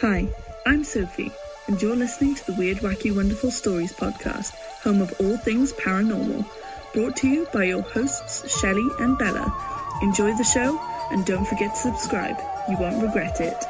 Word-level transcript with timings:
Hi, 0.00 0.28
I'm 0.66 0.84
Sophie, 0.84 1.32
and 1.68 1.80
you're 1.80 1.96
listening 1.96 2.34
to 2.34 2.44
the 2.44 2.52
Weird, 2.52 2.80
Wacky, 2.80 3.16
Wonderful 3.16 3.50
Stories 3.50 3.94
podcast, 3.94 4.50
home 4.82 5.00
of 5.00 5.18
all 5.18 5.38
things 5.38 5.72
paranormal, 5.72 6.44
brought 6.92 7.16
to 7.16 7.28
you 7.28 7.48
by 7.50 7.64
your 7.64 7.80
hosts, 7.80 8.60
Shelley 8.60 8.86
and 9.00 9.16
Bella. 9.16 9.50
Enjoy 10.02 10.36
the 10.36 10.44
show, 10.44 10.78
and 11.10 11.24
don't 11.24 11.46
forget 11.46 11.70
to 11.70 11.80
subscribe. 11.80 12.38
You 12.68 12.76
won't 12.76 13.02
regret 13.02 13.40
it. 13.40 13.64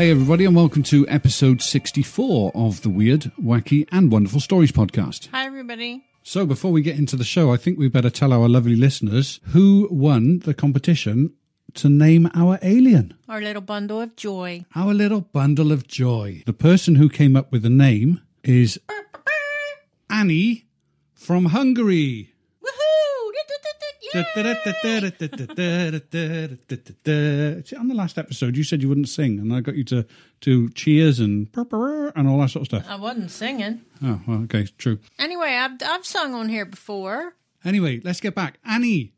Hey, 0.00 0.10
everybody, 0.10 0.46
and 0.46 0.56
welcome 0.56 0.82
to 0.84 1.06
episode 1.08 1.60
64 1.60 2.52
of 2.54 2.80
the 2.80 2.88
Weird, 2.88 3.30
Wacky, 3.38 3.86
and 3.92 4.10
Wonderful 4.10 4.40
Stories 4.40 4.72
podcast. 4.72 5.28
Hi, 5.28 5.44
everybody. 5.44 6.06
So, 6.22 6.46
before 6.46 6.72
we 6.72 6.80
get 6.80 6.96
into 6.96 7.16
the 7.16 7.22
show, 7.24 7.52
I 7.52 7.58
think 7.58 7.78
we 7.78 7.86
better 7.90 8.08
tell 8.08 8.32
our 8.32 8.48
lovely 8.48 8.76
listeners 8.76 9.40
who 9.48 9.88
won 9.90 10.38
the 10.38 10.54
competition 10.54 11.34
to 11.74 11.90
name 11.90 12.30
our 12.34 12.58
alien, 12.62 13.12
Our 13.28 13.42
little 13.42 13.60
bundle 13.60 14.00
of 14.00 14.16
joy. 14.16 14.64
our 14.74 14.94
little 14.94 15.20
bundle 15.20 15.70
of 15.70 15.86
joy. 15.86 16.44
The 16.46 16.54
person 16.54 16.94
who 16.94 17.10
came 17.10 17.36
up 17.36 17.52
with 17.52 17.62
the 17.62 17.68
name 17.68 18.22
is 18.42 18.80
Annie 20.08 20.64
from 21.12 21.44
Hungary. 21.44 22.32
See, 24.12 24.18
on 27.76 27.88
the 27.88 27.94
last 27.94 28.18
episode, 28.18 28.56
you 28.56 28.64
said 28.64 28.82
you 28.82 28.88
wouldn't 28.88 29.08
sing, 29.08 29.38
and 29.38 29.52
I 29.52 29.60
got 29.60 29.76
you 29.76 29.84
to 29.84 30.04
do 30.40 30.68
cheers 30.70 31.20
and 31.20 31.48
and 31.54 32.28
all 32.28 32.38
that 32.38 32.50
sort 32.50 32.62
of 32.62 32.66
stuff. 32.66 32.86
I 32.88 32.96
wasn't 32.96 33.30
singing. 33.30 33.82
Oh, 34.02 34.20
well, 34.26 34.42
okay, 34.42 34.66
true. 34.78 34.98
Anyway, 35.18 35.50
I've, 35.50 35.80
I've 35.84 36.04
sung 36.04 36.34
on 36.34 36.48
here 36.48 36.64
before. 36.64 37.34
Anyway, 37.64 38.00
let's 38.02 38.20
get 38.20 38.34
back. 38.34 38.58
Annie, 38.64 39.12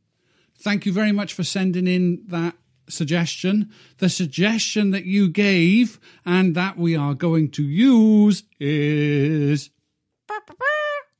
thank 0.58 0.84
you 0.84 0.92
very 0.92 1.12
much 1.12 1.32
for 1.32 1.44
sending 1.44 1.86
in 1.86 2.22
that 2.28 2.54
suggestion. 2.88 3.70
The 3.98 4.10
suggestion 4.10 4.90
that 4.90 5.06
you 5.06 5.28
gave 5.28 5.98
and 6.26 6.54
that 6.54 6.76
we 6.76 6.96
are 6.96 7.14
going 7.14 7.50
to 7.52 7.62
use 7.62 8.42
is 8.60 9.70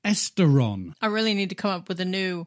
Esteron. 0.05 0.93
I 1.01 1.07
really 1.07 1.33
need 1.33 1.49
to 1.51 1.55
come 1.55 1.71
up 1.71 1.89
with 1.89 2.01
a 2.01 2.05
new 2.05 2.47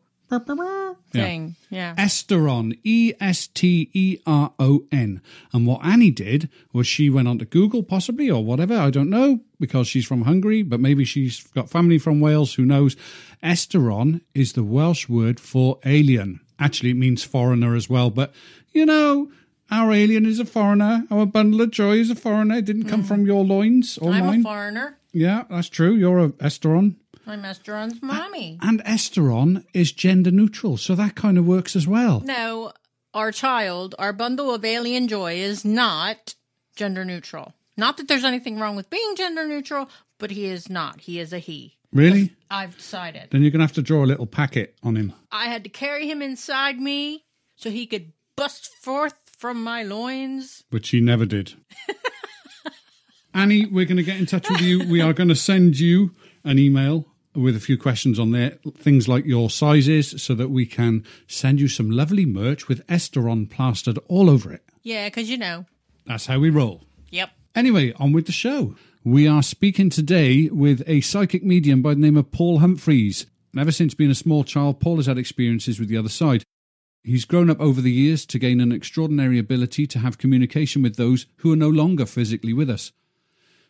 thing. 1.11 1.55
Yeah. 1.69 1.95
Esteron, 1.95 2.77
E 2.83 3.13
S 3.19 3.47
T 3.47 3.89
E 3.93 4.17
R 4.25 4.53
O 4.59 4.85
N. 4.91 5.21
And 5.53 5.67
what 5.67 5.83
Annie 5.83 6.11
did 6.11 6.49
was 6.73 6.87
she 6.87 7.09
went 7.09 7.27
onto 7.27 7.45
Google, 7.45 7.83
possibly, 7.83 8.29
or 8.29 8.43
whatever, 8.43 8.75
I 8.75 8.89
don't 8.89 9.09
know, 9.09 9.41
because 9.59 9.87
she's 9.87 10.05
from 10.05 10.23
Hungary, 10.23 10.63
but 10.63 10.79
maybe 10.79 11.05
she's 11.05 11.43
got 11.47 11.69
family 11.69 11.97
from 11.97 12.19
Wales, 12.19 12.55
who 12.55 12.65
knows. 12.65 12.95
Esteron 13.43 14.21
is 14.33 14.53
the 14.53 14.63
Welsh 14.63 15.07
word 15.07 15.39
for 15.39 15.79
alien. 15.85 16.39
Actually, 16.59 16.91
it 16.91 16.97
means 16.97 17.23
foreigner 17.23 17.75
as 17.75 17.89
well, 17.89 18.09
but 18.09 18.33
you 18.71 18.85
know. 18.85 19.31
Our 19.71 19.93
alien 19.93 20.27
is 20.27 20.39
a 20.39 20.45
foreigner. 20.45 21.05
Our 21.09 21.25
bundle 21.25 21.59
of 21.59 21.71
joy 21.71 21.93
is 21.93 22.11
a 22.11 22.15
foreigner. 22.15 22.57
It 22.57 22.65
didn't 22.65 22.85
come 22.85 23.01
mm. 23.01 23.07
from 23.07 23.25
your 23.25 23.43
loins 23.43 23.97
or 23.97 24.11
I'm 24.11 24.23
mine. 24.23 24.39
a 24.41 24.43
foreigner. 24.43 24.99
yeah, 25.11 25.45
that's 25.49 25.69
true. 25.69 25.95
You're 25.95 26.19
a 26.19 26.29
Esteron. 26.29 26.97
I'm 27.27 27.43
Esteron's 27.43 28.01
mommy. 28.01 28.59
And 28.61 28.83
Esteron 28.83 29.65
is 29.73 29.91
gender 29.91 30.31
neutral, 30.31 30.77
so 30.77 30.95
that 30.95 31.15
kind 31.15 31.37
of 31.37 31.45
works 31.45 31.75
as 31.75 31.87
well. 31.87 32.21
No, 32.21 32.71
our 33.13 33.31
child, 33.31 33.95
our 33.97 34.13
bundle 34.13 34.53
of 34.53 34.63
alien 34.63 35.07
joy 35.07 35.33
is 35.35 35.66
not 35.66 36.35
gender 36.75 37.03
neutral. 37.03 37.53
Not 37.77 37.97
that 37.97 38.07
there's 38.07 38.23
anything 38.23 38.59
wrong 38.59 38.75
with 38.75 38.89
being 38.89 39.16
gender 39.16 39.47
neutral, 39.47 39.89
but 40.17 40.31
he 40.31 40.45
is 40.45 40.69
not. 40.69 41.01
He 41.01 41.19
is 41.19 41.33
a 41.33 41.39
he. 41.39 41.77
Really? 41.91 42.33
I've 42.51 42.75
decided. 42.77 43.29
Then 43.31 43.41
you're 43.41 43.51
going 43.51 43.59
to 43.59 43.66
have 43.66 43.73
to 43.73 43.81
draw 43.81 44.03
a 44.03 44.05
little 44.07 44.27
packet 44.27 44.75
on 44.83 44.95
him. 44.95 45.13
I 45.31 45.45
had 45.45 45.63
to 45.63 45.69
carry 45.69 46.09
him 46.09 46.21
inside 46.21 46.79
me 46.79 47.23
so 47.55 47.69
he 47.69 47.85
could 47.85 48.11
bust 48.35 48.67
forth 48.81 49.16
from 49.38 49.63
my 49.63 49.83
loins. 49.83 50.63
which 50.69 50.89
he 50.89 51.00
never 51.01 51.25
did. 51.25 51.53
Annie, 53.33 53.66
we're 53.66 53.85
going 53.85 53.97
to 53.97 54.03
get 54.03 54.17
in 54.17 54.25
touch 54.25 54.50
with 54.50 54.61
you. 54.61 54.88
We 54.88 55.01
are 55.01 55.13
going 55.13 55.29
to 55.29 55.35
send 55.35 55.79
you 55.79 56.11
an 56.44 56.57
email 56.59 57.05
with 57.35 57.56
a 57.56 57.59
few 57.59 57.78
questions 57.78 58.19
on 58.19 58.31
there, 58.31 58.57
things 58.78 59.07
like 59.07 59.25
your 59.25 59.50
sizes, 59.50 60.22
so 60.22 60.34
that 60.35 60.50
we 60.50 60.66
can 60.66 61.03
send 61.28 61.59
you 61.59 61.68
some 61.68 61.90
lovely 61.91 62.25
merch 62.25 62.68
with 62.68 62.85
Esteron 62.88 63.50
plastered 63.50 64.00
all 64.07 64.29
over 64.29 64.51
it. 64.51 64.63
Yeah, 64.84 65.07
because 65.07 65.29
you 65.29 65.38
know. 65.38 65.66
That's 66.06 66.28
how 66.28 66.40
we 66.40 66.50
roll. 66.50 66.84
Yep. 67.12 67.31
Anyway, 67.56 67.94
on 67.94 68.12
with 68.12 68.25
the 68.25 68.31
show. 68.31 68.75
We 69.03 69.28
are 69.28 69.44
speaking 69.44 69.90
today 69.90 70.50
with 70.50 70.81
a 70.88 71.01
psychic 71.01 71.44
medium 71.44 71.81
by 71.81 71.94
the 71.94 72.00
name 72.00 72.18
of 72.18 72.31
Paul 72.31 72.59
Humphreys. 72.59 73.25
And 73.53 73.62
ever 73.62 73.72
since 73.72 73.94
being 73.94 74.12
a 74.12 74.16
small 74.16 74.44
child, 74.44 74.79
Paul 74.79 74.97
has 74.97 75.06
had 75.06 75.18
experiences 75.18 75.79
with 75.79 75.90
the 75.90 75.97
other 75.97 76.09
side. 76.09 76.44
He's 77.03 77.24
grown 77.24 77.51
up 77.51 77.62
over 77.62 77.81
the 77.81 77.91
years 77.91 78.25
to 78.25 78.40
gain 78.40 78.59
an 78.59 78.72
extraordinary 78.72 79.38
ability 79.38 79.85
to 79.88 80.00
have 80.00 80.18
communication 80.18 80.81
with 80.81 80.95
those 80.95 81.28
who 81.38 81.53
are 81.53 81.56
no 81.56 81.69
longer 81.69 82.06
physically 82.06 82.51
with 82.51 82.69
us. 82.69 82.91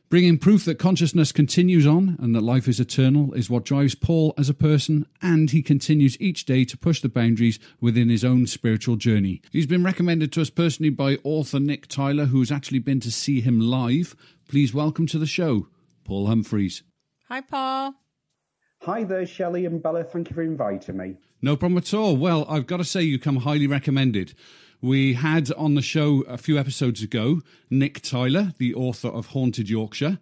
Bringing 0.07 0.37
proof 0.37 0.65
that 0.65 0.77
consciousness 0.77 1.31
continues 1.31 1.87
on 1.87 2.15
and 2.19 2.35
that 2.35 2.41
life 2.41 2.67
is 2.67 2.79
eternal 2.79 3.33
is 3.33 3.49
what 3.49 3.65
drives 3.65 3.95
Paul 3.95 4.35
as 4.37 4.49
a 4.49 4.53
person, 4.53 5.07
and 5.19 5.49
he 5.49 5.63
continues 5.63 6.19
each 6.21 6.45
day 6.45 6.63
to 6.65 6.77
push 6.77 7.01
the 7.01 7.09
boundaries 7.09 7.57
within 7.81 8.09
his 8.09 8.23
own 8.23 8.45
spiritual 8.45 8.97
journey. 8.97 9.41
He's 9.51 9.65
been 9.65 9.83
recommended 9.83 10.31
to 10.33 10.41
us 10.41 10.51
personally 10.51 10.91
by 10.91 11.17
author 11.23 11.59
Nick 11.59 11.87
Tyler, 11.87 12.25
who's 12.25 12.51
actually 12.51 12.79
been 12.79 12.99
to 12.99 13.11
see 13.11 13.41
him 13.41 13.59
live. 13.59 14.15
Please 14.47 14.75
welcome 14.75 15.07
to 15.07 15.17
the 15.17 15.25
show, 15.25 15.69
Paul 16.03 16.27
Humphreys. 16.27 16.83
Hi, 17.27 17.41
Paul. 17.41 17.95
Hi 18.83 19.03
there, 19.03 19.25
Shelley 19.25 19.65
and 19.65 19.81
Bella. 19.81 20.03
Thank 20.03 20.29
you 20.29 20.35
for 20.35 20.43
inviting 20.43 20.97
me. 20.97 21.15
No 21.41 21.57
problem 21.57 21.79
at 21.79 21.93
all. 21.95 22.15
Well, 22.15 22.45
I've 22.47 22.67
got 22.67 22.77
to 22.77 22.83
say, 22.83 23.01
you 23.01 23.17
come 23.17 23.37
highly 23.37 23.65
recommended. 23.65 24.35
We 24.81 25.13
had 25.13 25.51
on 25.53 25.75
the 25.75 25.81
show 25.81 26.21
a 26.21 26.37
few 26.37 26.57
episodes 26.57 27.01
ago 27.01 27.41
Nick 27.69 28.01
Tyler, 28.01 28.53
the 28.57 28.73
author 28.73 29.07
of 29.07 29.27
Haunted 29.27 29.69
Yorkshire, 29.69 30.19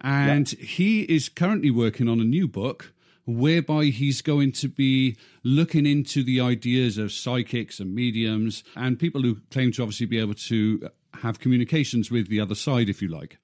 and 0.00 0.48
he 0.48 1.02
is 1.02 1.28
currently 1.28 1.70
working 1.70 2.08
on 2.08 2.20
a 2.20 2.24
new 2.24 2.48
book 2.48 2.92
whereby 3.26 3.86
he's 3.86 4.22
going 4.22 4.52
to 4.52 4.68
be 4.68 5.16
looking 5.44 5.86
into 5.86 6.22
the 6.24 6.40
ideas 6.40 6.98
of 6.98 7.12
psychics 7.12 7.78
and 7.78 7.94
mediums 7.94 8.64
and 8.74 8.98
people 8.98 9.22
who 9.22 9.36
claim 9.50 9.72
to 9.72 9.82
obviously 9.82 10.06
be 10.06 10.18
able 10.18 10.34
to 10.34 10.88
have 11.14 11.38
communications 11.38 12.10
with 12.10 12.28
the 12.28 12.40
other 12.40 12.54
side, 12.54 12.88
if 12.88 13.02
you 13.02 13.08
like. 13.08 13.38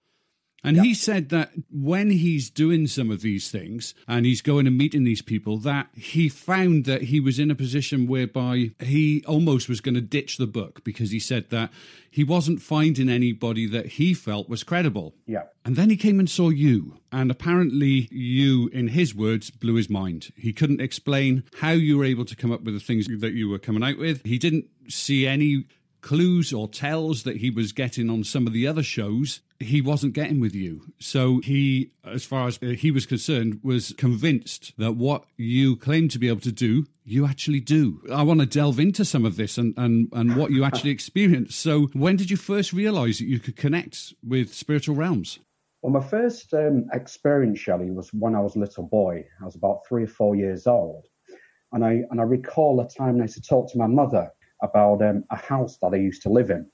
And 0.64 0.80
he 0.80 0.94
said 0.94 1.28
that 1.28 1.52
when 1.70 2.10
he's 2.10 2.50
doing 2.50 2.88
some 2.88 3.10
of 3.10 3.20
these 3.20 3.50
things 3.50 3.94
and 4.08 4.26
he's 4.26 4.42
going 4.42 4.66
and 4.66 4.76
meeting 4.76 5.04
these 5.04 5.22
people, 5.22 5.58
that 5.58 5.88
he 5.94 6.28
found 6.28 6.86
that 6.86 7.02
he 7.02 7.20
was 7.20 7.38
in 7.38 7.52
a 7.52 7.54
position 7.54 8.08
whereby 8.08 8.72
he 8.80 9.22
almost 9.28 9.68
was 9.68 9.80
going 9.80 9.94
to 9.94 10.00
ditch 10.00 10.38
the 10.38 10.46
book 10.46 10.82
because 10.82 11.12
he 11.12 11.20
said 11.20 11.50
that 11.50 11.70
he 12.10 12.24
wasn't 12.24 12.60
finding 12.60 13.08
anybody 13.08 13.66
that 13.66 13.86
he 13.86 14.12
felt 14.12 14.48
was 14.48 14.64
credible. 14.64 15.14
Yeah. 15.26 15.44
And 15.64 15.76
then 15.76 15.88
he 15.88 15.96
came 15.96 16.18
and 16.18 16.28
saw 16.28 16.48
you. 16.48 16.98
And 17.12 17.30
apparently, 17.30 18.08
you, 18.10 18.68
in 18.72 18.88
his 18.88 19.14
words, 19.14 19.50
blew 19.50 19.74
his 19.74 19.88
mind. 19.88 20.32
He 20.36 20.52
couldn't 20.52 20.80
explain 20.80 21.44
how 21.60 21.70
you 21.70 21.98
were 21.98 22.04
able 22.04 22.24
to 22.24 22.34
come 22.34 22.50
up 22.50 22.62
with 22.62 22.74
the 22.74 22.80
things 22.80 23.06
that 23.06 23.34
you 23.34 23.48
were 23.48 23.58
coming 23.58 23.84
out 23.84 23.98
with. 23.98 24.24
He 24.24 24.38
didn't 24.38 24.66
see 24.88 25.26
any 25.26 25.66
clues 26.00 26.52
or 26.52 26.68
tells 26.68 27.22
that 27.22 27.36
he 27.38 27.50
was 27.50 27.72
getting 27.72 28.10
on 28.10 28.24
some 28.24 28.46
of 28.46 28.52
the 28.52 28.66
other 28.66 28.82
shows 28.82 29.40
he 29.60 29.80
wasn't 29.80 30.12
getting 30.12 30.40
with 30.40 30.54
you. 30.54 30.92
So 30.98 31.40
he 31.40 31.90
as 32.04 32.24
far 32.24 32.48
as 32.48 32.58
he 32.58 32.90
was 32.90 33.06
concerned 33.06 33.60
was 33.62 33.94
convinced 33.96 34.72
that 34.78 34.92
what 34.92 35.24
you 35.36 35.76
claim 35.76 36.08
to 36.08 36.18
be 36.18 36.28
able 36.28 36.40
to 36.40 36.52
do 36.52 36.86
you 37.08 37.24
actually 37.24 37.60
do. 37.60 38.02
I 38.12 38.24
want 38.24 38.40
to 38.40 38.46
delve 38.46 38.80
into 38.80 39.04
some 39.04 39.24
of 39.24 39.36
this 39.36 39.58
and 39.58 39.74
and, 39.76 40.08
and 40.12 40.36
what 40.36 40.50
you 40.50 40.64
actually 40.64 40.90
experienced. 40.98 41.58
So 41.60 41.86
when 41.92 42.16
did 42.16 42.30
you 42.30 42.36
first 42.36 42.72
realize 42.72 43.18
that 43.18 43.26
you 43.26 43.38
could 43.38 43.56
connect 43.56 44.14
with 44.26 44.52
spiritual 44.52 44.96
realms? 44.96 45.38
Well, 45.82 45.92
my 45.92 46.08
first 46.08 46.52
um, 46.52 46.86
experience, 46.92 47.60
Shelley, 47.60 47.92
was 47.92 48.12
when 48.12 48.34
I 48.34 48.40
was 48.40 48.56
a 48.56 48.58
little 48.58 48.82
boy. 48.84 49.24
I 49.40 49.44
was 49.44 49.54
about 49.54 49.86
three 49.86 50.02
or 50.02 50.08
four 50.08 50.34
years 50.34 50.66
old, 50.66 51.06
and 51.72 51.84
I 51.84 52.02
and 52.10 52.20
I 52.20 52.24
recall 52.24 52.80
a 52.80 52.88
time 52.88 53.12
when 53.12 53.20
I 53.20 53.24
used 53.24 53.36
to 53.36 53.48
talk 53.48 53.70
to 53.70 53.78
my 53.78 53.86
mother 53.86 54.30
about 54.62 55.02
um, 55.02 55.24
a 55.30 55.36
house 55.36 55.78
that 55.82 55.92
I 55.92 55.96
used 55.96 56.22
to 56.22 56.28
live 56.28 56.50
in. 56.50 56.68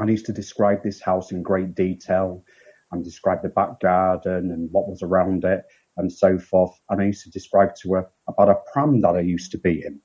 I 0.00 0.04
used 0.04 0.26
to 0.26 0.32
describe 0.32 0.82
this 0.82 1.00
house 1.00 1.32
in 1.32 1.42
great 1.42 1.74
detail 1.74 2.44
and 2.92 3.04
describe 3.04 3.42
the 3.42 3.48
back 3.48 3.80
garden 3.80 4.50
and 4.50 4.70
what 4.72 4.88
was 4.88 5.02
around 5.02 5.44
it 5.44 5.64
and 5.96 6.12
so 6.12 6.38
forth. 6.38 6.72
And 6.88 7.00
I 7.00 7.06
used 7.06 7.24
to 7.24 7.30
describe 7.30 7.74
to 7.82 7.94
her 7.94 8.06
about 8.28 8.50
a 8.50 8.56
pram 8.72 9.00
that 9.02 9.16
I 9.16 9.20
used 9.20 9.50
to 9.52 9.58
be 9.58 9.82
in. 9.84 10.00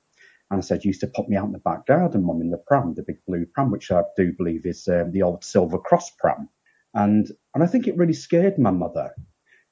And 0.50 0.58
I 0.58 0.60
said, 0.60 0.84
you 0.84 0.88
used 0.88 1.00
to 1.00 1.06
put 1.06 1.28
me 1.28 1.36
out 1.36 1.46
in 1.46 1.52
the 1.52 1.58
back 1.58 1.86
garden, 1.86 2.24
Mum, 2.24 2.40
in 2.40 2.50
the 2.50 2.58
pram, 2.58 2.94
the 2.94 3.02
big 3.02 3.18
blue 3.26 3.46
pram, 3.46 3.70
which 3.70 3.90
I 3.90 4.02
do 4.16 4.32
believe 4.32 4.66
is 4.66 4.86
um, 4.88 5.12
the 5.12 5.22
old 5.22 5.44
Silver 5.44 5.78
Cross 5.78 6.10
pram. 6.18 6.48
And, 6.92 7.30
and 7.54 7.64
I 7.64 7.66
think 7.66 7.86
it 7.86 7.96
really 7.96 8.12
scared 8.12 8.58
my 8.58 8.70
mother 8.70 9.10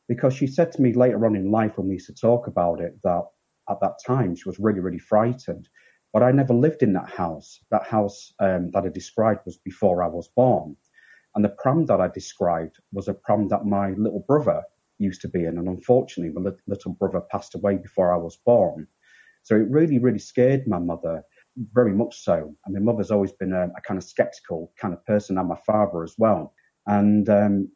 because 0.08 0.34
she 0.34 0.46
said 0.46 0.72
to 0.72 0.82
me 0.82 0.92
later 0.92 1.24
on 1.24 1.36
in 1.36 1.50
life 1.50 1.76
when 1.76 1.88
we 1.88 1.94
used 1.94 2.06
to 2.06 2.14
talk 2.14 2.46
about 2.46 2.80
it 2.80 2.94
that 3.04 3.24
at 3.68 3.80
that 3.80 3.98
time. 4.04 4.34
She 4.34 4.48
was 4.48 4.58
really, 4.58 4.80
really 4.80 4.98
frightened. 4.98 5.68
But 6.12 6.22
I 6.22 6.30
never 6.30 6.54
lived 6.54 6.82
in 6.82 6.92
that 6.92 7.10
house. 7.10 7.58
That 7.70 7.84
house 7.84 8.32
um, 8.38 8.70
that 8.72 8.84
I 8.84 8.88
described 8.88 9.42
was 9.46 9.56
before 9.56 10.02
I 10.02 10.08
was 10.08 10.28
born. 10.28 10.76
And 11.34 11.44
the 11.44 11.48
pram 11.48 11.86
that 11.86 12.00
I 12.00 12.08
described 12.08 12.76
was 12.92 13.08
a 13.08 13.14
pram 13.14 13.48
that 13.48 13.64
my 13.64 13.90
little 13.92 14.24
brother 14.28 14.62
used 14.98 15.22
to 15.22 15.28
be 15.28 15.44
in. 15.44 15.58
And 15.58 15.68
unfortunately, 15.68 16.32
my 16.34 16.52
little 16.66 16.92
brother 16.92 17.22
passed 17.30 17.54
away 17.54 17.76
before 17.76 18.12
I 18.12 18.18
was 18.18 18.36
born. 18.44 18.86
So 19.42 19.56
it 19.56 19.70
really, 19.70 19.98
really 19.98 20.18
scared 20.18 20.66
my 20.66 20.78
mother, 20.78 21.24
very 21.72 21.92
much 21.92 22.22
so. 22.22 22.54
And 22.64 22.74
my 22.74 22.80
mother's 22.80 23.10
always 23.10 23.32
been 23.32 23.52
a, 23.52 23.68
a 23.76 23.80
kind 23.80 23.98
of 23.98 24.04
skeptical 24.04 24.72
kind 24.78 24.94
of 24.94 25.04
person, 25.06 25.38
and 25.38 25.48
my 25.48 25.58
father 25.66 26.04
as 26.04 26.14
well. 26.18 26.54
And 26.86 27.28
um, 27.28 27.72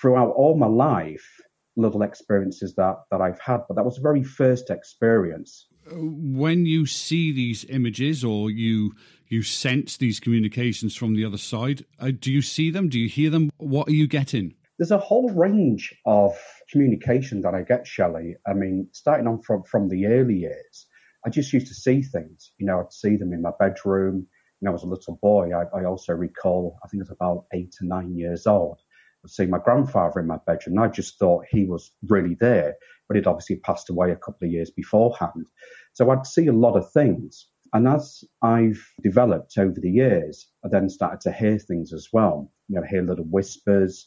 throughout 0.00 0.30
all 0.30 0.56
my 0.56 0.66
life, 0.66 1.28
little 1.76 2.02
experiences 2.02 2.74
that, 2.74 2.96
that 3.10 3.20
I've 3.20 3.40
had, 3.40 3.60
but 3.68 3.74
that 3.74 3.84
was 3.84 3.96
the 3.96 4.02
very 4.02 4.22
first 4.22 4.70
experience. 4.70 5.66
When 5.92 6.66
you 6.66 6.86
see 6.86 7.32
these 7.32 7.64
images 7.68 8.24
or 8.24 8.50
you 8.50 8.94
you 9.28 9.42
sense 9.42 9.96
these 9.96 10.18
communications 10.18 10.96
from 10.96 11.14
the 11.14 11.24
other 11.24 11.38
side, 11.38 11.84
uh, 12.00 12.10
do 12.18 12.32
you 12.32 12.42
see 12.42 12.70
them? 12.70 12.88
Do 12.88 12.98
you 12.98 13.08
hear 13.08 13.30
them? 13.30 13.50
What 13.58 13.88
are 13.88 13.92
you 13.92 14.08
getting? 14.08 14.54
There's 14.78 14.90
a 14.90 14.98
whole 14.98 15.30
range 15.30 15.94
of 16.04 16.36
communication 16.70 17.40
that 17.42 17.54
I 17.54 17.62
get, 17.62 17.86
Shelley. 17.86 18.34
I 18.46 18.54
mean, 18.54 18.88
starting 18.92 19.28
on 19.28 19.40
from, 19.42 19.62
from 19.62 19.88
the 19.88 20.06
early 20.06 20.34
years, 20.34 20.86
I 21.24 21.30
just 21.30 21.52
used 21.52 21.68
to 21.68 21.74
see 21.74 22.02
things. 22.02 22.50
You 22.58 22.66
know, 22.66 22.80
I'd 22.80 22.92
see 22.92 23.16
them 23.16 23.32
in 23.32 23.42
my 23.42 23.52
bedroom. 23.58 24.26
You 24.60 24.68
know, 24.68 24.74
as 24.74 24.82
a 24.82 24.86
little 24.86 25.18
boy, 25.22 25.50
I, 25.54 25.78
I 25.78 25.84
also 25.84 26.12
recall, 26.12 26.78
I 26.84 26.88
think 26.88 27.02
I 27.02 27.04
was 27.04 27.10
about 27.10 27.44
eight 27.52 27.74
or 27.80 27.86
nine 27.86 28.16
years 28.16 28.46
old. 28.46 28.78
See 29.26 29.46
my 29.46 29.58
grandfather 29.58 30.20
in 30.20 30.26
my 30.26 30.38
bedroom. 30.46 30.78
And 30.78 30.80
I 30.80 30.88
just 30.88 31.18
thought 31.18 31.44
he 31.50 31.64
was 31.64 31.90
really 32.08 32.36
there, 32.40 32.76
but 33.06 33.16
he'd 33.16 33.26
obviously 33.26 33.56
passed 33.56 33.90
away 33.90 34.10
a 34.12 34.16
couple 34.16 34.46
of 34.46 34.52
years 34.52 34.70
beforehand. 34.70 35.46
So 35.92 36.10
I'd 36.10 36.26
see 36.26 36.46
a 36.46 36.52
lot 36.52 36.76
of 36.76 36.90
things. 36.92 37.46
And 37.72 37.86
as 37.86 38.24
I've 38.42 38.82
developed 39.02 39.58
over 39.58 39.78
the 39.78 39.90
years, 39.90 40.48
I 40.64 40.68
then 40.68 40.88
started 40.88 41.20
to 41.22 41.32
hear 41.32 41.58
things 41.58 41.92
as 41.92 42.08
well. 42.12 42.50
You 42.68 42.76
know, 42.76 42.86
hear 42.86 43.02
little 43.02 43.26
whispers. 43.26 44.06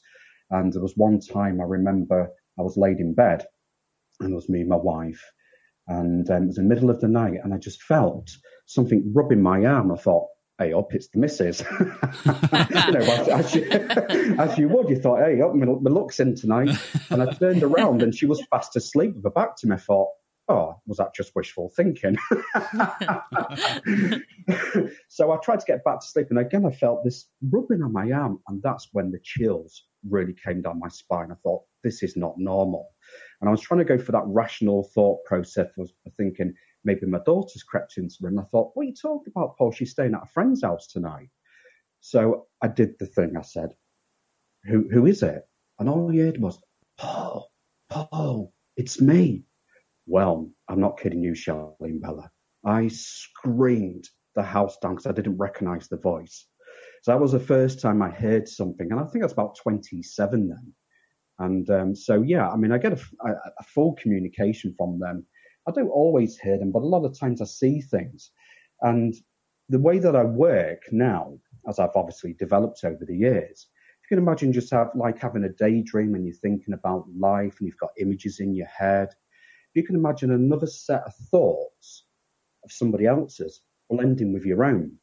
And 0.50 0.74
there 0.74 0.82
was 0.82 0.98
one 0.98 1.20
time 1.20 1.62
I 1.62 1.66
remember 1.66 2.30
I 2.60 2.62
was 2.62 2.78
laid 2.78 3.00
in 3.00 3.14
bed 3.14 3.46
and 4.20 4.32
it 4.32 4.36
was 4.36 4.50
me 4.50 4.62
and 4.62 4.70
my 4.70 4.76
wife. 4.76 5.24
And 5.88 6.30
um, 6.30 6.44
it 6.44 6.48
was 6.48 6.56
the 6.56 6.64
middle 6.64 6.90
of 6.90 7.02
the 7.02 7.08
night 7.08 7.40
and 7.44 7.54
I 7.54 7.58
just 7.58 7.84
felt 7.84 8.30
something 8.66 9.12
rubbing 9.14 9.42
my 9.42 9.66
arm. 9.66 9.92
I 9.92 9.98
thought, 9.98 10.28
hey 10.60 10.74
up, 10.74 10.94
it's 10.94 11.08
the 11.10 11.20
missus. 11.20 11.62
you 11.72 12.92
know, 12.92 13.00
as, 13.00 13.28
as, 13.28 13.56
you, 13.56 13.64
as, 14.40 14.58
you, 14.58 14.70
would, 14.70 14.90
you 14.90 14.96
thought, 14.96 15.20
hey 15.20 15.42
up, 15.42 15.56
my, 15.56 15.66
my 15.66 15.90
luck's 15.90 16.20
in 16.20 16.36
tonight. 16.36 16.78
And 17.10 17.22
I 17.22 17.34
turned 17.34 17.64
around 17.64 18.02
and 18.02 18.14
she 18.14 18.26
was 18.26 18.44
fast 18.48 18.76
asleep 18.76 19.16
with 19.16 19.24
her 19.24 19.30
back 19.30 19.56
to 19.58 19.68
me. 19.68 19.76
I 19.76 19.80
thought, 19.80 20.10
oh, 20.50 20.76
was 20.86 20.98
that 20.98 21.16
just 21.16 21.36
wishful 21.36 21.72
thinking? 21.76 22.18
so 25.10 25.32
I 25.32 25.38
tried 25.38 25.60
to 25.62 25.66
get 25.66 25.84
back 25.84 26.02
to 26.02 26.08
sleep, 26.08 26.28
and 26.30 26.40
again 26.40 26.66
I 26.66 26.72
felt 26.72 27.04
this 27.04 27.26
rubbing 27.52 27.82
on 27.82 27.94
my 27.94 28.12
arm, 28.12 28.40
and 28.48 28.62
that's 28.62 28.90
when 28.92 29.12
the 29.12 29.20
chills 29.24 29.84
really 30.10 30.36
came 30.46 30.62
down 30.62 30.80
my 30.80 30.90
spine. 30.90 31.32
I 31.32 31.36
thought, 31.44 31.64
this 31.84 32.04
is 32.04 32.16
not 32.16 32.38
normal. 32.38 32.90
And 33.42 33.50
I 33.50 33.52
was 33.52 33.62
trying 33.62 33.80
to 33.80 33.86
go 33.86 33.98
for 33.98 34.12
that 34.14 34.24
rational 34.26 34.90
thought 34.94 35.24
process 35.26 35.70
of 35.78 35.90
thinking, 36.16 36.54
maybe 36.84 37.06
my 37.06 37.20
daughter's 37.26 37.64
crept 37.64 37.98
into 37.98 38.16
her. 38.22 38.28
And 38.28 38.40
I 38.40 38.44
thought, 38.44 38.72
what 38.74 38.84
are 38.84 38.90
you 38.90 38.96
talking 38.96 39.34
about, 39.36 39.58
Paul? 39.58 39.72
She's 39.72 39.92
staying 39.92 40.14
at 40.14 40.24
a 40.24 40.34
friend's 40.34 40.64
house 40.64 40.88
tonight. 40.88 41.30
So 42.02 42.48
I 42.62 42.68
did 42.68 42.96
the 43.00 43.06
thing. 43.06 43.36
I 43.38 43.42
said, 43.42 43.70
who, 44.66 44.88
who 44.92 45.06
is 45.06 45.24
it? 45.24 45.44
And 45.80 45.90
all 45.90 46.12
I 46.12 46.18
heard 46.18 46.40
was, 46.40 46.60
Paul, 46.98 47.50
Paul, 47.90 48.54
it's 48.78 49.02
me. 49.02 49.44
Well, 50.06 50.50
I'm 50.70 50.80
not 50.80 51.00
kidding 51.00 51.24
you, 51.24 51.36
Shelley 51.36 51.76
and 51.82 52.02
Bella. 52.02 52.30
I 52.66 52.90
screamed 52.90 54.10
the 54.36 54.44
house 54.44 54.78
down 54.82 54.96
because 54.96 55.08
I 55.08 55.14
didn't 55.14 55.38
recognize 55.38 55.88
the 55.88 55.98
voice. 55.98 56.46
So 57.04 57.12
that 57.12 57.22
was 57.22 57.34
the 57.34 57.40
first 57.40 57.82
time 57.82 58.02
I 58.02 58.10
heard 58.10 58.48
something. 58.48 58.90
And 58.92 59.00
I 59.00 59.04
think 59.04 59.24
was 59.24 59.34
about 59.34 59.58
27 59.62 60.48
then. 60.50 60.74
And 61.40 61.70
um, 61.70 61.96
so, 61.96 62.22
yeah, 62.22 62.50
I 62.50 62.56
mean, 62.56 62.72
I 62.72 62.78
get 62.78 62.94
a, 62.94 63.28
a, 63.28 63.32
a 63.32 63.64
full 63.74 63.96
communication 64.02 64.74
from 64.78 65.00
them 65.00 65.26
I 65.68 65.72
don't 65.72 65.90
always 65.90 66.38
hear 66.38 66.58
them, 66.58 66.72
but 66.72 66.84
a 66.84 66.86
lot 66.86 67.06
of 67.06 67.18
times 67.18 67.42
I 67.42 67.46
see 67.46 67.82
things. 67.82 68.32
And 68.82 69.14
the 69.70 69.80
way 69.80 70.00
that 70.00 70.16
I 70.16 70.24
work 70.24 70.82
now, 70.92 71.38
as 71.68 71.80
I've 71.80 71.96
obviously 71.96 72.34
developed 72.34 72.84
over 72.84 73.06
the 73.06 73.16
years, 73.16 73.68
if 74.04 74.12
you 74.12 74.18
can 74.18 74.24
imagine 74.24 74.52
just 74.52 74.72
have 74.72 74.92
like 74.96 75.20
having 75.20 75.46
a 75.46 75.50
daydream 75.50 76.16
and 76.16 76.26
you're 76.26 76.36
thinking 76.36 76.74
about 76.74 77.08
life 77.16 77.56
and 77.60 77.68
you've 77.68 77.78
got 77.78 77.92
images 78.00 78.40
in 78.40 78.54
your 78.54 78.68
head. 78.68 79.10
You 79.74 79.84
can 79.84 79.96
imagine 79.96 80.32
another 80.32 80.68
set 80.68 81.04
of 81.04 81.16
thoughts 81.32 82.04
of 82.64 82.72
somebody 82.72 83.06
else's 83.06 83.62
blending 83.90 84.34
with 84.34 84.44
your 84.44 84.66
own. 84.66 84.98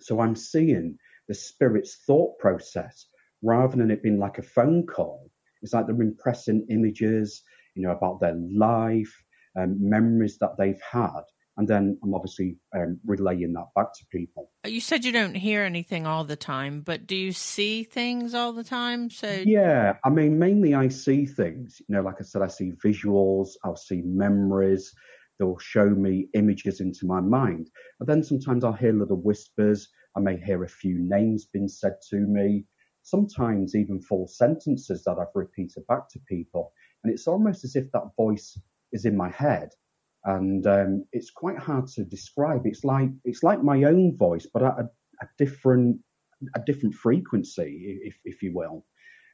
So 0.00 0.20
I'm 0.20 0.36
seeing 0.36 0.98
the 1.26 1.34
spirit's 1.34 1.96
thought 2.06 2.38
process 2.38 3.06
rather 3.42 3.76
than 3.76 3.90
it 3.90 4.02
being 4.02 4.18
like 4.18 4.38
a 4.38 4.42
phone 4.42 4.86
call. 4.86 5.30
It's 5.62 5.72
like 5.72 5.86
they're 5.86 6.00
impressing 6.00 6.66
images, 6.70 7.42
you 7.74 7.82
know, 7.82 7.90
about 7.90 8.20
their 8.20 8.34
life, 8.34 9.12
um, 9.58 9.76
memories 9.80 10.38
that 10.38 10.56
they've 10.58 10.80
had. 10.90 11.22
And 11.56 11.66
then 11.66 11.98
I'm 12.04 12.14
obviously 12.14 12.56
um, 12.72 13.00
relaying 13.04 13.52
that 13.54 13.66
back 13.74 13.92
to 13.92 14.06
people. 14.12 14.48
You 14.64 14.80
said 14.80 15.04
you 15.04 15.10
don't 15.10 15.34
hear 15.34 15.64
anything 15.64 16.06
all 16.06 16.22
the 16.22 16.36
time, 16.36 16.82
but 16.82 17.04
do 17.08 17.16
you 17.16 17.32
see 17.32 17.82
things 17.82 18.32
all 18.32 18.52
the 18.52 18.62
time? 18.62 19.10
So 19.10 19.42
yeah, 19.44 19.96
I 20.04 20.10
mean, 20.10 20.38
mainly 20.38 20.74
I 20.74 20.86
see 20.86 21.26
things. 21.26 21.82
You 21.88 21.96
know, 21.96 22.02
like 22.02 22.20
I 22.20 22.22
said, 22.22 22.42
I 22.42 22.46
see 22.46 22.74
visuals, 22.84 23.50
I'll 23.64 23.76
see 23.76 24.02
memories. 24.04 24.92
They'll 25.38 25.58
show 25.58 25.88
me 25.88 26.28
images 26.34 26.80
into 26.80 27.06
my 27.06 27.20
mind. 27.20 27.70
And 27.98 28.08
then 28.08 28.22
sometimes 28.22 28.62
I'll 28.62 28.72
hear 28.72 28.92
little 28.92 29.20
whispers. 29.20 29.88
I 30.16 30.20
may 30.20 30.36
hear 30.36 30.62
a 30.62 30.68
few 30.68 30.96
names 30.98 31.46
being 31.52 31.68
said 31.68 31.94
to 32.10 32.16
me. 32.16 32.66
Sometimes 33.02 33.74
even 33.74 34.00
full 34.00 34.28
sentences 34.28 35.02
that 35.04 35.18
I've 35.18 35.34
repeated 35.34 35.86
back 35.88 36.08
to 36.10 36.20
people. 36.28 36.72
And 37.02 37.12
it's 37.12 37.26
almost 37.26 37.64
as 37.64 37.74
if 37.74 37.90
that 37.92 38.10
voice 38.16 38.56
is 38.92 39.04
in 39.04 39.16
my 39.16 39.30
head, 39.30 39.70
and 40.24 40.66
um, 40.66 41.04
it's 41.12 41.30
quite 41.30 41.58
hard 41.58 41.88
to 41.88 42.04
describe. 42.04 42.62
It's 42.66 42.84
like 42.84 43.10
it's 43.24 43.42
like 43.42 43.62
my 43.62 43.84
own 43.84 44.16
voice, 44.16 44.46
but 44.52 44.62
at 44.62 44.78
a, 44.78 44.90
a 45.22 45.28
different 45.38 45.98
a 46.56 46.60
different 46.66 46.94
frequency, 46.94 48.00
if 48.04 48.16
if 48.24 48.42
you 48.42 48.52
will, 48.54 48.84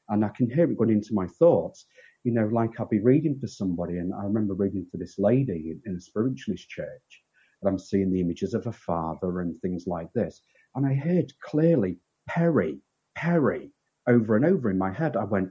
and 0.09 0.25
I 0.25 0.31
can 0.31 0.51
hear 0.51 0.71
it 0.71 0.79
going 0.79 0.91
into 0.91 1.15
my 1.15 1.27
thoughts. 1.27 1.87
You 2.25 2.33
know, 2.33 2.47
like 2.47 2.81
I'll 2.81 2.89
be 2.89 3.01
reading 3.01 3.39
for 3.41 3.49
somebody, 3.49 3.99
and 3.99 4.13
I 4.15 4.25
remember 4.25 4.55
reading 4.55 4.87
for 4.91 4.99
this 4.99 5.17
lady 5.19 5.71
in, 5.73 5.83
in 5.87 5.97
a 5.97 6.01
spiritualist 6.01 6.69
church, 6.69 7.23
and 7.63 7.69
I'm 7.71 7.79
seeing 7.79 8.13
the 8.13 8.21
images 8.21 8.55
of 8.55 8.65
her 8.65 8.73
father 8.73 9.41
and 9.41 9.61
things 9.61 9.85
like 9.87 10.13
this, 10.15 10.41
and 10.75 10.87
I 10.87 10.95
heard 10.95 11.33
clearly 11.43 11.99
Perry, 12.29 12.81
Perry, 13.15 13.71
over 14.09 14.37
and 14.37 14.45
over 14.45 14.71
in 14.71 14.79
my 14.79 14.93
head. 14.93 15.17
I 15.17 15.25
went, 15.25 15.51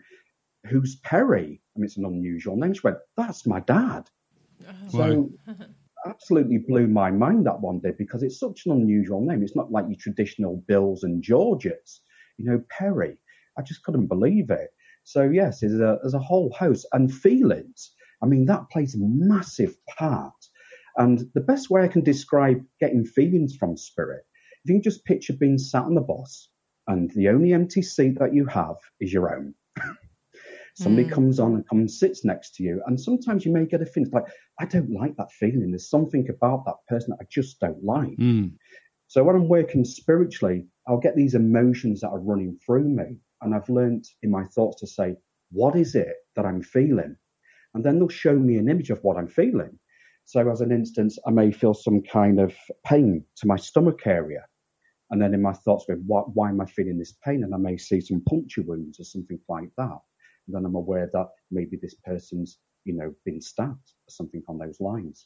who's 0.65 0.96
Perry? 0.98 1.62
I 1.75 1.79
mean, 1.79 1.86
it's 1.86 1.98
an 1.98 2.05
unusual 2.05 2.55
name. 2.55 2.74
She 2.74 2.82
went, 2.84 2.98
that's 3.17 3.46
my 3.46 3.60
dad. 3.62 4.10
Oh. 4.67 4.89
So 4.89 5.29
absolutely 6.05 6.58
blew 6.58 6.88
my 6.88 7.12
mind 7.12 7.46
that 7.46 7.62
one 7.62 7.79
day 7.79 7.93
because 7.98 8.24
it's 8.24 8.39
such 8.39 8.65
an 8.65 8.74
unusual 8.74 9.22
name. 9.22 9.43
It's 9.43 9.55
not 9.55 9.72
like 9.72 9.86
your 9.88 9.98
traditional 10.00 10.63
Bills 10.67 11.03
and 11.03 11.24
Georges, 11.24 12.01
you 12.38 12.46
know, 12.46 12.62
Perry. 12.70 13.17
I 13.58 13.62
just 13.62 13.84
couldn't 13.84 14.08
believe 14.08 14.50
it. 14.50 14.70
So 15.03 15.24
yes, 15.24 15.60
there's 15.60 15.74
a, 15.74 16.00
there's 16.01 16.13
a 16.13 16.20
whole 16.20 16.51
host 16.51 16.88
and 16.93 17.13
feelings. 17.13 17.91
I 18.22 18.25
mean, 18.25 18.46
that 18.46 18.70
plays 18.70 18.96
a 18.96 19.00
massive 19.00 19.75
part. 19.98 20.34
And 20.96 21.29
the 21.34 21.41
best 21.41 21.70
way 21.70 21.84
I 21.84 21.88
can 21.88 22.03
describe 22.03 22.63
getting 22.79 23.05
feelings 23.05 23.55
from 23.55 23.75
spirit, 23.75 24.24
if 24.63 24.70
you 24.70 24.75
can 24.75 24.84
just 24.84 25.03
picture 25.05 25.34
being 25.34 25.58
sat 25.58 25.84
on 25.84 25.96
the 25.96 26.01
bus 26.01 26.48
and 26.88 27.12
the 27.12 27.29
only 27.29 27.53
empty 27.53 27.82
seat 27.82 28.20
that 28.20 28.34
you 28.34 28.46
have 28.46 28.75
is 29.00 29.12
your 29.12 29.36
own. 29.36 29.55
Somebody 30.75 31.08
mm. 31.08 31.12
comes 31.12 31.39
on 31.39 31.53
and 31.53 31.68
comes 31.68 31.80
and 31.80 31.92
sits 31.92 32.25
next 32.25 32.56
to 32.56 32.63
you, 32.63 32.82
and 32.88 33.00
sometimes 33.00 33.46
you 33.46 33.51
may 33.51 33.65
get 33.65 33.84
a 33.84 33.86
feeling 33.86 34.10
like, 34.12 34.25
I 34.60 34.65
don't 34.65 34.89
like 34.89 35.15
that 35.18 35.32
feeling. 35.32 35.70
There's 35.70 35.89
something 35.89 36.27
about 36.30 36.65
that 36.65 36.77
person 36.88 37.12
that 37.12 37.24
I 37.24 37.27
just 37.30 37.60
don't 37.60 37.84
like. 37.84 38.18
Mm. 38.18 38.53
So 39.08 39.24
when 39.24 39.36
I'm 39.36 39.48
working 39.48 39.86
spiritually, 39.86 40.65
I'll 40.88 40.98
get 40.98 41.15
these 41.15 41.36
emotions 41.36 42.01
that 42.01 42.10
are 42.10 42.20
running 42.20 42.58
through 42.65 42.86
me, 42.86 43.18
and 43.42 43.53
I've 43.53 43.70
learned 43.70 44.06
in 44.24 44.32
my 44.32 44.46
thoughts 44.46 44.82
to 44.82 44.88
say, 44.88 45.15
what 45.51 45.75
is 45.75 45.94
it 45.94 46.15
that 46.36 46.46
I'm 46.46 46.63
feeling? 46.63 47.15
And 47.75 47.84
then 47.84 48.00
they'll 48.00 48.10
show 48.10 48.34
me 48.34 48.58
an 48.58 48.68
image 48.68 48.89
of 48.89 49.03
what 49.03 49.18
I'm 49.18 49.27
feeling. 49.27 49.77
So, 50.25 50.50
as 50.50 50.62
an 50.62 50.72
instance, 50.72 51.20
I 51.27 51.30
may 51.30 51.51
feel 51.51 51.75
some 51.75 52.01
kind 52.01 52.39
of 52.39 52.56
pain 52.84 53.24
to 53.36 53.48
my 53.48 53.58
stomach 53.58 54.08
area. 54.08 54.44
And 55.12 55.22
then 55.22 55.36
in 55.36 55.42
my 55.44 55.53
thoughts, 55.53 55.86
why, 56.08 56.22
why 56.22 56.50
am 56.50 56.62
I 56.62 56.65
feeling 56.65 56.98
this 56.98 57.13
pain? 57.24 57.44
And 57.44 57.53
I 57.53 57.58
may 57.58 57.77
see 57.77 58.01
some 58.01 58.24
puncture 58.27 58.63
wounds 58.63 59.00
or 59.00 59.03
something 59.03 59.39
like 59.48 59.70
that 59.77 60.00
then 60.47 60.65
I'm 60.65 60.75
aware 60.75 61.09
that 61.13 61.27
maybe 61.51 61.77
this 61.77 61.93
person's, 61.93 62.57
you 62.85 62.93
know, 62.93 63.13
been 63.25 63.41
stabbed 63.41 63.91
or 64.07 64.09
something 64.09 64.43
on 64.47 64.57
those 64.57 64.79
lines. 64.79 65.25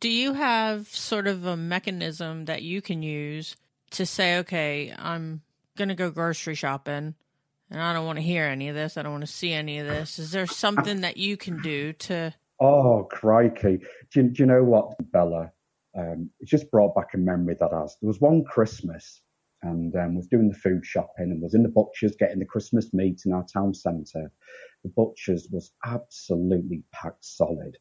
Do 0.00 0.08
you 0.08 0.32
have 0.32 0.88
sort 0.88 1.26
of 1.26 1.44
a 1.46 1.56
mechanism 1.56 2.46
that 2.46 2.62
you 2.62 2.82
can 2.82 3.02
use 3.02 3.56
to 3.92 4.06
say, 4.06 4.38
okay, 4.38 4.92
I'm 4.98 5.42
going 5.76 5.88
to 5.88 5.94
go 5.94 6.10
grocery 6.10 6.54
shopping 6.54 7.14
and 7.70 7.80
I 7.80 7.92
don't 7.92 8.06
want 8.06 8.18
to 8.18 8.22
hear 8.22 8.44
any 8.44 8.68
of 8.68 8.74
this. 8.74 8.96
I 8.96 9.02
don't 9.02 9.12
want 9.12 9.26
to 9.26 9.32
see 9.32 9.52
any 9.52 9.78
of 9.78 9.86
this. 9.86 10.18
Is 10.18 10.32
there 10.32 10.46
something 10.46 11.02
that 11.02 11.16
you 11.16 11.36
can 11.36 11.60
do 11.62 11.92
to 11.92 12.34
Oh, 12.60 13.06
crikey. 13.10 13.80
Do, 14.12 14.22
do 14.22 14.42
you 14.42 14.46
know 14.46 14.62
what, 14.62 14.94
Bella? 15.12 15.52
Um, 15.96 16.30
it 16.40 16.48
just 16.48 16.70
brought 16.70 16.94
back 16.94 17.14
a 17.14 17.18
memory 17.18 17.56
that 17.58 17.72
has. 17.72 17.96
There 18.00 18.08
was 18.08 18.20
one 18.20 18.44
Christmas 18.44 19.20
and 19.64 19.96
um, 19.96 20.14
was 20.14 20.26
doing 20.26 20.48
the 20.48 20.54
food 20.54 20.84
shopping 20.84 21.30
and 21.30 21.42
was 21.42 21.54
in 21.54 21.62
the 21.62 21.68
butcher's 21.70 22.14
getting 22.16 22.38
the 22.38 22.44
Christmas 22.44 22.92
meat 22.92 23.22
in 23.24 23.32
our 23.32 23.44
town 23.44 23.72
centre. 23.74 24.30
The 24.82 24.90
butcher's 24.90 25.48
was 25.50 25.72
absolutely 25.86 26.84
packed 26.92 27.24
solid. 27.24 27.76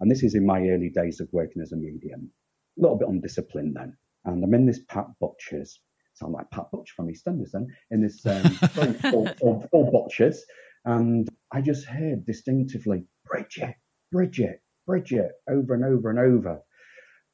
And 0.00 0.08
this 0.10 0.22
is 0.22 0.36
in 0.36 0.46
my 0.46 0.60
early 0.68 0.90
days 0.90 1.20
of 1.20 1.28
working 1.32 1.60
as 1.60 1.72
a 1.72 1.76
medium. 1.76 2.30
A 2.78 2.82
little 2.82 2.96
bit 2.96 3.08
undisciplined 3.08 3.74
then. 3.74 3.96
And 4.24 4.44
I'm 4.44 4.54
in 4.54 4.66
this 4.66 4.80
packed 4.88 5.18
butcher's. 5.20 5.80
Sound 6.14 6.32
like 6.32 6.50
Pat 6.50 6.70
Butcher 6.70 6.94
from 6.94 7.08
EastEnders 7.08 7.50
then. 7.52 7.66
In 7.90 8.00
this 8.00 8.24
um, 8.24 8.42
full, 9.10 9.26
full, 9.40 9.68
full 9.70 9.90
butcher's. 9.90 10.44
And 10.84 11.28
I 11.52 11.60
just 11.60 11.84
heard 11.84 12.24
distinctively, 12.26 13.04
Bridget, 13.24 13.74
Bridget, 14.12 14.60
Bridget, 14.86 15.32
over 15.48 15.74
and 15.74 15.84
over 15.84 16.10
and 16.10 16.18
over. 16.20 16.60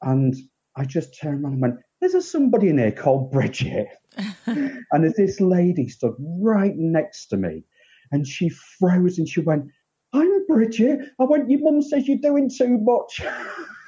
And 0.01 0.35
I 0.75 0.85
just 0.85 1.19
turned 1.19 1.43
around 1.43 1.53
and 1.53 1.61
went, 1.61 1.79
There's 1.99 2.13
a 2.13 2.21
somebody 2.21 2.69
in 2.69 2.77
here 2.77 2.91
called 2.91 3.31
Bridget. 3.31 3.87
and 4.45 5.03
there's 5.03 5.15
this 5.15 5.41
lady 5.41 5.89
stood 5.89 6.15
right 6.39 6.75
next 6.75 7.27
to 7.27 7.37
me. 7.37 7.63
And 8.11 8.27
she 8.27 8.49
froze 8.49 9.17
and 9.17 9.27
she 9.27 9.41
went, 9.41 9.65
I'm 10.13 10.45
Bridget. 10.47 10.99
I 11.19 11.23
went, 11.23 11.49
Your 11.49 11.61
mum 11.61 11.81
says 11.81 12.07
you're 12.07 12.17
doing 12.17 12.49
too 12.49 12.77
much. 12.77 13.21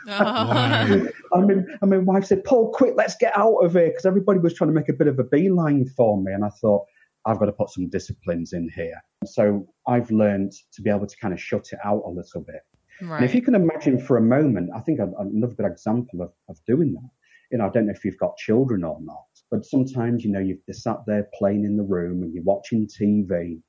Wow. 0.08 0.50
I 1.34 1.42
mean, 1.42 1.68
I 1.82 1.86
mean, 1.86 2.06
wife 2.06 2.26
said, 2.26 2.44
Paul, 2.44 2.72
quick, 2.72 2.94
let's 2.96 3.16
get 3.16 3.38
out 3.38 3.58
of 3.58 3.74
here 3.74 3.90
because 3.90 4.06
everybody 4.06 4.40
was 4.40 4.54
trying 4.54 4.70
to 4.70 4.74
make 4.74 4.90
a 4.90 4.94
bit 4.94 5.08
of 5.08 5.20
a 5.20 5.24
beeline 5.24 5.86
for 5.86 6.22
me. 6.22 6.32
And 6.32 6.46
I 6.46 6.50
thought, 6.50 6.86
I've 7.26 7.40
got 7.40 7.46
to 7.46 7.52
put 7.52 7.70
some 7.70 7.90
disciplines 7.90 8.54
in 8.54 8.70
here. 8.74 9.02
So 9.26 9.68
I've 9.86 10.10
learned 10.12 10.54
to 10.74 10.82
be 10.82 10.90
able 10.90 11.08
to 11.08 11.18
kind 11.18 11.34
of 11.34 11.42
shut 11.42 11.68
it 11.74 11.80
out 11.84 12.04
a 12.06 12.10
little 12.10 12.42
bit. 12.42 12.62
Right. 13.02 13.18
And 13.18 13.26
if 13.26 13.36
you 13.36 13.42
can 13.42 13.54
imagine 13.54 14.00
for 14.00 14.18
a 14.18 14.22
moment, 14.22 14.72
I 14.74 14.80
think 14.80 15.00
another 15.00 15.54
good 15.54 15.66
example 15.66 16.22
of, 16.22 16.32
of 16.50 16.58
doing 16.66 16.94
that, 16.94 17.10
you 17.52 17.58
know, 17.58 17.66
I 17.66 17.70
don't 17.70 17.88
know 17.88 17.94
if 17.94 18.04
you've 18.04 18.18
got 18.18 18.38
children 18.38 18.84
or 18.84 18.98
not, 19.02 19.26
but 19.50 19.66
sometimes, 19.66 20.24
you 20.24 20.32
know, 20.32 20.40
you've 20.40 20.60
sat 20.72 20.98
there 21.06 21.28
playing 21.38 21.64
in 21.64 21.78
the 21.78 21.84
room 21.84 22.24
and 22.24 22.34
you're 22.34 22.44
watching 22.44 22.88
TV 22.88 23.62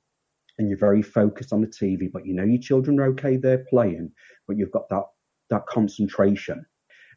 and 0.57 0.69
you're 0.69 0.77
very 0.77 1.01
focused 1.01 1.53
on 1.53 1.61
the 1.61 1.67
TV, 1.67 2.11
but 2.11 2.25
you 2.25 2.33
know 2.33 2.43
your 2.43 2.61
children 2.61 2.99
are 2.99 3.07
okay, 3.07 3.37
they're 3.37 3.65
playing, 3.69 4.11
but 4.47 4.57
you've 4.57 4.71
got 4.71 4.89
that, 4.89 5.05
that 5.49 5.65
concentration. 5.67 6.65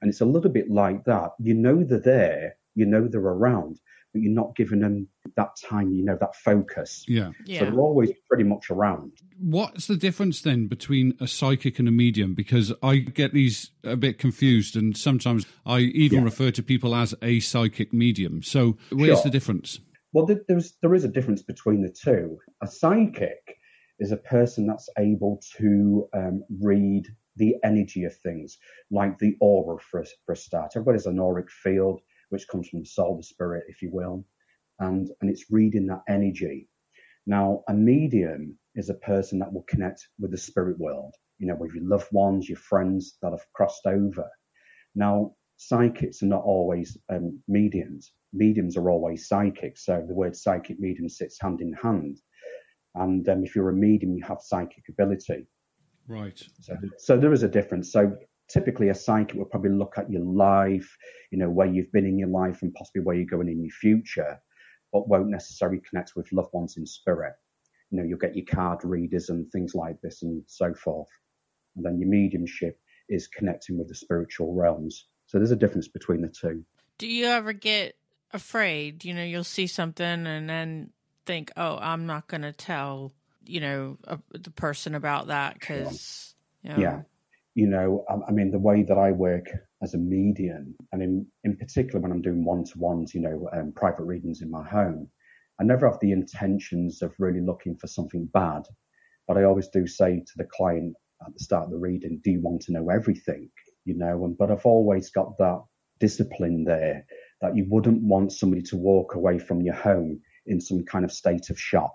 And 0.00 0.09
it's 0.09 0.21
a 0.21 0.26
little 0.26 0.50
bit 0.50 0.71
like 0.71 1.04
that. 1.04 1.31
You 1.40 1.54
know 1.54 1.83
they're 1.83 1.99
there, 1.99 2.57
you 2.75 2.87
know 2.87 3.09
they're 3.09 3.21
around, 3.21 3.78
but 4.12 4.21
you're 4.23 4.33
not 4.33 4.54
giving 4.57 4.81
them 4.81 5.09
that 5.37 5.50
time, 5.57 5.92
you 5.92 6.04
know, 6.04 6.16
that 6.21 6.37
focus. 6.37 7.04
yeah. 7.09 7.31
yeah. 7.45 7.61
So 7.61 7.64
they're 7.66 7.81
always 7.81 8.11
pretty 8.28 8.45
much 8.45 8.71
around. 8.71 9.12
What's 9.38 9.87
the 9.87 9.97
difference 9.97 10.42
then 10.42 10.66
between 10.66 11.14
a 11.21 11.26
psychic 11.26 11.78
and 11.78 11.88
a 11.88 11.90
medium? 11.90 12.35
Because 12.35 12.73
I 12.83 12.97
get 12.97 13.33
these 13.33 13.71
a 13.85 13.97
bit 13.97 14.19
confused, 14.19 14.76
and 14.76 14.97
sometimes 14.97 15.47
I 15.66 15.81
even 15.81 16.19
Yeah. 16.21 16.25
refer 16.25 16.50
to 16.52 16.62
people 16.62 16.95
as 16.95 17.14
a 17.23 17.40
psychic 17.40 17.92
medium. 17.92 18.42
So 18.42 18.76
where's 18.90 19.19
Sure. 19.19 19.25
the 19.25 19.31
difference? 19.31 19.81
Well, 20.12 20.26
there's, 20.26 20.76
there 20.83 20.95
is 20.95 21.04
a 21.04 21.09
difference 21.09 21.42
between 21.42 21.81
the 21.83 21.88
two. 21.90 22.38
A 22.61 22.66
psychic 22.66 23.57
is 23.99 24.12
a 24.12 24.16
person 24.19 24.66
that's 24.66 24.88
able 24.99 25.40
to 25.57 26.09
um, 26.12 26.45
read 26.61 27.07
the 27.37 27.54
energy 27.64 28.04
of 28.04 28.14
things, 28.16 28.59
like 28.90 29.19
the 29.19 29.37
aura 29.40 29.78
for 29.78 30.00
a, 30.00 30.07
for 30.26 30.33
a 30.33 30.37
start. 30.37 30.73
Everybody's 30.76 31.07
an 31.07 31.19
auric 31.19 31.50
field, 31.50 32.02
which 32.33 32.49
comes 32.49 32.69
from 32.69 32.81
the 32.81 32.87
soul, 32.87 33.19
the 33.19 33.23
spirit, 33.23 33.65
if 33.69 33.83
you 33.83 33.91
will, 33.93 34.25
and, 34.81 35.11
and 35.21 35.31
it's 35.31 35.51
reading 35.51 35.87
that 35.87 36.03
energy. 36.09 36.67
Now, 37.27 37.62
a 37.69 37.75
medium 37.75 38.59
is 38.75 38.89
a 38.89 38.95
person 38.95 39.39
that 39.41 39.53
will 39.53 39.65
connect 39.69 40.09
with 40.19 40.31
the 40.31 40.39
spirit 40.39 40.79
world, 40.79 41.15
you 41.39 41.47
know, 41.47 41.55
with 41.55 41.73
your 41.75 41.85
loved 41.85 42.11
ones, 42.11 42.49
your 42.49 42.59
friends 42.59 43.19
that 43.21 43.33
have 43.33 43.47
crossed 43.53 43.87
over. 43.87 44.29
Now, 44.95 45.33
psychics 45.59 46.23
are 46.23 46.27
not 46.27 46.43
always 46.43 46.97
um, 47.11 47.39
mediums. 47.47 48.11
Mediums 48.33 48.79
are 48.79 48.91
always 48.91 49.29
psychics. 49.29 49.85
So 49.85 50.03
the 50.07 50.15
word 50.15 50.35
psychic 50.35 50.81
medium 50.81 51.11
sits 51.11 51.39
hand 51.39 51.61
in 51.61 51.75
hand. 51.75 52.19
And 52.95 53.29
um, 53.29 53.45
if 53.45 53.55
you're 53.55 53.71
a 53.71 53.75
medium, 53.75 54.17
you 54.17 54.25
have 54.25 54.41
psychic 54.41 54.85
ability. 54.89 55.47
Right. 56.09 56.43
So, 56.61 56.77
so 56.99 57.17
there 57.19 57.33
is 57.33 57.43
a 57.43 57.49
difference. 57.49 57.93
So 57.93 58.17
typically, 58.53 58.91
a 58.91 58.95
psychic 58.95 59.37
will 59.37 59.47
probably 59.47 59.71
look 59.71 59.95
at 59.97 60.11
your 60.11 60.23
life, 60.23 60.97
you 61.31 61.39
know, 61.39 61.49
where 61.51 61.67
you've 61.67 61.91
been 61.93 62.07
in 62.07 62.19
your 62.19 62.29
life 62.29 62.63
and 62.63 62.75
possibly 62.75 63.03
where 63.03 63.17
you're 63.17 63.25
going 63.25 63.49
in 63.49 63.63
your 63.63 63.73
future, 63.73 64.41
but 64.93 65.09
won't 65.09 65.31
necessarily 65.31 65.81
connect 65.89 66.13
with 66.15 66.33
loved 66.33 66.53
ones 66.53 66.77
in 66.77 66.87
spirit. 66.87 67.35
You 67.91 67.99
know, 67.99 68.05
you'll 68.05 68.19
get 68.19 68.37
your 68.37 68.47
card 68.47 68.81
readers 68.85 69.31
and 69.31 69.51
things 69.51 69.75
like 69.75 70.01
this 70.03 70.23
and 70.23 70.45
so 70.47 70.75
forth. 70.75 71.09
And 71.77 71.85
then 71.85 71.99
your 71.99 72.09
mediumship 72.09 72.79
is 73.09 73.27
connecting 73.27 73.79
with 73.79 73.89
the 73.89 73.95
spiritual 73.95 74.55
realms. 74.55 75.07
So 75.27 75.39
there's 75.39 75.51
a 75.51 75.57
difference 75.57 75.89
between 75.89 76.21
the 76.21 76.29
two. 76.29 76.65
Do 76.99 77.07
you 77.07 77.27
ever 77.27 77.53
get 77.53 77.97
afraid? 78.33 79.05
You 79.05 79.15
know, 79.15 79.25
you'll 79.25 79.45
see 79.45 79.67
something 79.67 80.27
and 80.27 80.49
then 80.49 80.91
think, 81.25 81.51
"Oh, 81.57 81.79
I'm 81.81 82.07
not 82.07 82.29
going 82.29 82.43
to 82.43 82.53
tell." 82.53 83.13
You 83.45 83.61
know, 83.61 83.99
uh, 84.07 84.19
the 84.31 84.51
person 84.51 84.95
about 84.95 85.29
that 85.29 85.55
because 85.55 86.35
you 86.63 86.71
know, 86.71 86.79
Yeah. 86.79 87.03
You 87.55 87.67
know, 87.67 88.05
I, 88.09 88.29
I 88.29 88.33
mean, 88.33 88.51
the 88.51 88.59
way 88.59 88.83
that 88.83 88.99
I 88.99 89.13
work 89.13 89.47
as 89.83 89.95
a 89.95 89.99
medium, 89.99 90.75
and 90.93 91.03
in, 91.03 91.27
in 91.45 91.57
particular 91.57 92.01
when 92.01 92.13
I'm 92.13 92.23
doing 92.23 92.45
one 92.45 92.65
to 92.65 92.79
ones, 92.79 93.15
you 93.15 93.21
know, 93.21 93.49
um, 93.53 93.73
private 93.73 94.05
readings 94.05 94.41
in 94.41 94.51
my 94.51 94.67
home, 94.67 95.09
I 95.61 95.65
never 95.65 95.89
have 95.89 96.01
the 96.01 96.13
intentions 96.13 97.03
of 97.03 97.15
really 97.19 97.41
looking 97.41 97.77
for 97.77 97.87
something 97.87 98.27
bad. 98.33 98.63
But 99.29 99.37
I 99.37 99.45
always 99.45 99.69
do 99.69 99.87
say 99.87 100.21
to 100.21 100.33
the 100.37 100.49
client 100.53 100.97
at 101.27 101.33
the 101.33 101.39
start 101.45 101.65
of 101.65 101.71
the 101.71 101.79
reading, 101.79 102.21
do 102.25 102.31
you 102.31 102.41
want 102.41 102.63
to 102.63 102.73
know 102.73 102.89
everything? 102.89 103.51
You 103.85 103.95
know, 103.95 104.25
and 104.25 104.37
but 104.37 104.51
I've 104.51 104.67
always 104.67 105.11
got 105.11 105.37
that 105.39 105.63
discipline 106.01 106.65
there 106.65 107.05
that 107.41 107.57
you 107.57 107.67
wouldn't 107.69 108.03
want 108.03 108.33
somebody 108.33 108.63
to 108.63 108.77
walk 108.77 109.15
away 109.15 109.39
from 109.39 109.61
your 109.63 109.75
home 109.75 110.21
in 110.47 110.61
some 110.61 110.85
kind 110.85 111.05
of 111.05 111.13
state 111.13 111.51
of 111.51 111.61
shock. 111.61 111.95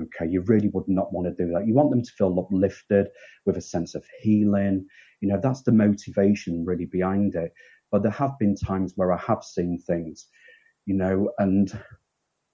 Okay, 0.00 0.30
you 0.30 0.42
really 0.42 0.68
would 0.68 0.88
not 0.88 1.12
want 1.12 1.26
to 1.26 1.44
do 1.44 1.52
that. 1.52 1.66
You 1.66 1.74
want 1.74 1.90
them 1.90 2.02
to 2.02 2.12
feel 2.12 2.38
uplifted 2.38 3.08
with 3.44 3.56
a 3.56 3.60
sense 3.60 3.94
of 3.94 4.04
healing. 4.20 4.86
You 5.20 5.28
know, 5.28 5.40
that's 5.42 5.62
the 5.62 5.72
motivation 5.72 6.64
really 6.64 6.86
behind 6.86 7.34
it. 7.34 7.52
But 7.90 8.02
there 8.02 8.12
have 8.12 8.38
been 8.38 8.54
times 8.54 8.92
where 8.94 9.12
I 9.12 9.18
have 9.18 9.42
seen 9.42 9.78
things, 9.78 10.28
you 10.86 10.94
know, 10.94 11.32
and 11.38 11.72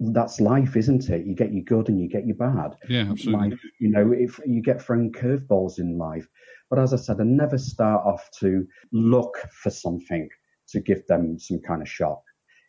that's 0.00 0.40
life, 0.40 0.76
isn't 0.76 1.10
it? 1.10 1.26
You 1.26 1.34
get 1.34 1.52
your 1.52 1.64
good 1.64 1.88
and 1.88 2.00
you 2.00 2.08
get 2.08 2.26
your 2.26 2.36
bad. 2.36 2.74
Yeah, 2.88 3.06
absolutely. 3.10 3.50
Life, 3.50 3.60
you 3.80 3.90
know, 3.90 4.12
if 4.12 4.40
you 4.46 4.62
get 4.62 4.80
thrown 4.80 5.12
curveballs 5.12 5.78
in 5.78 5.98
life. 5.98 6.26
But 6.70 6.78
as 6.78 6.92
I 6.92 6.96
said, 6.96 7.20
I 7.20 7.24
never 7.24 7.58
start 7.58 8.04
off 8.04 8.28
to 8.40 8.66
look 8.92 9.36
for 9.62 9.70
something 9.70 10.28
to 10.68 10.80
give 10.80 11.06
them 11.06 11.38
some 11.38 11.60
kind 11.60 11.82
of 11.82 11.88
shock. 11.88 12.22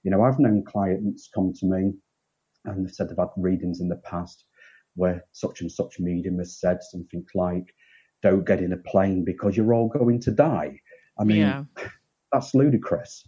You 0.03 0.11
know, 0.11 0.23
I've 0.23 0.39
known 0.39 0.63
clients 0.63 1.29
come 1.33 1.53
to 1.53 1.65
me 1.65 1.93
and 2.65 2.85
they've 2.85 2.93
said 2.93 3.09
they've 3.09 3.17
had 3.17 3.29
readings 3.37 3.79
in 3.81 3.89
the 3.89 3.95
past 3.97 4.43
where 4.97 5.23
such 5.31 5.61
and 5.61 5.71
such 5.71 5.99
medium 5.99 6.39
has 6.39 6.59
said 6.59 6.79
something 6.81 7.25
like, 7.33 7.73
don't 8.21 8.45
get 8.45 8.61
in 8.61 8.73
a 8.73 8.77
plane 8.77 9.23
because 9.23 9.55
you're 9.55 9.73
all 9.73 9.87
going 9.87 10.19
to 10.21 10.31
die. 10.31 10.79
I 11.19 11.23
mean, 11.23 11.37
yeah, 11.37 11.63
that's 12.31 12.53
ludicrous. 12.53 13.27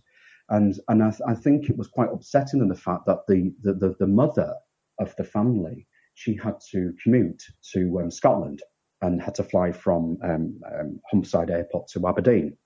And 0.50 0.78
and 0.88 1.04
I, 1.04 1.14
I 1.28 1.36
think 1.36 1.70
it 1.70 1.78
was 1.78 1.88
quite 1.88 2.10
upsetting 2.12 2.60
in 2.60 2.68
the 2.68 2.76
fact 2.76 3.06
that 3.06 3.28
the, 3.28 3.54
the, 3.62 3.74
the, 3.74 3.96
the 4.00 4.08
mother 4.08 4.54
of 5.00 5.16
the 5.16 5.24
family, 5.24 5.88
she 6.16 6.36
had 6.36 6.56
to 6.72 6.94
commute 7.04 7.44
to 7.74 8.02
um, 8.02 8.12
Scotland 8.12 8.62
and 9.02 9.22
had 9.22 9.36
to 9.36 9.44
fly 9.44 9.72
from 9.72 10.18
um, 10.24 10.60
um, 10.74 11.00
Humberside 11.14 11.52
Airport 11.52 11.88
to 11.90 12.08
Aberdeen 12.08 12.58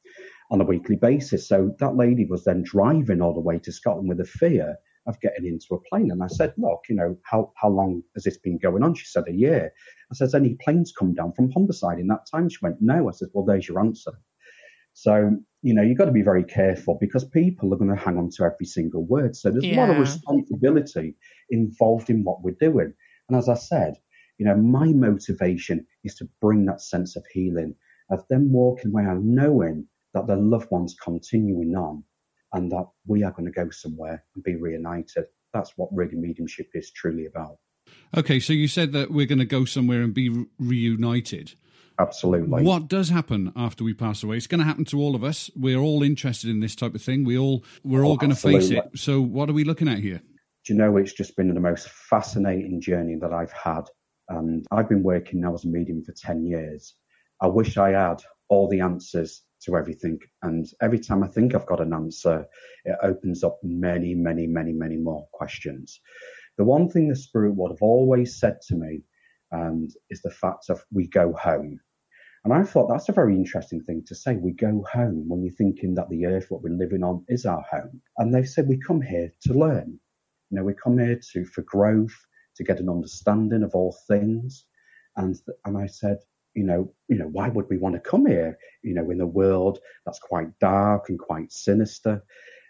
on 0.50 0.62
a 0.62 0.66
weekly 0.66 0.96
basis. 0.96 1.48
So 1.48 1.76
that 1.80 1.96
lady 1.96 2.26
was 2.26 2.44
then 2.46 2.64
driving 2.64 3.22
all 3.22 3.34
the 3.34 3.40
way 3.40 3.60
to 3.60 3.72
Scotland 3.72 4.10
with 4.10 4.20
a 4.22 4.26
fear 4.26 4.78
of 5.06 5.20
getting 5.20 5.46
into 5.46 5.74
a 5.74 5.80
plane. 5.90 6.12
And 6.12 6.24
I 6.24 6.28
said, 6.28 6.54
look, 6.58 6.84
you 6.90 6.96
know, 6.96 7.18
how, 7.24 7.52
how 7.56 7.70
long 7.70 8.04
has 8.14 8.24
this 8.24 8.38
been 8.38 8.58
going 8.58 8.84
on? 8.84 8.96
She 8.96 9.06
said, 9.06 9.26
a 9.28 9.34
year. 9.34 9.72
I 10.12 10.16
said, 10.16 10.34
any 10.34 10.56
planes 10.64 10.94
come 10.98 11.14
down 11.14 11.34
from 11.34 11.52
Humberside 11.52 12.00
in 12.00 12.08
that 12.08 12.28
time? 12.30 12.50
She 12.50 12.60
went, 12.62 12.78
no. 12.82 13.10
I 13.10 13.12
said, 13.12 13.30
well, 13.34 13.46
there's 13.46 13.68
your 13.68 13.80
answer. 13.80 14.14
So, 14.94 15.36
you 15.62 15.74
know, 15.74 15.82
you've 15.82 15.98
got 15.98 16.06
to 16.06 16.12
be 16.12 16.22
very 16.22 16.44
careful 16.44 16.98
because 17.02 17.26
people 17.26 17.74
are 17.74 17.78
going 17.78 17.90
to 17.90 18.02
hang 18.02 18.18
on 18.18 18.30
to 18.38 18.44
every 18.44 18.66
single 18.66 19.04
word. 19.04 19.36
So 19.36 19.50
there's 19.50 19.66
a 19.66 19.76
lot 19.76 19.90
of 19.90 19.98
responsibility 19.98 21.16
involved 21.50 22.10
in 22.10 22.24
what 22.24 22.44
we're 22.44 22.56
doing. 22.60 22.94
And 23.28 23.38
as 23.38 23.50
I 23.50 23.56
said, 23.56 23.96
you 24.38 24.46
know, 24.46 24.56
my 24.56 24.88
motivation 24.88 25.86
is 26.04 26.16
to 26.16 26.30
bring 26.42 26.66
that 26.66 26.82
sense 26.82 27.16
of 27.16 27.24
healing, 27.32 27.76
of 28.10 28.28
them 28.30 28.52
walking 28.52 28.92
away 28.92 29.04
and 29.04 29.36
knowing 29.36 29.88
that 30.14 30.28
their 30.28 30.38
loved 30.38 30.70
ones 30.70 30.96
continuing 31.02 31.76
on 31.76 32.04
and 32.54 32.72
that 32.72 32.88
we 33.08 33.24
are 33.24 33.32
going 33.32 33.46
to 33.46 33.52
go 33.52 33.70
somewhere 33.70 34.24
and 34.36 34.44
be 34.44 34.56
reunited. 34.56 35.26
That's 35.54 35.74
what 35.78 35.90
really 35.94 36.16
mediumship 36.16 36.70
is 36.74 36.92
truly 36.92 37.26
about. 37.26 37.58
Okay, 38.16 38.40
so 38.40 38.54
you 38.54 38.68
said 38.68 38.92
that 38.94 39.12
we're 39.12 39.26
going 39.26 39.40
to 39.40 39.46
go 39.46 39.66
somewhere 39.66 40.02
and 40.02 40.14
be 40.14 40.30
re- 40.30 40.46
reunited. 40.60 41.54
Absolutely. 42.00 42.64
What 42.64 42.88
does 42.88 43.10
happen 43.10 43.54
after 43.56 43.84
we 43.84 43.94
pass 43.94 44.24
away? 44.24 44.38
It's 44.38 44.48
going 44.48 44.60
to 44.60 44.66
happen 44.66 44.86
to 44.86 45.00
all 45.00 45.14
of 45.16 45.24
us. 45.24 45.52
We're 45.56 45.78
all 45.80 46.02
interested 46.02 46.50
in 46.50 46.60
this 46.60 46.76
type 46.76 46.96
of 46.96 47.02
thing. 47.04 47.24
We 47.24 47.38
all 47.38 47.64
we're 47.84 48.04
all 48.04 48.14
Oh, 48.14 48.18
going 48.18 48.32
to 48.32 48.36
face 48.36 48.72
it. 48.72 48.84
So 48.96 49.22
what 49.22 49.50
are 49.50 49.54
we 49.54 49.64
looking 49.64 49.88
at 49.88 50.00
here? 50.00 50.22
do 50.66 50.72
you 50.74 50.80
know 50.80 50.96
it's 50.96 51.12
just 51.12 51.36
been 51.36 51.54
the 51.54 51.60
most 51.60 51.90
fascinating 51.90 52.80
journey 52.80 53.16
that 53.16 53.34
I've 53.34 53.52
had. 53.52 53.84
And 54.30 54.66
I've 54.72 54.88
been 54.88 55.04
working 55.04 55.42
now 55.42 55.54
as 55.54 55.66
a 55.66 55.68
medium 55.68 56.02
for 56.04 56.14
10 56.14 56.46
years. 56.46 56.94
I 57.42 57.48
wish 57.48 57.78
I 57.78 57.90
had 57.92 58.24
all 58.48 58.70
the 58.70 58.80
answers 58.80 59.42
to 59.66 59.78
everything. 59.78 60.20
And 60.42 60.68
every 60.82 61.00
time 61.00 61.24
I 61.24 61.28
think 61.28 61.54
I've 61.54 61.66
got 61.66 61.82
an 61.82 61.94
answer, 61.94 62.46
it 62.86 62.98
opens 63.02 63.44
up 63.44 63.60
many, 63.64 64.14
many, 64.14 64.48
many, 64.48 64.74
many 64.74 64.98
more 64.98 65.28
questions. 65.34 66.00
The 66.58 66.64
one 66.64 66.90
thing 66.90 67.08
the 67.08 67.16
Spirit 67.16 67.56
would 67.56 67.72
have 67.72 67.82
always 67.82 68.40
said 68.40 68.62
to 68.68 68.76
me 68.76 69.02
and 69.52 69.92
is 70.10 70.22
the 70.22 70.32
fact 70.32 70.70
of 70.70 70.84
we 70.92 71.08
go 71.08 71.34
home. 71.34 71.80
And 72.44 72.54
I 72.54 72.64
thought 72.64 72.90
that's 72.90 73.10
a 73.10 73.14
very 73.14 73.36
interesting 73.36 73.82
thing 73.82 74.04
to 74.08 74.16
say. 74.16 74.36
We 74.36 74.52
go 74.52 74.84
home 74.92 75.30
when 75.30 75.44
you're 75.44 75.54
thinking 75.54 75.96
that 75.96 76.10
the 76.10 76.26
earth, 76.26 76.48
what 76.50 76.62
we're 76.62 76.74
living 76.74 77.04
on, 77.04 77.24
is 77.30 77.46
our 77.46 77.64
home. 77.72 78.02
And 78.18 78.34
they've 78.34 78.48
said 78.48 78.68
we 78.68 78.80
come 78.86 79.02
here 79.02 79.32
to 79.44 79.54
learn. 79.54 79.98
You 80.50 80.58
know, 80.58 80.64
we 80.64 80.74
come 80.74 80.98
here 80.98 81.20
to 81.32 81.46
for 81.46 81.62
growth, 81.62 82.16
to 82.58 82.64
get 82.64 82.80
an 82.80 82.90
understanding 82.90 83.64
of 83.64 83.74
all 83.74 83.96
things. 84.08 84.66
And 85.16 85.40
and 85.64 85.78
I 85.78 85.88
said, 85.88 86.18
you 86.56 86.64
know, 86.64 86.92
you 87.08 87.18
know, 87.18 87.28
why 87.28 87.50
would 87.50 87.70
we 87.70 87.78
want 87.78 87.96
to 87.96 88.02
come 88.02 88.26
here? 88.26 88.58
You 88.84 88.94
know, 88.94 89.10
in 89.10 89.22
a 89.22 89.28
world 89.28 89.80
that's 90.06 90.20
quite 90.20 90.58
dark 90.60 91.10
and 91.10 91.20
quite 91.20 91.52
sinister. 91.52 92.24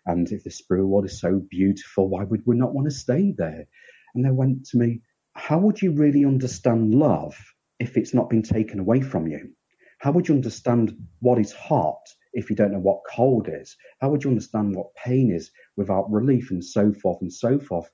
And 0.05 0.29
if 0.31 0.43
the 0.43 0.51
spirit 0.51 0.85
world 0.85 1.05
is 1.05 1.19
so 1.19 1.41
beautiful, 1.49 2.09
why 2.09 2.23
would 2.23 2.43
we 2.45 2.55
not 2.57 2.73
want 2.73 2.85
to 2.85 2.95
stay 2.95 3.33
there? 3.37 3.67
And 4.15 4.25
they 4.25 4.31
went 4.31 4.65
to 4.67 4.77
me, 4.77 5.01
how 5.35 5.57
would 5.59 5.81
you 5.81 5.91
really 5.91 6.25
understand 6.25 6.93
love 6.93 7.35
if 7.79 7.97
it's 7.97 8.13
not 8.13 8.29
been 8.29 8.43
taken 8.43 8.79
away 8.79 9.01
from 9.01 9.27
you? 9.27 9.49
How 9.99 10.11
would 10.11 10.27
you 10.27 10.35
understand 10.35 10.95
what 11.19 11.39
is 11.39 11.53
hot 11.53 12.01
if 12.33 12.49
you 12.49 12.55
don't 12.55 12.73
know 12.73 12.79
what 12.79 13.01
cold 13.09 13.47
is? 13.49 13.75
How 14.01 14.09
would 14.09 14.23
you 14.23 14.29
understand 14.29 14.75
what 14.75 14.93
pain 14.95 15.31
is 15.31 15.49
without 15.77 16.11
relief 16.11 16.51
and 16.51 16.63
so 16.63 16.93
forth 16.93 17.21
and 17.21 17.31
so 17.31 17.59
forth? 17.59 17.89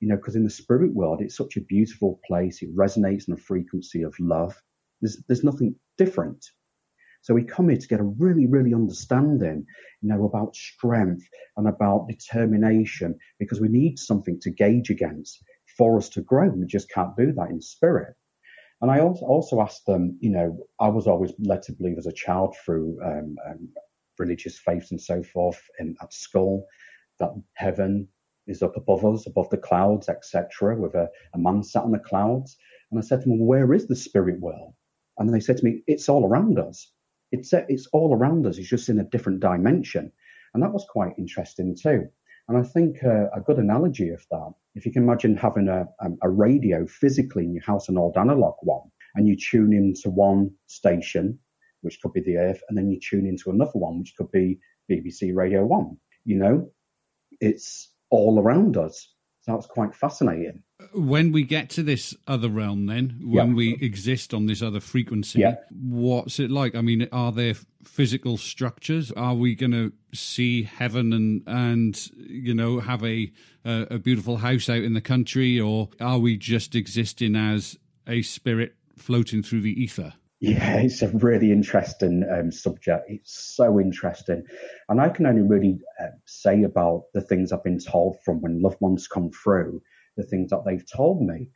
You 0.00 0.08
know, 0.08 0.16
because 0.16 0.36
in 0.36 0.44
the 0.44 0.50
spirit 0.50 0.94
world, 0.94 1.22
it's 1.22 1.36
such 1.36 1.56
a 1.56 1.62
beautiful 1.62 2.20
place. 2.26 2.62
It 2.62 2.76
resonates 2.76 3.28
on 3.28 3.34
a 3.34 3.38
frequency 3.38 4.02
of 4.02 4.14
love. 4.20 4.54
There's, 5.04 5.18
there's 5.28 5.44
nothing 5.44 5.74
different. 5.98 6.42
So 7.20 7.34
we 7.34 7.44
come 7.44 7.68
here 7.68 7.78
to 7.78 7.86
get 7.88 8.00
a 8.00 8.14
really, 8.18 8.46
really 8.46 8.72
understanding, 8.72 9.66
you 10.00 10.08
know, 10.08 10.24
about 10.24 10.56
strength 10.56 11.26
and 11.58 11.68
about 11.68 12.08
determination 12.08 13.18
because 13.38 13.60
we 13.60 13.68
need 13.68 13.98
something 13.98 14.40
to 14.40 14.50
gauge 14.50 14.88
against 14.88 15.42
for 15.76 15.98
us 15.98 16.08
to 16.10 16.22
grow. 16.22 16.48
We 16.48 16.66
just 16.66 16.90
can't 16.90 17.14
do 17.16 17.32
that 17.32 17.50
in 17.50 17.60
spirit. 17.60 18.14
And 18.80 18.90
I 18.90 19.00
also, 19.00 19.60
asked 19.60 19.84
them, 19.84 20.18
you 20.22 20.30
know, 20.30 20.66
I 20.80 20.88
was 20.88 21.06
always 21.06 21.32
led 21.38 21.62
to 21.64 21.72
believe 21.72 21.98
as 21.98 22.06
a 22.06 22.12
child 22.12 22.56
through 22.64 22.98
um, 23.04 23.36
um, 23.46 23.68
religious 24.18 24.58
faiths 24.58 24.90
and 24.90 25.00
so 25.00 25.22
forth 25.22 25.60
in, 25.78 25.96
at 26.02 26.14
school 26.14 26.66
that 27.20 27.30
heaven 27.54 28.08
is 28.46 28.62
up 28.62 28.76
above 28.76 29.04
us, 29.04 29.26
above 29.26 29.50
the 29.50 29.58
clouds, 29.58 30.08
etc., 30.08 30.76
with 30.76 30.94
a, 30.94 31.10
a 31.34 31.38
man 31.38 31.62
sat 31.62 31.82
on 31.82 31.92
the 31.92 31.98
clouds. 31.98 32.56
And 32.90 32.98
I 32.98 33.02
said 33.02 33.22
to 33.22 33.28
them, 33.28 33.38
well, 33.38 33.48
where 33.48 33.74
is 33.74 33.86
the 33.86 33.96
spirit 33.96 34.40
world? 34.40 34.74
And 35.18 35.28
then 35.28 35.34
they 35.34 35.40
said 35.40 35.58
to 35.58 35.64
me, 35.64 35.82
it's 35.86 36.08
all 36.08 36.26
around 36.26 36.58
us. 36.58 36.88
It's, 37.32 37.52
it's 37.52 37.86
all 37.92 38.14
around 38.14 38.46
us. 38.46 38.58
It's 38.58 38.68
just 38.68 38.88
in 38.88 38.98
a 38.98 39.04
different 39.04 39.40
dimension. 39.40 40.12
And 40.52 40.62
that 40.62 40.72
was 40.72 40.86
quite 40.88 41.18
interesting 41.18 41.76
too. 41.76 42.08
And 42.48 42.58
I 42.58 42.62
think 42.62 43.02
uh, 43.02 43.30
a 43.34 43.40
good 43.40 43.58
analogy 43.58 44.10
of 44.10 44.24
that, 44.30 44.52
if 44.74 44.84
you 44.84 44.92
can 44.92 45.04
imagine 45.04 45.36
having 45.36 45.68
a, 45.68 45.86
um, 46.00 46.18
a 46.22 46.28
radio 46.28 46.86
physically 46.86 47.44
in 47.44 47.54
your 47.54 47.62
house, 47.62 47.88
an 47.88 47.96
old 47.96 48.16
analog 48.16 48.54
one, 48.60 48.90
and 49.14 49.26
you 49.26 49.36
tune 49.36 49.72
into 49.72 50.10
one 50.10 50.50
station, 50.66 51.38
which 51.80 52.00
could 52.02 52.12
be 52.12 52.20
the 52.20 52.36
Earth, 52.36 52.62
and 52.68 52.76
then 52.76 52.90
you 52.90 53.00
tune 53.00 53.26
into 53.26 53.50
another 53.50 53.78
one, 53.78 54.00
which 54.00 54.14
could 54.16 54.30
be 54.30 54.58
BBC 54.90 55.34
Radio 55.34 55.64
1. 55.64 55.96
You 56.24 56.36
know, 56.36 56.70
it's 57.40 57.88
all 58.10 58.38
around 58.38 58.76
us. 58.76 59.08
So 59.42 59.52
that's 59.52 59.66
quite 59.66 59.94
fascinating. 59.94 60.62
When 60.94 61.32
we 61.32 61.42
get 61.42 61.70
to 61.70 61.82
this 61.82 62.14
other 62.28 62.48
realm, 62.48 62.86
then, 62.86 63.18
when 63.22 63.48
yeah. 63.48 63.54
we 63.54 63.74
exist 63.80 64.32
on 64.32 64.46
this 64.46 64.62
other 64.62 64.80
frequency, 64.80 65.40
yeah. 65.40 65.56
what's 65.70 66.38
it 66.38 66.50
like? 66.50 66.74
I 66.74 66.82
mean, 66.82 67.08
are 67.10 67.32
there 67.32 67.54
physical 67.82 68.36
structures? 68.36 69.10
Are 69.12 69.34
we 69.34 69.54
going 69.54 69.72
to 69.72 69.92
see 70.14 70.62
heaven 70.62 71.12
and, 71.12 71.42
and 71.46 72.10
you 72.16 72.54
know, 72.54 72.80
have 72.80 73.04
a, 73.04 73.32
a, 73.64 73.86
a 73.90 73.98
beautiful 73.98 74.36
house 74.36 74.68
out 74.68 74.82
in 74.82 74.94
the 74.94 75.00
country, 75.00 75.58
or 75.60 75.88
are 76.00 76.18
we 76.18 76.36
just 76.36 76.74
existing 76.74 77.34
as 77.34 77.76
a 78.06 78.22
spirit 78.22 78.74
floating 78.96 79.42
through 79.42 79.62
the 79.62 79.82
ether? 79.82 80.14
Yeah, 80.40 80.76
it's 80.76 81.00
a 81.00 81.08
really 81.08 81.52
interesting 81.52 82.22
um, 82.30 82.52
subject. 82.52 83.06
It's 83.08 83.54
so 83.56 83.80
interesting. 83.80 84.44
And 84.88 85.00
I 85.00 85.08
can 85.08 85.24
only 85.26 85.40
really 85.40 85.80
uh, 85.98 86.08
say 86.26 86.64
about 86.64 87.04
the 87.14 87.22
things 87.22 87.50
I've 87.50 87.64
been 87.64 87.78
told 87.78 88.16
from 88.24 88.42
when 88.42 88.60
loved 88.60 88.80
ones 88.80 89.08
come 89.08 89.30
through, 89.30 89.80
the 90.16 90.24
things 90.24 90.50
that 90.50 90.64
they've 90.66 90.84
told 90.90 91.22
me. 91.22 91.50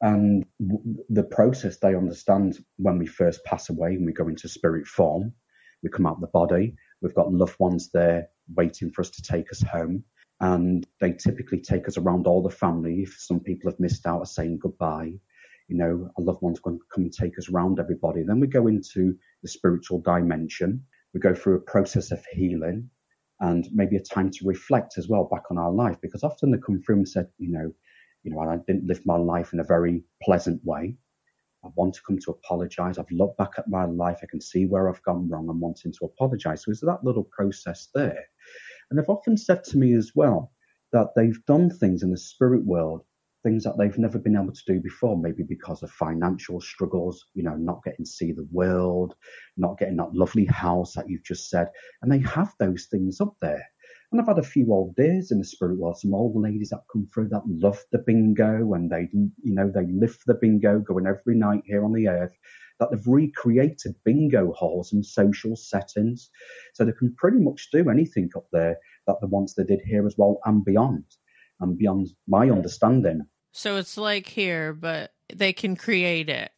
And 0.00 0.46
the 1.10 1.24
process 1.24 1.78
they 1.78 1.94
understand 1.94 2.58
when 2.78 2.98
we 2.98 3.06
first 3.06 3.44
pass 3.44 3.68
away 3.70 3.90
and 3.94 4.06
we 4.06 4.12
go 4.12 4.28
into 4.28 4.48
spirit 4.48 4.86
form, 4.86 5.32
we 5.82 5.90
come 5.90 6.06
out 6.06 6.20
the 6.20 6.26
body, 6.28 6.74
we've 7.02 7.14
got 7.14 7.32
loved 7.32 7.58
ones 7.58 7.90
there 7.92 8.28
waiting 8.54 8.90
for 8.90 9.02
us 9.02 9.10
to 9.10 9.22
take 9.22 9.50
us 9.52 9.62
home. 9.62 10.04
And 10.40 10.86
they 11.00 11.12
typically 11.12 11.60
take 11.60 11.86
us 11.88 11.98
around 11.98 12.26
all 12.26 12.42
the 12.42 12.50
family. 12.50 13.02
If 13.02 13.16
some 13.18 13.40
people 13.40 13.70
have 13.70 13.80
missed 13.80 14.06
out, 14.06 14.20
are 14.20 14.26
saying 14.26 14.58
goodbye 14.62 15.12
you 15.68 15.76
know, 15.76 16.10
a 16.18 16.20
loved 16.20 16.42
one's 16.42 16.60
going 16.60 16.78
to 16.78 16.84
come 16.92 17.04
and 17.04 17.12
take 17.12 17.38
us 17.38 17.48
around 17.48 17.78
everybody. 17.78 18.22
Then 18.22 18.40
we 18.40 18.48
go 18.48 18.66
into 18.66 19.16
the 19.42 19.48
spiritual 19.48 20.00
dimension. 20.00 20.84
We 21.14 21.20
go 21.20 21.34
through 21.34 21.56
a 21.56 21.60
process 21.60 22.10
of 22.10 22.24
healing 22.32 22.90
and 23.40 23.68
maybe 23.72 23.96
a 23.96 24.00
time 24.02 24.30
to 24.30 24.46
reflect 24.46 24.98
as 24.98 25.08
well 25.08 25.24
back 25.24 25.44
on 25.50 25.58
our 25.58 25.72
life 25.72 25.96
because 26.02 26.24
often 26.24 26.50
they 26.50 26.58
come 26.58 26.82
through 26.82 26.96
and 26.96 27.08
said, 27.08 27.28
you 27.38 27.52
know, 27.52 27.72
you 28.22 28.30
know, 28.30 28.40
I 28.40 28.56
didn't 28.66 28.86
live 28.86 29.04
my 29.06 29.16
life 29.16 29.52
in 29.52 29.60
a 29.60 29.64
very 29.64 30.02
pleasant 30.22 30.64
way. 30.64 30.96
I 31.64 31.68
want 31.76 31.94
to 31.94 32.02
come 32.06 32.18
to 32.18 32.30
apologize. 32.30 32.98
I've 32.98 33.10
looked 33.10 33.38
back 33.38 33.52
at 33.58 33.68
my 33.68 33.84
life. 33.84 34.20
I 34.22 34.26
can 34.26 34.40
see 34.40 34.66
where 34.66 34.88
I've 34.88 35.02
gone 35.02 35.28
wrong 35.28 35.48
I'm 35.48 35.60
wanting 35.60 35.92
to 35.92 36.06
apologize. 36.06 36.64
So 36.64 36.70
it's 36.70 36.80
that 36.80 37.04
little 37.04 37.24
process 37.24 37.88
there. 37.94 38.24
And 38.90 38.98
they've 38.98 39.08
often 39.08 39.36
said 39.36 39.64
to 39.64 39.78
me 39.78 39.94
as 39.94 40.12
well 40.14 40.50
that 40.92 41.08
they've 41.14 41.44
done 41.46 41.70
things 41.70 42.02
in 42.02 42.10
the 42.10 42.18
spirit 42.18 42.64
world 42.64 43.04
things 43.42 43.64
that 43.64 43.78
they've 43.78 43.98
never 43.98 44.18
been 44.18 44.36
able 44.36 44.52
to 44.52 44.64
do 44.66 44.80
before, 44.80 45.16
maybe 45.16 45.42
because 45.42 45.82
of 45.82 45.90
financial 45.90 46.60
struggles, 46.60 47.26
you 47.34 47.42
know, 47.42 47.54
not 47.56 47.82
getting 47.84 48.04
to 48.04 48.10
see 48.10 48.32
the 48.32 48.48
world, 48.52 49.14
not 49.56 49.78
getting 49.78 49.96
that 49.96 50.14
lovely 50.14 50.44
house 50.46 50.94
that 50.94 51.08
you've 51.08 51.24
just 51.24 51.48
said. 51.48 51.68
And 52.02 52.12
they 52.12 52.18
have 52.18 52.52
those 52.58 52.86
things 52.90 53.20
up 53.20 53.34
there. 53.40 53.66
And 54.12 54.20
I've 54.20 54.26
had 54.26 54.38
a 54.38 54.42
few 54.42 54.72
old 54.72 54.96
days 54.96 55.30
in 55.30 55.38
the 55.38 55.44
spirit 55.44 55.78
world, 55.78 55.98
some 55.98 56.14
old 56.14 56.34
ladies 56.34 56.70
that 56.70 56.82
come 56.92 57.08
through 57.14 57.28
that 57.28 57.46
love 57.46 57.78
the 57.92 57.98
bingo 57.98 58.74
and 58.74 58.90
they, 58.90 59.08
you 59.12 59.54
know, 59.54 59.70
they 59.70 59.86
live 59.86 60.18
the 60.26 60.34
bingo 60.34 60.80
going 60.80 61.06
every 61.06 61.36
night 61.36 61.62
here 61.64 61.84
on 61.84 61.92
the 61.92 62.08
earth, 62.08 62.36
that 62.80 62.90
they've 62.90 63.06
recreated 63.06 63.94
bingo 64.04 64.52
halls 64.52 64.92
and 64.92 65.06
social 65.06 65.54
settings. 65.54 66.28
So 66.74 66.84
they 66.84 66.92
can 66.92 67.14
pretty 67.14 67.38
much 67.38 67.70
do 67.70 67.88
anything 67.88 68.30
up 68.36 68.46
there 68.50 68.78
that 69.06 69.20
the 69.20 69.28
ones 69.28 69.54
they 69.54 69.64
did 69.64 69.80
here 69.84 70.04
as 70.06 70.16
well 70.18 70.40
and 70.44 70.64
beyond 70.64 71.04
and 71.60 71.78
beyond 71.78 72.08
my 72.26 72.50
understanding. 72.50 73.26
So 73.52 73.76
it's 73.76 73.96
like 73.96 74.26
here, 74.26 74.72
but 74.72 75.12
they 75.32 75.52
can 75.52 75.76
create 75.76 76.28
it. 76.28 76.50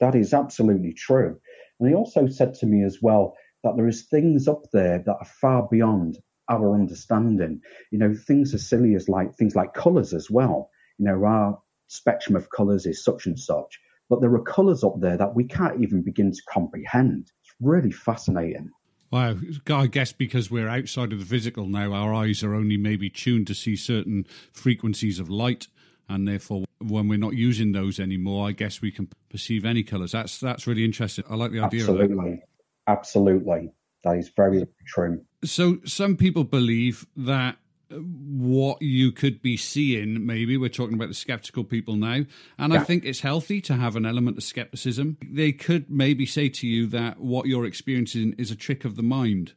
That 0.00 0.14
is 0.14 0.34
absolutely 0.34 0.92
true. 0.92 1.40
And 1.80 1.88
he 1.88 1.94
also 1.94 2.26
said 2.26 2.54
to 2.54 2.66
me 2.66 2.84
as 2.84 2.98
well 3.00 3.34
that 3.64 3.76
there 3.76 3.88
is 3.88 4.02
things 4.02 4.46
up 4.46 4.64
there 4.72 4.98
that 5.06 5.16
are 5.18 5.28
far 5.40 5.68
beyond 5.70 6.18
our 6.48 6.74
understanding. 6.74 7.60
You 7.90 7.98
know, 7.98 8.14
things 8.14 8.54
as 8.54 8.68
silly 8.68 8.94
as 8.94 9.08
like 9.08 9.34
things 9.36 9.54
like 9.54 9.74
colours 9.74 10.14
as 10.14 10.30
well. 10.30 10.70
You 10.98 11.06
know, 11.06 11.24
our 11.24 11.58
spectrum 11.88 12.36
of 12.36 12.50
colours 12.50 12.86
is 12.86 13.02
such 13.02 13.26
and 13.26 13.38
such, 13.38 13.78
but 14.08 14.20
there 14.20 14.34
are 14.34 14.42
colours 14.42 14.84
up 14.84 15.00
there 15.00 15.16
that 15.16 15.34
we 15.34 15.44
can't 15.44 15.80
even 15.82 16.02
begin 16.02 16.32
to 16.32 16.42
comprehend. 16.48 17.30
It's 17.42 17.54
really 17.60 17.92
fascinating. 17.92 18.70
Well, 19.10 19.38
I 19.68 19.86
guess 19.86 20.12
because 20.12 20.50
we're 20.50 20.68
outside 20.68 21.14
of 21.14 21.18
the 21.18 21.24
physical 21.24 21.66
now, 21.66 21.94
our 21.94 22.12
eyes 22.12 22.42
are 22.42 22.54
only 22.54 22.76
maybe 22.76 23.08
tuned 23.08 23.46
to 23.46 23.54
see 23.54 23.74
certain 23.74 24.26
frequencies 24.52 25.18
of 25.18 25.30
light, 25.30 25.68
and 26.10 26.28
therefore, 26.28 26.64
when 26.78 27.08
we're 27.08 27.18
not 27.18 27.34
using 27.34 27.72
those 27.72 27.98
anymore, 27.98 28.46
I 28.46 28.52
guess 28.52 28.82
we 28.82 28.92
can 28.92 29.08
perceive 29.30 29.64
any 29.64 29.82
colours. 29.82 30.12
That's 30.12 30.38
that's 30.38 30.66
really 30.66 30.84
interesting. 30.84 31.24
I 31.28 31.36
like 31.36 31.52
the 31.52 31.60
idea. 31.60 31.80
Absolutely, 31.80 32.42
absolutely, 32.86 33.72
that 34.04 34.16
is 34.16 34.30
very 34.36 34.66
true. 34.86 35.20
So, 35.44 35.78
some 35.84 36.16
people 36.16 36.44
believe 36.44 37.06
that 37.16 37.56
what 37.90 38.82
you 38.82 39.10
could 39.12 39.40
be 39.40 39.56
seeing. 39.56 40.26
Maybe 40.26 40.56
we're 40.56 40.68
talking 40.68 40.94
about 40.94 41.08
the 41.08 41.14
skeptical 41.14 41.64
people 41.64 41.96
now, 41.96 42.24
and 42.58 42.72
yeah. 42.72 42.80
I 42.80 42.84
think 42.84 43.04
it's 43.04 43.20
healthy 43.20 43.60
to 43.62 43.74
have 43.74 43.96
an 43.96 44.04
element 44.04 44.36
of 44.36 44.42
skepticism. 44.42 45.16
They 45.22 45.52
could 45.52 45.90
maybe 45.90 46.26
say 46.26 46.48
to 46.50 46.66
you 46.66 46.86
that 46.88 47.20
what 47.20 47.46
you're 47.46 47.64
experiencing 47.64 48.34
is 48.38 48.50
a 48.50 48.56
trick 48.56 48.84
of 48.84 48.96
the 48.96 49.02
mind, 49.02 49.54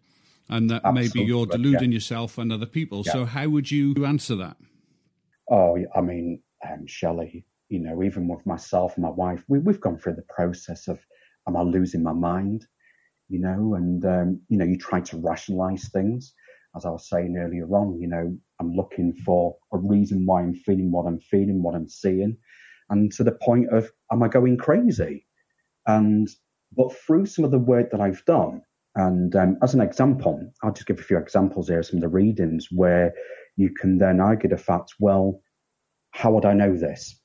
and 0.47 0.69
that 0.69 0.82
Absolutely. 0.86 1.21
maybe 1.21 1.27
you're 1.27 1.45
deluding 1.45 1.91
yeah. 1.91 1.95
yourself 1.95 2.38
and 2.38 2.51
other 2.51 2.65
people. 2.65 3.04
Yeah. 3.06 3.13
So, 3.13 3.25
how 3.25 3.49
would 3.49 3.69
you 3.69 4.06
answer 4.06 4.36
that? 4.38 4.58
Oh, 5.49 5.77
I 5.93 6.01
mean, 6.01 6.41
um, 6.67 6.88
Shelley, 6.88 7.43
you 7.67 7.80
know, 7.80 8.04
even 8.04 8.27
with 8.27 8.45
myself 8.45 8.95
and 8.95 9.04
my 9.04 9.10
wife, 9.10 9.43
we, 9.47 9.60
have 9.65 9.82
gone 9.82 9.97
through 9.97 10.15
the 10.15 10.21
process 10.23 10.88
of, 10.88 10.99
am 11.47 11.58
I 11.58 11.62
losing 11.62 12.04
my 12.04 12.13
mind? 12.13 12.65
You 13.32 13.39
know, 13.39 13.76
and 13.76 14.06
um, 14.06 14.41
you 14.50 14.58
know, 14.58 14.65
you 14.65 14.78
try 14.78 15.00
to 15.00 15.17
rationalize 15.17 15.89
things 15.89 16.34
as 16.76 16.86
I 16.86 16.89
was 16.89 17.10
saying 17.10 17.38
earlier 17.38 17.67
on, 17.67 18.00
you 18.00 18.08
know, 18.08 18.38
I'm 18.60 18.76
looking 18.76 19.13
for 19.26 19.56
a 19.74 19.78
reason 19.78 20.26
why 20.26 20.41
I'm 20.41 20.56
feeling 20.56 20.91
what 20.91 21.06
I'm 21.06 21.20
feeling, 21.20 21.63
what 21.63 21.76
I'm 21.76 21.89
seeing, 21.89 22.38
and 22.89 23.12
to 23.13 23.24
the 23.24 23.32
point 23.32 23.70
of, 23.70 23.89
am 24.12 24.24
I 24.24 24.28
going 24.28 24.58
crazy? 24.58 25.26
And 25.86 26.28
But 26.76 26.96
through 26.96 27.26
some 27.26 27.46
of 27.46 27.52
the 27.52 27.60
work 27.60 27.91
that 27.91 28.02
I've 28.02 28.24
done, 28.26 28.62
and 28.96 29.36
um, 29.36 29.58
as 29.62 29.74
an 29.74 29.82
example, 29.82 30.52
I'll 30.63 30.74
just 30.74 30.88
give 30.88 31.00
a 31.00 31.04
few 31.04 31.17
examples 31.17 31.70
here, 31.70 31.84
some 31.84 31.98
of 31.98 32.02
the 32.02 32.10
readings 32.10 32.67
where 32.72 33.13
you 33.58 33.70
can 33.74 33.98
then 33.98 34.20
argue 34.20 34.50
the 34.50 34.58
fact, 34.58 34.94
well, 35.00 35.41
how 36.12 36.32
would 36.32 36.46
I 36.46 36.54
know 36.54 36.76
this? 36.78 37.20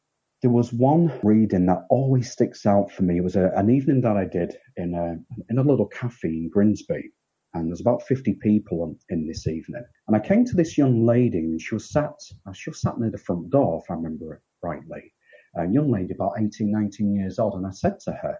There 0.47 0.53
was 0.53 0.73
one 0.73 1.13
reading 1.25 1.67
that 1.67 1.87
always 1.91 2.31
sticks 2.31 2.67
out 2.67 2.93
for 2.93 3.03
me. 3.03 3.17
It 3.17 3.25
was 3.25 3.35
a, 3.35 3.51
an 3.57 3.69
evening 3.69 4.01
that 4.03 4.17
I 4.17 4.27
did 4.27 4.57
in 4.77 4.95
a, 4.95 5.19
in 5.51 5.59
a 5.59 5.63
little 5.65 5.89
cafe 5.89 6.29
in 6.29 6.51
Grimsby. 6.51 7.11
And 7.53 7.67
there's 7.67 7.81
about 7.81 8.07
50 8.07 8.35
people 8.35 8.97
in 9.09 9.27
this 9.27 9.49
evening. 9.49 9.85
And 10.07 10.15
I 10.15 10.21
came 10.21 10.45
to 10.45 10.55
this 10.55 10.79
young 10.79 11.05
lady 11.05 11.39
and 11.39 11.61
she 11.61 11.75
was 11.75 11.91
sat, 11.91 12.15
uh, 12.47 12.53
she 12.53 12.71
was 12.71 12.81
sat 12.81 12.97
near 12.97 13.11
the 13.11 13.19
front 13.19 13.51
door, 13.51 13.83
if 13.83 13.91
I 13.91 13.95
remember 13.95 14.35
it 14.35 14.41
rightly. 14.63 15.13
A 15.57 15.67
young 15.67 15.91
lady 15.91 16.15
about 16.15 16.35
18, 16.39 16.71
19 16.71 17.13
years 17.17 17.41
old. 17.41 17.55
And 17.55 17.67
I 17.67 17.73
said 17.73 17.99
to 18.05 18.13
her, 18.13 18.39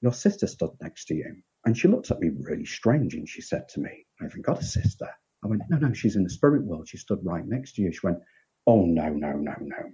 your 0.00 0.14
sister 0.14 0.46
stood 0.46 0.70
next 0.80 1.04
to 1.08 1.14
you. 1.14 1.42
And 1.66 1.76
she 1.76 1.88
looked 1.88 2.10
at 2.10 2.20
me 2.20 2.30
really 2.40 2.64
strange 2.64 3.12
and 3.12 3.28
she 3.28 3.42
said 3.42 3.68
to 3.74 3.80
me, 3.80 4.06
I 4.18 4.24
haven't 4.24 4.46
got 4.46 4.62
a 4.62 4.64
sister. 4.64 5.10
I 5.44 5.48
went, 5.48 5.60
no, 5.68 5.76
no, 5.76 5.92
she's 5.92 6.16
in 6.16 6.24
the 6.24 6.30
spirit 6.30 6.64
world. 6.64 6.88
She 6.88 6.96
stood 6.96 7.20
right 7.22 7.44
next 7.44 7.74
to 7.74 7.82
you. 7.82 7.92
She 7.92 8.00
went, 8.02 8.20
oh, 8.66 8.86
no, 8.86 9.10
no, 9.10 9.32
no, 9.32 9.54
no. 9.60 9.92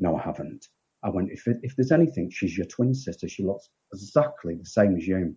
No, 0.00 0.16
I 0.16 0.22
haven't. 0.22 0.66
I 1.02 1.10
went, 1.10 1.30
if, 1.30 1.46
if 1.46 1.76
there's 1.76 1.92
anything, 1.92 2.30
she's 2.30 2.56
your 2.56 2.66
twin 2.66 2.94
sister. 2.94 3.28
She 3.28 3.44
looks 3.44 3.68
exactly 3.92 4.54
the 4.54 4.66
same 4.66 4.96
as 4.96 5.06
you. 5.06 5.34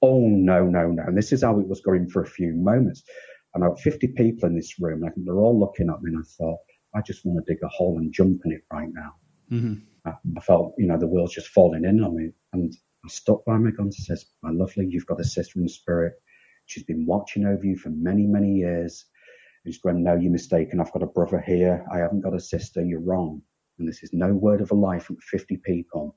Oh, 0.00 0.20
no, 0.20 0.64
no, 0.64 0.88
no. 0.88 1.02
And 1.02 1.16
this 1.16 1.32
is 1.32 1.42
how 1.42 1.58
it 1.58 1.68
was 1.68 1.80
going 1.80 2.08
for 2.08 2.22
a 2.22 2.26
few 2.26 2.52
moments. 2.54 3.02
And 3.54 3.62
I 3.62 3.68
got 3.68 3.80
50 3.80 4.08
people 4.08 4.48
in 4.48 4.56
this 4.56 4.78
room. 4.80 5.02
And 5.04 5.26
they're 5.26 5.36
all 5.36 5.58
looking 5.58 5.90
at 5.90 6.02
me. 6.02 6.12
And 6.12 6.18
I 6.18 6.26
thought, 6.38 6.58
I 6.94 7.02
just 7.02 7.24
want 7.24 7.44
to 7.44 7.52
dig 7.52 7.62
a 7.62 7.68
hole 7.68 7.98
and 7.98 8.12
jump 8.12 8.42
in 8.44 8.52
it 8.52 8.62
right 8.72 8.88
now. 8.92 9.14
Mm-hmm. 9.50 9.74
I, 10.06 10.12
I, 10.36 10.40
felt, 10.40 10.74
you 10.78 10.86
know, 10.86 10.98
the 10.98 11.06
world's 11.06 11.34
just 11.34 11.48
falling 11.48 11.84
in 11.84 12.02
on 12.02 12.16
me. 12.16 12.30
And 12.52 12.74
I 13.04 13.08
stopped 13.08 13.46
by 13.46 13.58
my 13.58 13.70
guns 13.70 13.96
and 13.98 14.06
says, 14.06 14.26
My 14.42 14.50
lovely, 14.50 14.86
you've 14.86 15.06
got 15.06 15.20
a 15.20 15.24
sister 15.24 15.60
in 15.60 15.68
spirit. 15.68 16.14
She's 16.66 16.84
been 16.84 17.06
watching 17.06 17.44
over 17.44 17.64
you 17.64 17.76
for 17.76 17.90
many, 17.90 18.26
many 18.26 18.54
years. 18.54 19.04
And 19.64 19.74
she's 19.74 19.82
going, 19.82 20.02
No, 20.02 20.14
you're 20.14 20.32
mistaken. 20.32 20.80
I've 20.80 20.92
got 20.92 21.02
a 21.02 21.06
brother 21.06 21.40
here. 21.40 21.84
I 21.92 21.98
haven't 21.98 22.22
got 22.22 22.34
a 22.34 22.40
sister. 22.40 22.82
You're 22.82 23.00
wrong. 23.00 23.42
And 23.78 23.88
this 23.88 24.02
is 24.02 24.12
no 24.12 24.32
word 24.32 24.60
of 24.60 24.70
a 24.70 24.74
lie 24.74 24.98
from 24.98 25.16
50 25.16 25.58
people. 25.58 26.16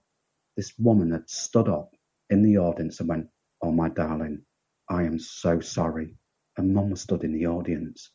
This 0.56 0.74
woman 0.78 1.12
had 1.12 1.30
stood 1.30 1.68
up 1.68 1.90
in 2.30 2.44
the 2.44 2.58
audience 2.58 3.00
and 3.00 3.10
went, 3.10 3.28
Oh, 3.62 3.72
my 3.72 3.90
darling, 3.90 4.44
I 4.90 5.04
am 5.04 5.20
so 5.20 5.60
sorry. 5.60 6.16
And 6.58 6.74
mum 6.74 6.96
stood 6.96 7.24
in 7.24 7.34
the 7.34 7.48
audience. 7.48 8.10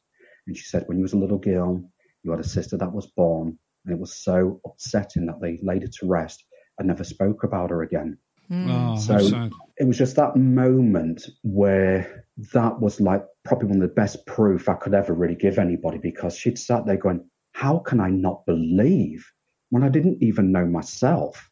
And 0.47 0.57
she 0.57 0.65
said, 0.65 0.85
When 0.87 0.99
you 0.99 1.03
was 1.03 1.13
a 1.13 1.19
little 1.19 1.39
girl, 1.39 1.83
you 2.23 2.31
had 2.31 2.41
a 2.41 2.45
sister 2.45 2.77
that 2.77 2.93
was 2.93 3.07
born. 3.07 3.59
And 3.85 3.95
it 3.95 4.01
was 4.01 4.15
so 4.15 4.61
upsetting 4.67 5.27
that 5.27 5.41
they 5.41 5.59
laid 5.63 5.83
her 5.83 5.89
to 5.89 6.07
rest 6.07 6.45
and 6.79 6.89
never 6.89 7.05
spoke 7.05 7.45
about 7.45 7.71
her 7.71 7.83
again. 7.83 8.19
Mm. 8.51 8.69
Oh, 8.69 8.99
so 8.99 9.51
it 9.79 9.87
was 9.87 9.97
just 9.97 10.17
that 10.17 10.37
moment 10.37 11.25
where 11.43 12.25
that 12.53 12.81
was 12.81 13.01
like 13.01 13.25
probably 13.45 13.69
one 13.69 13.81
of 13.81 13.89
the 13.89 13.95
best 13.95 14.27
proof 14.27 14.69
I 14.69 14.75
could 14.75 14.93
ever 14.93 15.15
really 15.15 15.37
give 15.37 15.59
anybody 15.59 15.99
because 15.99 16.37
she'd 16.37 16.59
sat 16.59 16.85
there 16.85 16.97
going, 16.97 17.30
How 17.61 17.79
can 17.79 18.01
I 18.01 18.09
not 18.09 18.47
believe 18.47 19.31
when 19.69 19.83
I 19.83 19.91
didn't 19.91 20.23
even 20.23 20.51
know 20.51 20.65
myself? 20.65 21.51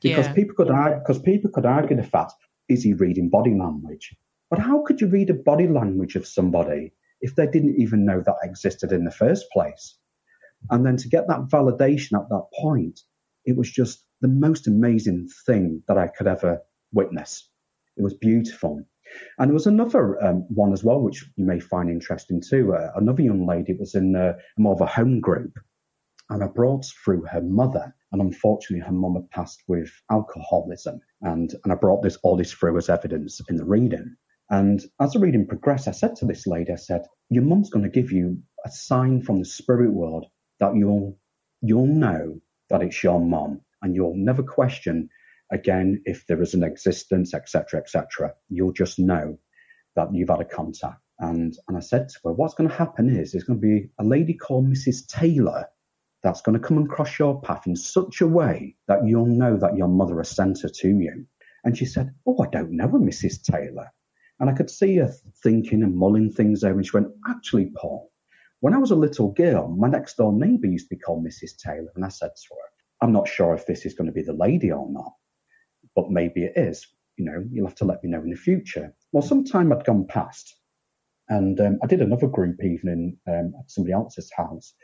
Because 0.00 0.26
yeah. 0.26 0.34
people 0.34 0.54
could 0.54 0.70
argue, 0.70 1.00
because 1.00 1.18
people 1.20 1.50
could 1.50 1.66
argue 1.66 1.96
the 1.96 2.04
fact, 2.04 2.34
is 2.68 2.84
he 2.84 2.92
reading 2.92 3.28
body 3.28 3.52
language? 3.52 4.14
But 4.50 4.60
how 4.60 4.84
could 4.84 5.00
you 5.00 5.08
read 5.08 5.30
a 5.30 5.34
body 5.50 5.66
language 5.66 6.14
of 6.14 6.28
somebody 6.28 6.92
if 7.20 7.34
they 7.34 7.48
didn't 7.48 7.74
even 7.74 8.04
know 8.04 8.20
that 8.20 8.36
existed 8.44 8.92
in 8.92 9.02
the 9.02 9.10
first 9.10 9.46
place? 9.50 9.96
And 10.70 10.86
then 10.86 10.96
to 10.98 11.08
get 11.08 11.26
that 11.26 11.48
validation 11.48 12.16
at 12.20 12.28
that 12.28 12.46
point, 12.60 13.00
it 13.44 13.56
was 13.56 13.68
just 13.68 14.04
the 14.20 14.28
most 14.28 14.68
amazing 14.68 15.28
thing 15.44 15.82
that 15.88 15.98
I 15.98 16.06
could 16.06 16.28
ever 16.28 16.62
witness. 16.92 17.48
It 17.96 18.04
was 18.04 18.14
beautiful. 18.14 18.84
And 19.38 19.48
there 19.48 19.54
was 19.54 19.66
another 19.66 20.22
um, 20.24 20.44
one 20.48 20.72
as 20.72 20.84
well, 20.84 21.00
which 21.00 21.24
you 21.36 21.44
may 21.44 21.60
find 21.60 21.90
interesting 21.90 22.40
too. 22.40 22.74
Uh, 22.74 22.92
another 22.96 23.22
young 23.22 23.46
lady 23.46 23.74
was 23.74 23.94
in 23.94 24.14
uh, 24.14 24.34
more 24.58 24.74
of 24.74 24.80
a 24.80 24.86
home 24.86 25.20
group, 25.20 25.52
and 26.30 26.42
I 26.42 26.46
brought 26.46 26.86
through 27.04 27.22
her 27.22 27.42
mother. 27.42 27.94
And 28.12 28.20
unfortunately, 28.20 28.84
her 28.86 28.92
mum 28.92 29.14
had 29.14 29.30
passed 29.30 29.62
with 29.68 29.90
alcoholism. 30.10 31.00
And, 31.22 31.54
and 31.64 31.72
I 31.72 31.76
brought 31.76 32.02
this 32.02 32.18
all 32.22 32.36
this 32.36 32.52
through 32.52 32.76
as 32.76 32.90
evidence 32.90 33.40
in 33.48 33.56
the 33.56 33.64
reading. 33.64 34.16
And 34.50 34.84
as 35.00 35.12
the 35.12 35.18
reading 35.18 35.46
progressed, 35.46 35.88
I 35.88 35.92
said 35.92 36.14
to 36.16 36.26
this 36.26 36.46
lady, 36.46 36.72
I 36.72 36.76
said, 36.76 37.06
Your 37.30 37.42
mum's 37.42 37.70
going 37.70 37.84
to 37.84 38.00
give 38.00 38.12
you 38.12 38.36
a 38.66 38.70
sign 38.70 39.22
from 39.22 39.38
the 39.38 39.46
spirit 39.46 39.92
world 39.92 40.26
that 40.60 40.76
you'll 40.76 41.18
you'll 41.62 41.86
know 41.86 42.40
that 42.68 42.82
it's 42.82 43.02
your 43.02 43.20
mum 43.20 43.60
and 43.82 43.94
you'll 43.94 44.16
never 44.16 44.42
question 44.42 45.08
again 45.52 46.02
if 46.04 46.26
there 46.26 46.42
is 46.42 46.54
an 46.54 46.64
existence, 46.64 47.34
etc., 47.34 47.80
etc. 47.80 48.32
You'll 48.48 48.72
just 48.72 48.98
know 48.98 49.38
that 49.94 50.12
you've 50.12 50.28
had 50.30 50.40
a 50.40 50.44
contact. 50.44 51.00
And 51.18 51.56
and 51.68 51.76
I 51.76 51.80
said 51.80 52.08
to 52.08 52.18
her, 52.24 52.32
what's 52.32 52.54
going 52.54 52.68
to 52.68 52.76
happen 52.76 53.08
is 53.08 53.32
there's 53.32 53.44
going 53.44 53.60
to 53.60 53.66
be 53.66 53.90
a 53.98 54.04
lady 54.04 54.34
called 54.34 54.66
Mrs. 54.66 55.06
Taylor 55.06 55.66
that's 56.22 56.42
going 56.42 56.58
to 56.58 56.66
come 56.66 56.76
and 56.76 56.88
cross 56.88 57.18
your 57.18 57.40
path 57.40 57.66
in 57.66 57.76
such 57.76 58.20
a 58.20 58.26
way 58.26 58.76
that 58.88 59.06
you'll 59.06 59.26
know 59.26 59.56
that 59.56 59.76
your 59.76 59.88
mother 59.88 60.16
has 60.18 60.30
sent 60.30 60.62
her 60.62 60.68
to 60.68 60.88
you. 60.88 61.26
And 61.64 61.76
she 61.76 61.84
said, 61.84 62.14
Oh, 62.26 62.42
I 62.42 62.48
don't 62.48 62.72
know 62.72 62.86
a 62.86 62.98
Mrs. 62.98 63.42
Taylor. 63.42 63.90
And 64.40 64.50
I 64.50 64.54
could 64.54 64.70
see 64.70 64.96
her 64.96 65.12
thinking 65.42 65.82
and 65.82 65.96
mulling 65.96 66.32
things 66.32 66.64
over. 66.64 66.78
And 66.78 66.86
she 66.86 66.96
went, 66.96 67.12
Actually, 67.28 67.70
Paul, 67.76 68.10
when 68.60 68.74
I 68.74 68.78
was 68.78 68.90
a 68.90 68.96
little 68.96 69.32
girl, 69.32 69.68
my 69.68 69.88
next 69.88 70.16
door 70.16 70.32
neighbour 70.32 70.66
used 70.66 70.88
to 70.88 70.94
be 70.94 71.00
called 71.00 71.24
Mrs. 71.24 71.56
Taylor. 71.56 71.92
And 71.94 72.04
I 72.04 72.08
said 72.08 72.30
to 72.34 72.54
her, 72.54 72.72
I'm 73.02 73.12
not 73.12 73.28
sure 73.28 73.54
if 73.54 73.66
this 73.66 73.84
is 73.84 73.94
going 73.94 74.06
to 74.06 74.12
be 74.12 74.22
the 74.22 74.32
lady 74.32 74.70
or 74.70 74.88
not, 74.88 75.12
but 75.94 76.10
maybe 76.10 76.44
it 76.44 76.52
is. 76.56 76.86
You 77.16 77.24
know, 77.26 77.44
you'll 77.50 77.66
have 77.66 77.76
to 77.76 77.84
let 77.84 78.02
me 78.02 78.10
know 78.10 78.22
in 78.22 78.30
the 78.30 78.36
future. 78.36 78.94
Well, 79.12 79.22
some 79.22 79.44
time 79.44 79.70
had 79.70 79.84
gone 79.84 80.06
past, 80.06 80.56
and 81.28 81.60
um, 81.60 81.78
I 81.82 81.86
did 81.86 82.00
another 82.00 82.26
group 82.26 82.62
evening 82.64 83.18
um, 83.26 83.54
at 83.58 83.70
somebody 83.70 83.92
else's 83.92 84.30
house. 84.36 84.74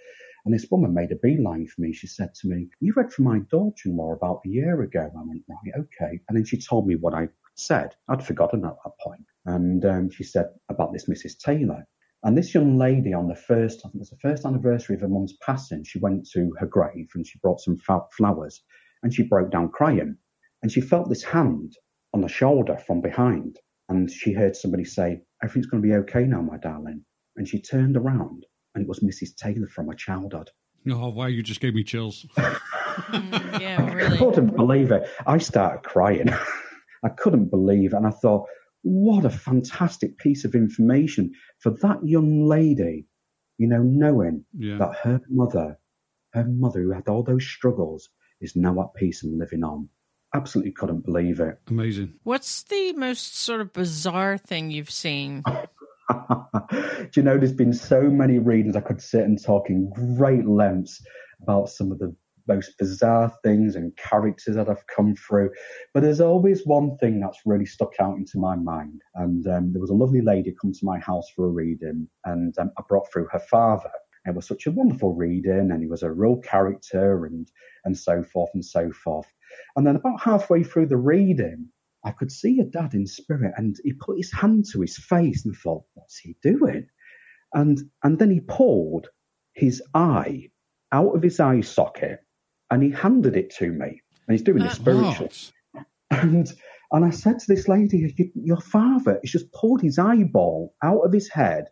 And 0.45 0.55
this 0.55 0.71
woman 0.71 0.95
made 0.95 1.13
a 1.13 1.17
beeline 1.17 1.67
for 1.67 1.81
me. 1.81 1.93
She 1.93 2.07
said 2.07 2.35
to 2.37 2.49
me, 2.49 2.71
You 2.81 2.93
read 2.97 3.13
from 3.13 3.27
my 3.27 3.41
daughter 3.51 3.89
in 3.89 3.97
law 3.97 4.13
about 4.13 4.43
a 4.47 4.49
year 4.49 4.81
ago. 4.83 5.11
I 5.15 5.23
went, 5.23 5.43
Right, 5.49 5.75
okay. 5.77 6.21
And 6.29 6.37
then 6.37 6.45
she 6.45 6.59
told 6.59 6.87
me 6.87 6.95
what 6.95 7.13
I 7.13 7.29
said. 7.57 7.95
I'd 8.09 8.25
forgotten 8.25 8.65
at 8.65 8.77
that 8.85 8.93
point. 9.03 9.27
And 9.47 9.85
um, 9.85 10.11
she 10.11 10.25
said 10.25 10.47
about 10.69 10.93
this 10.93 11.07
Mrs. 11.07 11.39
Taylor. 11.39 11.87
And 12.25 12.37
this 12.37 12.55
young 12.55 12.79
lady, 12.79 13.13
on 13.13 13.29
the 13.29 13.35
first, 13.35 13.81
I 13.81 13.83
think 13.91 13.97
it 13.97 13.99
was 13.99 14.11
the 14.11 14.17
first 14.17 14.45
anniversary 14.45 14.97
of 14.97 15.03
her 15.03 15.09
mum's 15.09 15.37
passing, 15.41 15.85
she 15.85 15.99
went 15.99 16.29
to 16.31 16.53
her 16.59 16.67
grave 16.67 17.09
and 17.15 17.27
she 17.27 17.39
brought 17.41 17.61
some 17.61 17.79
flowers 18.17 18.63
and 19.03 19.15
she 19.15 19.23
broke 19.23 19.51
down 19.51 19.69
crying. 19.69 20.17
And 20.63 20.73
she 20.73 20.81
felt 20.81 21.09
this 21.09 21.23
hand 21.23 21.77
on 22.15 22.21
the 22.21 22.29
shoulder 22.29 22.77
from 22.87 23.01
behind. 23.01 23.59
And 23.89 24.11
she 24.11 24.33
heard 24.33 24.57
somebody 24.57 24.85
say, 24.85 25.23
Everything's 25.43 25.67
going 25.67 25.83
to 25.83 25.89
be 25.89 25.95
okay 25.95 26.25
now, 26.25 26.43
my 26.43 26.59
darling. 26.59 27.05
And 27.37 27.49
she 27.49 27.61
turned 27.61 27.97
around 27.97 28.45
and 28.75 28.85
it 28.85 28.89
was 28.89 29.01
Mrs. 29.01 29.35
Taylor 29.37 29.69
from 29.69 29.89
her 29.89 29.95
childhood. 29.95 30.51
Oh, 30.89 31.09
wow, 31.09 31.27
you 31.27 31.43
just 31.43 31.61
gave 31.61 31.75
me 31.75 31.85
chills. 31.85 32.27
mm, 32.37 33.61
yeah, 33.61 33.93
really. 33.93 34.15
I 34.15 34.19
couldn't 34.19 34.57
believe 34.57 34.91
it. 34.91 35.09
I 35.27 35.39
started 35.39 35.83
crying. 35.83 36.29
I 37.05 37.09
couldn't 37.09 37.51
believe 37.51 37.93
it. 37.93 37.97
And 37.97 38.07
I 38.07 38.11
thought, 38.11 38.47
what 38.83 39.25
a 39.25 39.31
fantastic 39.31 40.17
piece 40.19 40.45
of 40.45 40.55
information 40.55 41.33
for 41.61 41.71
that 41.83 42.05
young 42.05 42.47
lady, 42.47 43.07
you 43.59 43.67
know, 43.67 43.83
knowing 43.83 44.45
yeah. 44.57 44.79
that 44.79 44.97
her 45.03 45.21
mother, 45.29 45.79
her 46.33 46.45
mother 46.45 46.83
who 46.83 46.93
had 46.93 47.09
all 47.09 47.23
those 47.23 47.47
struggles, 47.47 48.09
is 48.41 48.55
now 48.55 48.81
at 48.81 48.95
peace 48.95 49.25
and 49.25 49.39
living 49.39 49.65
on. 49.65 49.89
Absolutely 50.35 50.73
couldn't 50.73 51.05
believe 51.05 51.41
it. 51.41 51.59
Amazing. 51.69 52.15
What's 52.25 52.63
the 52.65 52.93
most 52.93 53.39
sort 53.39 53.61
of 53.61 53.73
bizarre 53.73 54.37
thing 54.37 54.71
you've 54.71 54.91
seen? 54.91 55.43
Do 56.11 57.09
you 57.15 57.23
know, 57.23 57.39
there's 57.39 57.53
been 57.53 57.73
so 57.73 58.03
many 58.03 58.39
readings 58.39 58.77
I 58.77 58.81
could 58.81 59.03
sit 59.03 59.23
and 59.23 59.43
talk 59.43 59.69
in 59.71 59.91
great 60.17 60.47
lengths 60.47 61.03
about 61.43 61.71
some 61.71 61.93
of 61.93 61.99
the 61.99 62.15
most 62.49 62.77
bizarre 62.79 63.33
things 63.43 63.77
and 63.77 63.97
characters 63.97 64.57
that 64.57 64.69
I've 64.69 64.87
come 64.87 65.15
through. 65.15 65.51
But 65.93 66.03
there's 66.03 66.21
always 66.21 66.67
one 66.67 66.97
thing 66.97 67.21
that's 67.21 67.39
really 67.45 67.67
stuck 67.67 67.93
out 68.01 68.17
into 68.17 68.39
my 68.39 68.57
mind. 68.57 69.03
And 69.15 69.47
um, 69.47 69.73
there 69.73 69.81
was 69.81 69.91
a 69.91 69.95
lovely 69.95 70.23
lady 70.23 70.55
come 70.61 70.73
to 70.73 70.85
my 70.85 70.99
house 70.99 71.29
for 71.37 71.47
a 71.47 71.51
reading, 71.51 72.09
and 72.25 72.59
um, 72.59 72.73
I 72.79 72.83
brought 72.89 73.13
through 73.13 73.29
her 73.31 73.39
father. 73.39 73.91
It 74.29 74.35
was 74.35 74.47
such 74.47 74.67
a 74.67 74.71
wonderful 74.71 75.15
reading, 75.15 75.71
and 75.71 75.81
he 75.81 75.89
was 75.89 76.03
a 76.03 76.13
real 76.13 76.37
character, 76.37 77.27
and 77.27 77.51
and 77.85 77.97
so 77.97 78.23
forth 78.23 78.51
and 78.55 78.65
so 78.65 78.93
forth. 78.93 79.27
And 79.77 79.87
then 79.87 79.97
about 79.97 80.21
halfway 80.21 80.63
through 80.63 80.87
the 80.87 80.97
reading, 80.97 81.69
I 82.05 82.13
could 82.13 82.31
see 82.31 82.61
a 82.61 82.65
dad 82.65 82.95
in 82.95 83.07
spirit, 83.07 83.55
and 83.57 83.77
he 83.83 83.93
put 83.95 84.19
his 84.19 84.33
hand 84.33 84.67
to 84.73 84.81
his 84.83 84.97
face 84.99 85.45
and 85.45 85.57
thought, 85.57 85.85
"What's 85.95 86.19
he 86.19 86.37
doing?" 86.43 86.87
And 87.55 87.79
and 88.03 88.19
then 88.19 88.31
he 88.31 88.41
pulled 88.41 89.09
his 89.55 89.83
eye 89.95 90.51
out 90.93 91.15
of 91.15 91.23
his 91.23 91.41
eye 91.41 91.61
socket 91.63 92.21
and 92.71 92.83
he 92.83 92.91
handed 92.91 93.37
it 93.37 93.51
to 93.57 93.71
me. 93.71 94.03
And 94.27 94.37
he's 94.37 94.43
doing 94.43 94.63
it 94.63 94.73
spiritual. 94.73 95.31
And 96.11 96.53
and 96.91 97.05
I 97.05 97.11
said 97.11 97.39
to 97.39 97.47
this 97.47 97.69
lady, 97.69 98.15
Your 98.35 98.61
father 98.61 99.19
has 99.23 99.31
just 99.31 99.53
pulled 99.53 99.83
his 99.83 99.99
eyeball 99.99 100.75
out 100.83 101.01
of 101.01 101.13
his 101.13 101.29
head 101.29 101.69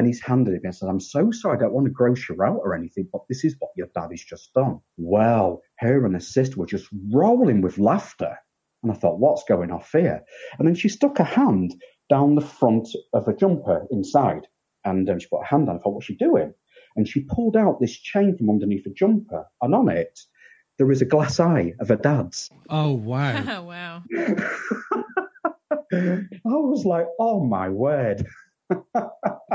and 0.00 0.06
he's 0.06 0.22
handed 0.22 0.54
it 0.54 0.62
me. 0.62 0.68
I 0.68 0.72
said, 0.72 0.88
I'm 0.88 0.98
so 0.98 1.30
sorry, 1.30 1.58
I 1.58 1.60
don't 1.60 1.74
want 1.74 1.86
to 1.86 1.92
gross 1.92 2.26
you 2.26 2.42
out 2.42 2.60
or 2.64 2.74
anything, 2.74 3.06
but 3.12 3.20
this 3.28 3.44
is 3.44 3.54
what 3.58 3.72
your 3.76 3.88
dad 3.94 4.08
has 4.12 4.24
just 4.24 4.54
done. 4.54 4.80
Well, 4.96 5.60
her 5.76 6.06
and 6.06 6.14
her 6.14 6.20
sister 6.20 6.56
were 6.56 6.64
just 6.64 6.88
rolling 7.12 7.60
with 7.60 7.76
laughter. 7.76 8.38
And 8.82 8.90
I 8.90 8.94
thought, 8.94 9.18
what's 9.18 9.44
going 9.44 9.70
off 9.70 9.92
here? 9.92 10.22
And 10.58 10.66
then 10.66 10.74
she 10.74 10.88
stuck 10.88 11.18
her 11.18 11.24
hand 11.24 11.74
down 12.08 12.34
the 12.34 12.40
front 12.40 12.88
of 13.12 13.28
a 13.28 13.36
jumper 13.36 13.86
inside. 13.90 14.46
And 14.86 15.06
um, 15.10 15.18
she 15.18 15.26
put 15.26 15.40
her 15.40 15.44
hand 15.44 15.66
down. 15.66 15.76
I 15.76 15.80
thought, 15.80 15.92
what's 15.92 16.06
she 16.06 16.16
doing? 16.16 16.54
And 16.96 17.06
she 17.06 17.20
pulled 17.20 17.54
out 17.54 17.78
this 17.78 17.98
chain 17.98 18.38
from 18.38 18.48
underneath 18.48 18.84
the 18.84 18.94
jumper. 18.94 19.44
And 19.60 19.74
on 19.74 19.90
it, 19.90 20.18
there 20.78 20.86
was 20.86 21.02
a 21.02 21.04
glass 21.04 21.38
eye 21.40 21.74
of 21.78 21.88
her 21.88 21.96
dad's. 21.96 22.48
Oh, 22.70 22.92
wow. 22.92 23.44
Oh, 23.46 23.64
wow. 23.64 24.02
I 25.92 26.26
was 26.44 26.86
like, 26.86 27.06
oh 27.18 27.44
my 27.44 27.68
word. 27.68 28.26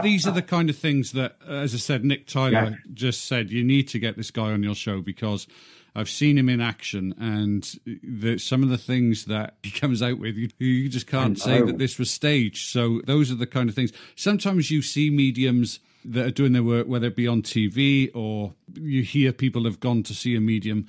These 0.04 0.28
are 0.28 0.32
the 0.32 0.42
kind 0.42 0.70
of 0.70 0.78
things 0.78 1.14
that, 1.14 1.36
as 1.48 1.74
I 1.74 1.78
said, 1.78 2.04
Nick 2.04 2.28
Tyler 2.28 2.52
Yeah. 2.52 2.76
just 2.94 3.26
said, 3.26 3.50
you 3.50 3.64
need 3.64 3.88
to 3.90 4.00
get 4.00 4.18
this 4.18 4.30
guy 4.32 4.52
on 4.52 4.62
your 4.62 4.76
show 4.76 5.02
because 5.02 5.48
I've 5.96 6.10
seen 6.10 6.38
him 6.38 6.50
in 6.50 6.60
action 6.60 7.16
and 7.18 7.64
the, 7.86 8.38
some 8.38 8.62
of 8.64 8.70
the 8.70 8.78
things 8.78 9.26
that 9.26 9.56
he 9.64 9.72
comes 9.72 10.02
out 10.04 10.20
with, 10.20 10.36
you, 10.36 10.50
you 10.60 10.90
just 10.90 11.08
can't 11.08 11.40
say 11.40 11.62
that 11.62 11.78
this 11.78 11.98
was 11.98 12.12
staged. 12.12 12.70
So 12.70 13.02
those 13.06 13.32
are 13.32 13.36
the 13.36 13.48
kind 13.48 13.70
of 13.70 13.76
things. 13.76 13.94
Sometimes 14.16 14.70
you 14.70 14.82
see 14.82 15.10
mediums 15.10 15.80
that 16.04 16.26
are 16.28 16.32
doing 16.32 16.52
their 16.52 16.64
work, 16.64 16.88
whether 16.88 17.08
it 17.08 17.16
be 17.16 17.28
on 17.28 17.42
TV 17.42 18.12
or 18.14 18.54
you 18.74 19.02
hear 19.02 19.32
people 19.32 19.64
have 19.64 19.80
gone 19.80 20.04
to 20.04 20.14
see 20.14 20.36
a 20.36 20.42
medium 20.42 20.86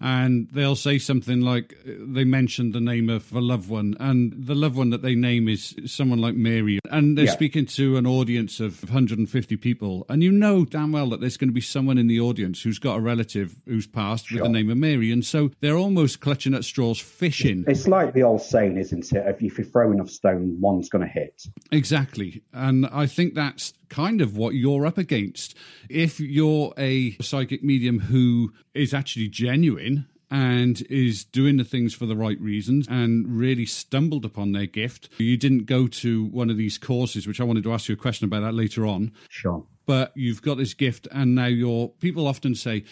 and 0.00 0.48
they'll 0.52 0.76
say 0.76 0.98
something 0.98 1.40
like 1.40 1.74
they 1.84 2.24
mentioned 2.24 2.72
the 2.74 2.80
name 2.80 3.08
of 3.08 3.32
a 3.32 3.40
loved 3.40 3.68
one 3.68 3.96
and 3.98 4.32
the 4.36 4.54
loved 4.54 4.76
one 4.76 4.90
that 4.90 5.02
they 5.02 5.14
name 5.14 5.48
is 5.48 5.74
someone 5.86 6.18
like 6.20 6.34
mary 6.34 6.78
and 6.90 7.16
they're 7.16 7.24
Yeah. 7.26 7.32
speaking 7.32 7.66
to 7.66 7.96
an 7.96 8.06
audience 8.06 8.60
of 8.60 8.82
150 8.84 9.56
people 9.56 10.04
and 10.08 10.22
you 10.22 10.30
know 10.30 10.64
damn 10.64 10.92
well 10.92 11.08
that 11.10 11.20
there's 11.20 11.36
going 11.36 11.48
to 11.48 11.54
be 11.54 11.60
someone 11.60 11.96
in 11.98 12.06
the 12.08 12.20
audience 12.20 12.62
who's 12.62 12.78
got 12.78 12.96
a 12.98 13.00
relative 13.00 13.56
who's 13.66 13.86
passed 13.86 14.30
with 14.30 14.42
the 14.42 14.48
name 14.48 14.70
of 14.70 14.76
mary 14.76 15.10
and 15.10 15.24
so 15.24 15.50
they're 15.60 15.76
almost 15.76 16.20
clutching 16.20 16.54
at 16.54 16.64
straws 16.64 16.98
fishing 17.00 17.64
It's 17.66 17.88
like 17.88 18.12
the 18.12 18.22
old 18.22 18.42
saying, 18.42 18.76
isn't 18.76 19.12
it? 19.12 19.24
If 19.26 19.40
you 19.40 19.50
throw 19.64 19.90
enough 19.92 20.10
stone, 20.10 20.56
one's 20.60 20.88
going 20.88 21.02
to 21.06 21.10
hit. 21.10 21.42
Exactly. 21.72 22.42
And 22.52 22.86
I 22.86 23.06
think 23.06 23.34
that's 23.34 23.72
kind 23.88 24.20
of 24.20 24.36
what 24.36 24.54
you're 24.54 24.86
up 24.86 24.98
against. 24.98 25.54
If 25.88 26.20
you're 26.20 26.72
a 26.78 27.12
psychic 27.20 27.62
medium 27.62 28.00
who 28.00 28.52
is 28.74 28.92
actually 28.94 29.28
genuine 29.28 30.06
and 30.30 30.82
is 30.90 31.24
doing 31.24 31.56
the 31.56 31.64
things 31.64 31.94
for 31.94 32.04
the 32.06 32.16
right 32.16 32.40
reasons 32.40 32.88
and 32.88 33.26
really 33.38 33.64
stumbled 33.66 34.24
upon 34.24 34.52
their 34.52 34.66
gift, 34.66 35.08
you 35.18 35.36
didn't 35.36 35.66
go 35.66 35.86
to 35.86 36.24
one 36.26 36.50
of 36.50 36.56
these 36.56 36.78
courses, 36.78 37.26
which 37.26 37.40
I 37.40 37.44
wanted 37.44 37.62
to 37.64 37.72
ask 37.72 37.88
you 37.88 37.94
a 37.94 37.98
question 37.98 38.24
about 38.24 38.40
that 38.40 38.54
later 38.54 38.84
on 38.86 39.12
Sure. 39.30 39.64
but 39.86 40.10
you've 40.16 40.42
got 40.42 40.56
this 40.58 40.74
gift 40.74 41.06
and 41.12 41.34
now 41.36 41.46
you're 41.46 41.88
people 42.00 42.26
often 42.26 42.54
say 42.56 42.84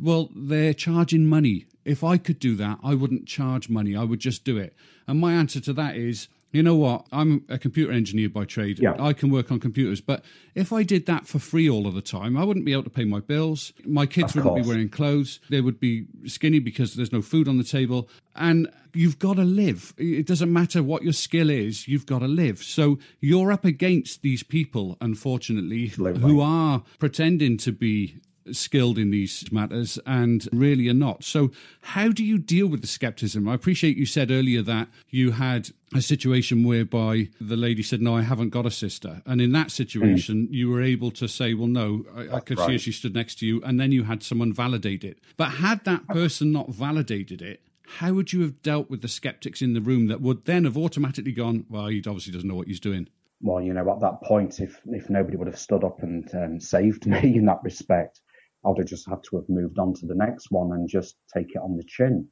well 0.00 0.28
they're 0.34 0.74
charging 0.74 1.26
money 1.26 1.64
if 1.84 2.02
i 2.04 2.16
could 2.18 2.38
do 2.38 2.56
that 2.56 2.78
i 2.82 2.94
wouldn't 2.94 3.26
charge 3.26 3.68
money 3.68 3.94
i 3.96 4.02
would 4.02 4.18
just 4.20 4.42
do 4.44 4.56
it 4.56 4.74
and 5.06 5.20
my 5.20 5.32
answer 5.32 5.60
to 5.60 5.72
that 5.72 5.96
is 5.96 6.28
you 6.52 6.62
know 6.62 6.76
what? 6.76 7.06
I'm 7.12 7.44
a 7.48 7.58
computer 7.58 7.92
engineer 7.92 8.28
by 8.28 8.44
trade. 8.44 8.78
Yeah. 8.78 8.94
i 8.98 9.12
can 9.12 9.30
work 9.30 9.50
on 9.50 9.58
computers 9.58 10.00
but 10.00 10.24
if 10.54 10.72
i 10.72 10.82
did 10.82 11.06
that 11.06 11.26
for 11.26 11.38
free 11.38 11.68
all 11.68 11.86
of 11.86 11.94
the 11.94 12.02
time 12.02 12.36
i 12.36 12.44
wouldn't 12.44 12.66
be 12.66 12.72
able 12.72 12.84
to 12.84 12.90
pay 12.90 13.04
my 13.04 13.20
bills. 13.20 13.72
My 13.84 14.06
kids 14.06 14.36
Of 14.36 14.44
wouldn't 14.44 14.62
be 14.64 14.68
wearing 14.68 14.88
clothes. 14.88 15.40
They 15.50 15.60
would 15.60 15.80
be 15.80 16.06
skinny 16.26 16.58
because 16.58 16.94
there's 16.94 17.12
no 17.12 17.22
food 17.22 17.48
on 17.48 17.58
the 17.58 17.64
table. 17.64 18.08
And 18.36 18.70
you've 18.94 19.18
got 19.18 19.36
to 19.36 19.44
live. 19.44 19.94
It 19.96 20.26
doesn't 20.26 20.52
matter 20.52 20.82
what 20.82 21.02
your 21.02 21.12
skill 21.12 21.50
is 21.50 21.88
you've 21.88 22.06
got 22.06 22.20
to 22.20 22.28
live. 22.28 22.62
So 22.62 22.98
you're 23.20 23.52
up 23.52 23.64
against 23.64 24.22
these 24.22 24.42
people 24.42 24.96
unfortunately 25.00 25.86
Absolutely. 25.86 26.20
who 26.20 26.40
are 26.40 26.82
pretending 26.98 27.56
to 27.58 27.72
be 27.72 28.16
skilled 28.50 28.98
in 28.98 29.10
these 29.10 29.50
matters 29.52 29.98
and 30.06 30.48
really 30.52 30.88
are 30.88 30.94
not. 30.94 31.24
So, 31.24 31.50
how 31.80 32.08
do 32.08 32.24
you 32.24 32.38
deal 32.38 32.66
with 32.66 32.80
the 32.80 32.86
skepticism? 32.86 33.48
I 33.48 33.54
appreciate 33.54 33.96
you 33.96 34.06
said 34.06 34.30
earlier 34.30 34.62
that 34.62 34.88
you 35.08 35.32
had 35.32 35.70
a 35.94 36.00
situation 36.00 36.64
whereby 36.64 37.28
the 37.40 37.56
lady 37.56 37.82
said, 37.82 38.00
No, 38.00 38.16
I 38.16 38.22
haven't 38.22 38.50
got 38.50 38.66
a 38.66 38.70
sister. 38.70 39.22
And 39.26 39.40
in 39.40 39.52
that 39.52 39.70
situation, 39.70 40.48
you 40.50 40.70
were 40.70 40.82
able 40.82 41.10
to 41.12 41.28
say, 41.28 41.54
Well, 41.54 41.68
no, 41.68 42.04
I, 42.16 42.36
I 42.36 42.40
could 42.40 42.58
see 42.58 42.72
her, 42.72 42.78
she 42.78 42.92
stood 42.92 43.14
next 43.14 43.38
to 43.40 43.46
you. 43.46 43.62
And 43.62 43.78
then 43.78 43.92
you 43.92 44.04
had 44.04 44.22
someone 44.22 44.52
validate 44.52 45.04
it. 45.04 45.18
But 45.36 45.50
had 45.50 45.84
that 45.84 46.06
person 46.08 46.52
not 46.52 46.70
validated 46.70 47.42
it, 47.42 47.60
how 47.86 48.14
would 48.14 48.32
you 48.32 48.40
have 48.42 48.62
dealt 48.62 48.88
with 48.88 49.02
the 49.02 49.08
skeptics 49.08 49.60
in 49.60 49.74
the 49.74 49.80
room 49.80 50.06
that 50.06 50.20
would 50.20 50.44
then 50.46 50.64
have 50.64 50.76
automatically 50.76 51.32
gone, 51.32 51.66
Well, 51.68 51.86
he 51.88 51.98
obviously 51.98 52.32
doesn't 52.32 52.48
know 52.48 52.56
what 52.56 52.68
he's 52.68 52.80
doing? 52.80 53.08
Well, 53.42 53.60
you 53.60 53.74
know, 53.74 53.90
at 53.90 54.00
that 54.00 54.22
point, 54.22 54.60
if 54.60 54.80
if 54.86 55.10
nobody 55.10 55.36
would 55.36 55.48
have 55.48 55.58
stood 55.58 55.82
up 55.82 56.02
and 56.02 56.32
um, 56.34 56.60
saved 56.60 57.06
me 57.06 57.36
in 57.36 57.46
that 57.46 57.62
respect, 57.62 58.20
I 58.64 58.68
would 58.68 58.78
have 58.78 58.86
just 58.86 59.08
had 59.08 59.22
to 59.24 59.36
have 59.36 59.48
moved 59.48 59.78
on 59.78 59.94
to 59.94 60.06
the 60.06 60.14
next 60.14 60.50
one 60.50 60.72
and 60.72 60.88
just 60.88 61.16
take 61.34 61.50
it 61.54 61.62
on 61.62 61.76
the 61.76 61.84
chin, 61.84 62.28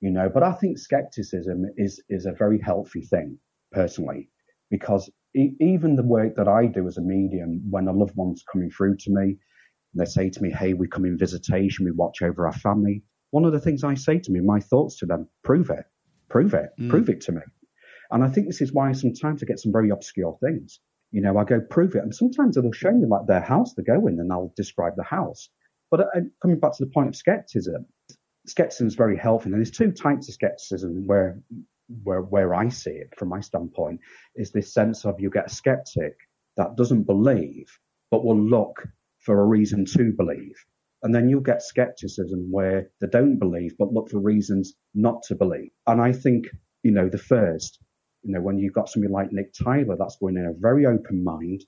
you 0.00 0.10
know. 0.10 0.28
But 0.28 0.42
I 0.42 0.52
think 0.52 0.78
skepticism 0.78 1.64
is 1.76 2.02
is 2.08 2.26
a 2.26 2.32
very 2.32 2.58
healthy 2.58 3.02
thing, 3.02 3.38
personally, 3.72 4.28
because 4.70 5.10
e- 5.34 5.56
even 5.60 5.96
the 5.96 6.02
work 6.02 6.34
that 6.36 6.48
I 6.48 6.66
do 6.66 6.86
as 6.86 6.98
a 6.98 7.02
medium, 7.02 7.62
when 7.70 7.88
a 7.88 7.92
loved 7.92 8.16
one's 8.16 8.44
coming 8.52 8.70
through 8.70 8.96
to 8.98 9.10
me, 9.10 9.38
they 9.94 10.04
say 10.04 10.28
to 10.28 10.42
me, 10.42 10.50
"Hey, 10.50 10.74
we 10.74 10.86
come 10.86 11.06
in 11.06 11.16
visitation, 11.16 11.86
we 11.86 11.92
watch 11.92 12.20
over 12.20 12.46
our 12.46 12.52
family." 12.52 13.02
One 13.30 13.44
of 13.44 13.52
the 13.52 13.60
things 13.60 13.84
I 13.84 13.94
say 13.94 14.18
to 14.18 14.32
me, 14.32 14.40
my 14.40 14.60
thoughts 14.60 14.98
to 14.98 15.06
them, 15.06 15.28
prove 15.44 15.70
it, 15.70 15.86
prove 16.28 16.52
it, 16.52 16.70
mm. 16.78 16.90
prove 16.90 17.08
it 17.08 17.20
to 17.22 17.32
me. 17.32 17.42
And 18.10 18.24
I 18.24 18.28
think 18.28 18.48
this 18.48 18.60
is 18.60 18.72
why 18.72 18.92
sometimes 18.92 19.42
I 19.42 19.46
get 19.46 19.60
some 19.60 19.72
very 19.72 19.90
obscure 19.90 20.36
things. 20.40 20.80
You 21.12 21.20
know, 21.22 21.38
I 21.38 21.44
go 21.44 21.60
prove 21.60 21.94
it, 21.94 22.02
and 22.02 22.14
sometimes 22.14 22.56
they'll 22.56 22.72
show 22.72 22.92
me 22.92 23.06
like 23.06 23.26
their 23.26 23.40
house 23.40 23.72
they 23.74 23.82
go 23.82 24.06
in, 24.08 24.20
and 24.20 24.30
I'll 24.32 24.52
describe 24.56 24.96
the 24.96 25.04
house. 25.04 25.48
But 25.90 26.00
uh, 26.00 26.20
coming 26.40 26.58
back 26.58 26.76
to 26.76 26.84
the 26.84 26.90
point 26.90 27.08
of 27.08 27.16
skepticism, 27.16 27.86
skepticism 28.46 28.86
is 28.86 28.94
very 28.94 29.16
healthy, 29.16 29.46
and 29.46 29.54
there's 29.54 29.70
two 29.70 29.92
types 29.92 30.28
of 30.28 30.34
skepticism 30.34 31.06
where 31.06 31.38
where 32.04 32.22
where 32.22 32.54
I 32.54 32.68
see 32.68 32.92
it 32.92 33.14
from 33.16 33.28
my 33.28 33.40
standpoint 33.40 34.00
is 34.36 34.52
this 34.52 34.72
sense 34.72 35.04
of 35.04 35.20
you 35.20 35.30
get 35.30 35.46
a 35.46 35.54
skeptic 35.54 36.16
that 36.56 36.76
doesn't 36.76 37.02
believe 37.02 37.78
but 38.10 38.24
will 38.24 38.38
look 38.38 38.86
for 39.20 39.40
a 39.40 39.44
reason 39.44 39.84
to 39.84 40.12
believe. 40.12 40.56
And 41.02 41.14
then 41.14 41.28
you'll 41.28 41.40
get 41.40 41.62
skepticism 41.62 42.50
where 42.50 42.90
they 43.00 43.06
don't 43.06 43.38
believe 43.38 43.76
but 43.78 43.92
look 43.92 44.10
for 44.10 44.18
reasons 44.18 44.74
not 44.94 45.22
to 45.24 45.34
believe. 45.34 45.70
And 45.86 46.00
I 46.00 46.12
think, 46.12 46.46
you 46.82 46.90
know, 46.90 47.08
the 47.08 47.18
first, 47.18 47.78
you 48.22 48.32
know, 48.32 48.40
when 48.40 48.58
you've 48.58 48.74
got 48.74 48.88
somebody 48.88 49.12
like 49.12 49.32
Nick 49.32 49.52
Tyler 49.52 49.96
that's 49.98 50.16
going 50.16 50.36
in 50.36 50.46
a 50.46 50.52
very 50.52 50.86
open 50.86 51.24
mind, 51.24 51.64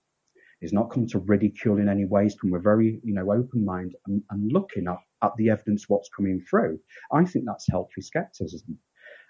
he's 0.62 0.72
not 0.72 0.90
come 0.90 1.06
to 1.08 1.18
ridicule 1.18 1.78
in 1.78 1.88
any 1.88 2.06
ways. 2.06 2.32
he's 2.32 2.40
come 2.40 2.52
with 2.52 2.60
a 2.60 2.62
very, 2.62 3.00
you 3.02 3.12
know, 3.12 3.30
open 3.32 3.64
mind 3.64 3.94
and, 4.06 4.22
and 4.30 4.50
looking 4.50 4.86
at, 4.88 4.98
at 5.22 5.32
the 5.36 5.50
evidence, 5.50 5.88
what's 5.88 6.08
coming 6.08 6.40
through. 6.48 6.78
I 7.12 7.24
think 7.24 7.44
that's 7.44 7.66
healthy 7.68 8.00
skepticism. 8.00 8.78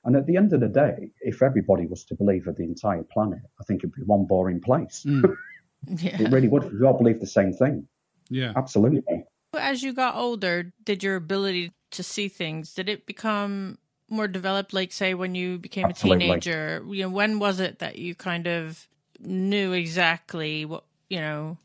And 0.05 0.15
at 0.15 0.27
the 0.27 0.37
end 0.37 0.53
of 0.53 0.61
the 0.61 0.69
day, 0.69 1.11
if 1.21 1.43
everybody 1.43 1.87
was 1.87 2.05
to 2.05 2.15
believe 2.15 2.47
of 2.47 2.57
the 2.57 2.65
entire 2.65 3.05
planet, 3.05 3.41
I 3.61 3.65
think 3.65 3.81
it'd 3.81 3.95
be 3.95 4.03
one 4.03 4.27
boring 4.27 4.61
place. 4.61 5.05
Mm. 5.07 5.35
Yeah. 5.89 6.23
It 6.23 6.31
really 6.31 6.47
would. 6.47 6.73
We 6.79 6.87
all 6.87 6.97
believe 6.97 7.19
the 7.19 7.27
same 7.27 7.53
thing. 7.53 7.89
Yeah. 8.31 8.53
Absolutely. 8.55 9.25
As 9.53 9.83
you 9.83 9.93
got 9.93 10.15
older, 10.15 10.73
did 10.85 11.03
your 11.03 11.17
ability 11.17 11.73
to 11.91 12.05
see 12.05 12.29
things 12.29 12.73
did 12.73 12.89
it 12.89 13.05
become 13.05 13.79
more 14.09 14.29
developed? 14.29 14.73
Like, 14.73 14.93
say, 14.93 15.15
when 15.15 15.35
you 15.35 15.59
became 15.59 15.87
Absolutely. 15.87 16.27
a 16.27 16.29
teenager, 16.29 16.85
you 16.89 17.03
know, 17.03 17.09
when 17.09 17.41
was 17.41 17.59
it 17.59 17.81
that 17.81 17.99
you 17.99 18.15
kind 18.15 18.47
of 18.47 18.87
knew 19.19 19.73
exactly 19.73 20.65
what 20.65 20.85
you 21.13 21.21
know 21.21 21.59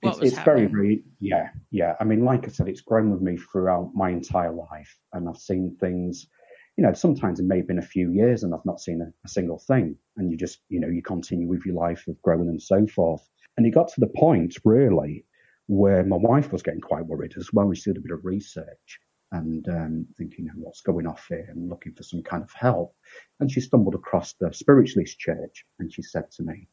what 0.00 0.10
it's, 0.10 0.20
was 0.20 0.32
it's 0.32 0.42
very, 0.42 0.66
very, 0.66 1.02
yeah, 1.18 1.48
yeah. 1.72 1.96
I 1.98 2.04
mean, 2.04 2.24
like 2.24 2.44
I 2.44 2.50
said, 2.50 2.68
it's 2.68 2.82
grown 2.82 3.10
with 3.10 3.20
me 3.20 3.36
throughout 3.36 3.90
my 3.94 4.10
entire 4.10 4.52
life, 4.52 4.96
and 5.12 5.28
I've 5.28 5.38
seen 5.38 5.76
things. 5.80 6.28
You 6.76 6.84
know, 6.84 6.92
sometimes 6.92 7.40
it 7.40 7.46
may 7.46 7.56
have 7.56 7.66
been 7.66 7.80
a 7.80 7.92
few 7.96 8.12
years, 8.12 8.44
and 8.44 8.54
I've 8.54 8.64
not 8.64 8.80
seen 8.80 9.00
a, 9.00 9.08
a 9.24 9.28
single 9.28 9.58
thing, 9.58 9.96
and 10.16 10.30
you 10.30 10.36
just, 10.36 10.60
you 10.68 10.78
know, 10.78 10.86
you 10.88 11.02
continue 11.02 11.48
with 11.48 11.66
your 11.66 11.74
life 11.74 12.06
of 12.06 12.20
growing 12.22 12.48
and 12.48 12.62
so 12.62 12.86
forth. 12.86 13.26
And 13.56 13.66
it 13.66 13.70
got 13.70 13.88
to 13.88 14.00
the 14.00 14.12
point, 14.24 14.54
really, 14.64 15.24
where 15.66 16.04
my 16.04 16.16
wife 16.16 16.52
was 16.52 16.62
getting 16.62 16.80
quite 16.80 17.06
worried 17.06 17.34
as 17.36 17.52
well. 17.52 17.66
We 17.66 17.74
did 17.74 17.96
a 17.96 18.00
bit 18.00 18.12
of 18.12 18.24
research 18.24 19.00
and 19.32 19.68
um, 19.68 20.06
thinking, 20.16 20.48
what's 20.54 20.82
going 20.82 21.08
off 21.08 21.26
here, 21.28 21.48
and 21.48 21.68
looking 21.68 21.94
for 21.94 22.04
some 22.04 22.22
kind 22.22 22.44
of 22.44 22.52
help. 22.52 22.92
And 23.40 23.50
she 23.50 23.60
stumbled 23.60 23.96
across 23.96 24.34
the 24.34 24.52
spiritualist 24.52 25.18
church, 25.18 25.64
and 25.80 25.92
she 25.92 26.02
said 26.02 26.30
to 26.36 26.44
me, 26.44 26.68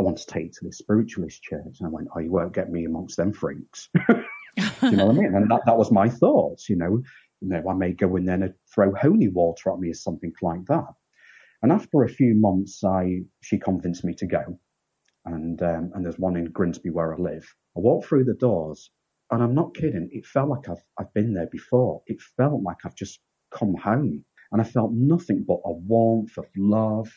I 0.00 0.02
want 0.02 0.16
to 0.16 0.26
take 0.26 0.52
to 0.54 0.64
this 0.64 0.78
spiritualist 0.78 1.42
church. 1.42 1.76
And 1.78 1.86
I 1.86 1.90
went, 1.90 2.08
Oh, 2.16 2.20
you 2.20 2.30
won't 2.30 2.54
get 2.54 2.72
me 2.72 2.86
amongst 2.86 3.18
them 3.18 3.34
freaks. 3.34 3.90
you 4.08 4.90
know 4.92 5.06
what 5.06 5.16
I 5.16 5.18
mean? 5.18 5.34
And 5.34 5.50
that, 5.50 5.60
that 5.66 5.76
was 5.76 5.92
my 5.92 6.08
thoughts, 6.08 6.70
you 6.70 6.76
know. 6.76 7.02
You 7.42 7.48
know, 7.48 7.62
I 7.68 7.74
may 7.74 7.92
go 7.92 8.16
in 8.16 8.24
there 8.24 8.36
and 8.36 8.54
throw 8.74 8.94
holy 8.94 9.28
water 9.28 9.70
at 9.70 9.78
me 9.78 9.90
or 9.90 9.94
something 9.94 10.32
like 10.40 10.64
that. 10.66 10.94
And 11.62 11.70
after 11.70 12.02
a 12.02 12.08
few 12.08 12.34
months, 12.34 12.82
I 12.82 13.24
she 13.42 13.58
convinced 13.58 14.02
me 14.02 14.14
to 14.14 14.26
go. 14.26 14.58
And 15.26 15.62
um, 15.62 15.92
and 15.94 16.04
there's 16.04 16.18
one 16.18 16.36
in 16.36 16.46
Grimsby 16.46 16.88
where 16.88 17.14
I 17.14 17.18
live. 17.18 17.46
I 17.76 17.80
walked 17.80 18.08
through 18.08 18.24
the 18.24 18.34
doors, 18.34 18.90
and 19.30 19.42
I'm 19.42 19.54
not 19.54 19.74
kidding. 19.74 20.08
It 20.12 20.24
felt 20.24 20.48
like 20.48 20.66
I've 20.70 20.82
I've 20.98 21.12
been 21.12 21.34
there 21.34 21.48
before. 21.52 22.00
It 22.06 22.22
felt 22.38 22.62
like 22.62 22.78
I've 22.86 22.96
just 22.96 23.20
come 23.50 23.74
home, 23.74 24.24
and 24.50 24.62
I 24.62 24.64
felt 24.64 24.92
nothing 24.92 25.44
but 25.46 25.60
a 25.64 25.72
warmth 25.72 26.38
of 26.38 26.46
love 26.56 27.10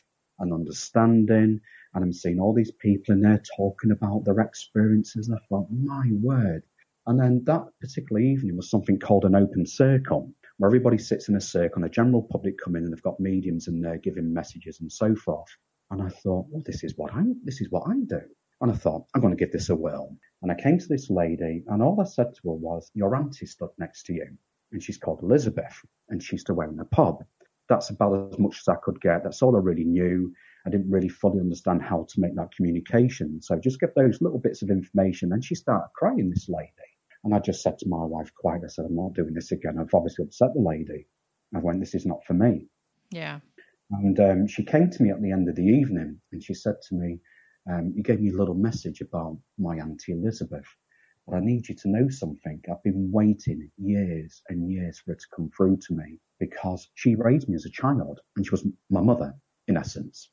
and 0.43 0.53
understanding. 0.53 1.59
And 1.93 2.03
I'm 2.03 2.13
seeing 2.13 2.39
all 2.39 2.53
these 2.53 2.71
people 2.71 3.15
in 3.15 3.21
there 3.21 3.41
talking 3.57 3.91
about 3.91 4.25
their 4.25 4.39
experiences. 4.39 5.27
And 5.27 5.37
I 5.37 5.41
thought, 5.49 5.67
my 5.71 6.09
word. 6.21 6.63
And 7.07 7.19
then 7.19 7.43
that 7.45 7.65
particular 7.81 8.21
evening 8.21 8.55
was 8.55 8.69
something 8.69 8.99
called 8.99 9.25
an 9.25 9.35
open 9.35 9.65
circle, 9.65 10.31
where 10.57 10.69
everybody 10.69 10.97
sits 10.97 11.27
in 11.27 11.35
a 11.35 11.41
circle 11.41 11.77
and 11.77 11.85
the 11.85 11.89
general 11.89 12.27
public 12.31 12.55
come 12.63 12.75
in 12.75 12.83
and 12.83 12.93
they've 12.93 13.01
got 13.01 13.19
mediums 13.19 13.67
and 13.67 13.83
they're 13.83 13.97
giving 13.97 14.33
messages 14.33 14.79
and 14.79 14.91
so 14.91 15.15
forth. 15.15 15.49
And 15.91 16.01
I 16.01 16.09
thought, 16.09 16.47
well, 16.49 16.63
this 16.65 16.83
is 16.83 16.93
what 16.95 17.13
I'm, 17.13 17.41
this 17.43 17.61
is 17.61 17.69
what 17.69 17.83
I 17.87 17.95
do. 18.07 18.21
And 18.61 18.71
I 18.71 18.75
thought, 18.75 19.05
I'm 19.13 19.21
going 19.21 19.35
to 19.35 19.39
give 19.39 19.51
this 19.51 19.69
a 19.69 19.75
whirl. 19.75 20.15
And 20.41 20.51
I 20.51 20.55
came 20.55 20.79
to 20.79 20.87
this 20.87 21.09
lady 21.09 21.63
and 21.67 21.81
all 21.81 21.99
I 21.99 22.05
said 22.05 22.33
to 22.35 22.49
her 22.49 22.55
was, 22.55 22.89
your 22.93 23.15
auntie 23.15 23.45
stood 23.45 23.71
next 23.77 24.03
to 24.03 24.13
you 24.13 24.37
and 24.71 24.81
she's 24.81 24.97
called 24.97 25.21
Elizabeth 25.21 25.75
and 26.09 26.23
she 26.23 26.35
used 26.35 26.47
to 26.47 26.61
in 26.61 26.77
the 26.77 26.85
pub. 26.85 27.23
That's 27.69 27.89
about 27.89 28.31
as 28.33 28.39
much 28.39 28.59
as 28.59 28.67
I 28.67 28.75
could 28.83 28.99
get. 29.01 29.23
That's 29.23 29.41
all 29.41 29.55
I 29.55 29.59
really 29.59 29.85
knew. 29.85 30.33
I 30.65 30.69
didn't 30.69 30.91
really 30.91 31.09
fully 31.09 31.39
understand 31.39 31.81
how 31.81 32.05
to 32.09 32.19
make 32.19 32.35
that 32.35 32.55
communication. 32.55 33.41
So 33.41 33.59
just 33.59 33.79
give 33.79 33.93
those 33.95 34.21
little 34.21 34.39
bits 34.39 34.61
of 34.61 34.69
information. 34.69 35.33
And 35.33 35.43
she 35.43 35.55
started 35.55 35.89
crying, 35.95 36.29
this 36.29 36.47
lady. 36.49 36.71
And 37.23 37.33
I 37.33 37.39
just 37.39 37.61
said 37.61 37.79
to 37.79 37.89
my 37.89 38.03
wife 38.03 38.33
quietly, 38.35 38.67
I 38.67 38.69
said, 38.69 38.85
I'm 38.85 38.95
not 38.95 39.13
doing 39.13 39.33
this 39.33 39.51
again. 39.51 39.77
I've 39.79 39.93
obviously 39.93 40.25
upset 40.25 40.53
the 40.53 40.61
lady. 40.61 41.07
I 41.55 41.59
went, 41.59 41.79
this 41.79 41.95
is 41.95 42.05
not 42.05 42.23
for 42.25 42.33
me. 42.33 42.67
Yeah. 43.11 43.39
And 43.91 44.19
um, 44.19 44.47
she 44.47 44.63
came 44.63 44.89
to 44.89 45.03
me 45.03 45.11
at 45.11 45.21
the 45.21 45.31
end 45.31 45.47
of 45.47 45.55
the 45.55 45.65
evening 45.65 46.19
and 46.31 46.43
she 46.43 46.53
said 46.53 46.75
to 46.89 46.95
me, 46.95 47.19
um, 47.69 47.93
You 47.95 48.03
gave 48.03 48.19
me 48.19 48.31
a 48.31 48.37
little 48.37 48.55
message 48.55 49.01
about 49.01 49.37
my 49.57 49.77
Auntie 49.77 50.13
Elizabeth, 50.13 50.65
but 51.27 51.35
I 51.37 51.39
need 51.41 51.69
you 51.69 51.75
to 51.75 51.89
know 51.89 52.09
something. 52.09 52.61
I've 52.69 52.83
been 52.83 53.11
waiting 53.11 53.69
years 53.77 54.41
and 54.49 54.71
years 54.71 54.99
for 54.99 55.13
it 55.13 55.19
to 55.21 55.27
come 55.35 55.51
through 55.55 55.77
to 55.87 55.93
me 55.95 56.19
because 56.39 56.89
she 56.95 57.15
raised 57.15 57.49
me 57.49 57.55
as 57.55 57.65
a 57.65 57.71
child 57.71 58.19
and 58.37 58.45
she 58.45 58.51
was 58.51 58.67
my 58.89 59.01
mother, 59.01 59.33
in 59.67 59.77
essence. 59.77 60.29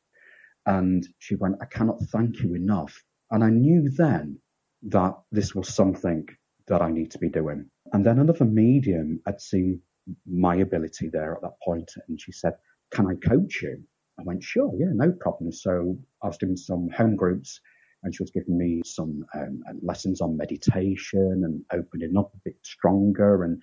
And 0.66 1.06
she 1.18 1.34
went, 1.36 1.56
I 1.62 1.66
cannot 1.66 2.00
thank 2.12 2.40
you 2.40 2.54
enough. 2.54 3.02
And 3.30 3.44
I 3.44 3.50
knew 3.50 3.90
then 3.90 4.38
that 4.84 5.14
this 5.32 5.54
was 5.54 5.68
something 5.74 6.26
that 6.68 6.82
I 6.82 6.90
need 6.90 7.10
to 7.12 7.18
be 7.18 7.28
doing. 7.28 7.70
And 7.92 8.06
then 8.06 8.18
another 8.18 8.44
medium 8.44 9.20
had 9.26 9.40
seen 9.40 9.82
my 10.26 10.56
ability 10.56 11.08
there 11.10 11.34
at 11.34 11.42
that 11.42 11.60
point, 11.64 11.90
and 12.08 12.20
she 12.20 12.32
said, 12.32 12.54
Can 12.92 13.06
I 13.06 13.14
coach 13.16 13.62
you? 13.62 13.82
I 14.18 14.22
went, 14.24 14.42
Sure, 14.44 14.72
yeah, 14.78 14.92
no 14.92 15.12
problem. 15.12 15.52
So 15.52 15.98
I 16.22 16.28
was 16.28 16.38
doing 16.38 16.56
some 16.56 16.88
home 16.90 17.16
groups, 17.16 17.60
and 18.02 18.14
she 18.14 18.22
was 18.22 18.30
giving 18.30 18.56
me 18.56 18.82
some 18.84 19.24
um, 19.34 19.62
lessons 19.82 20.20
on 20.20 20.36
meditation 20.36 21.42
and 21.44 21.64
opening 21.72 22.16
up 22.16 22.32
a 22.34 22.40
bit 22.44 22.56
stronger 22.62 23.44
and 23.44 23.62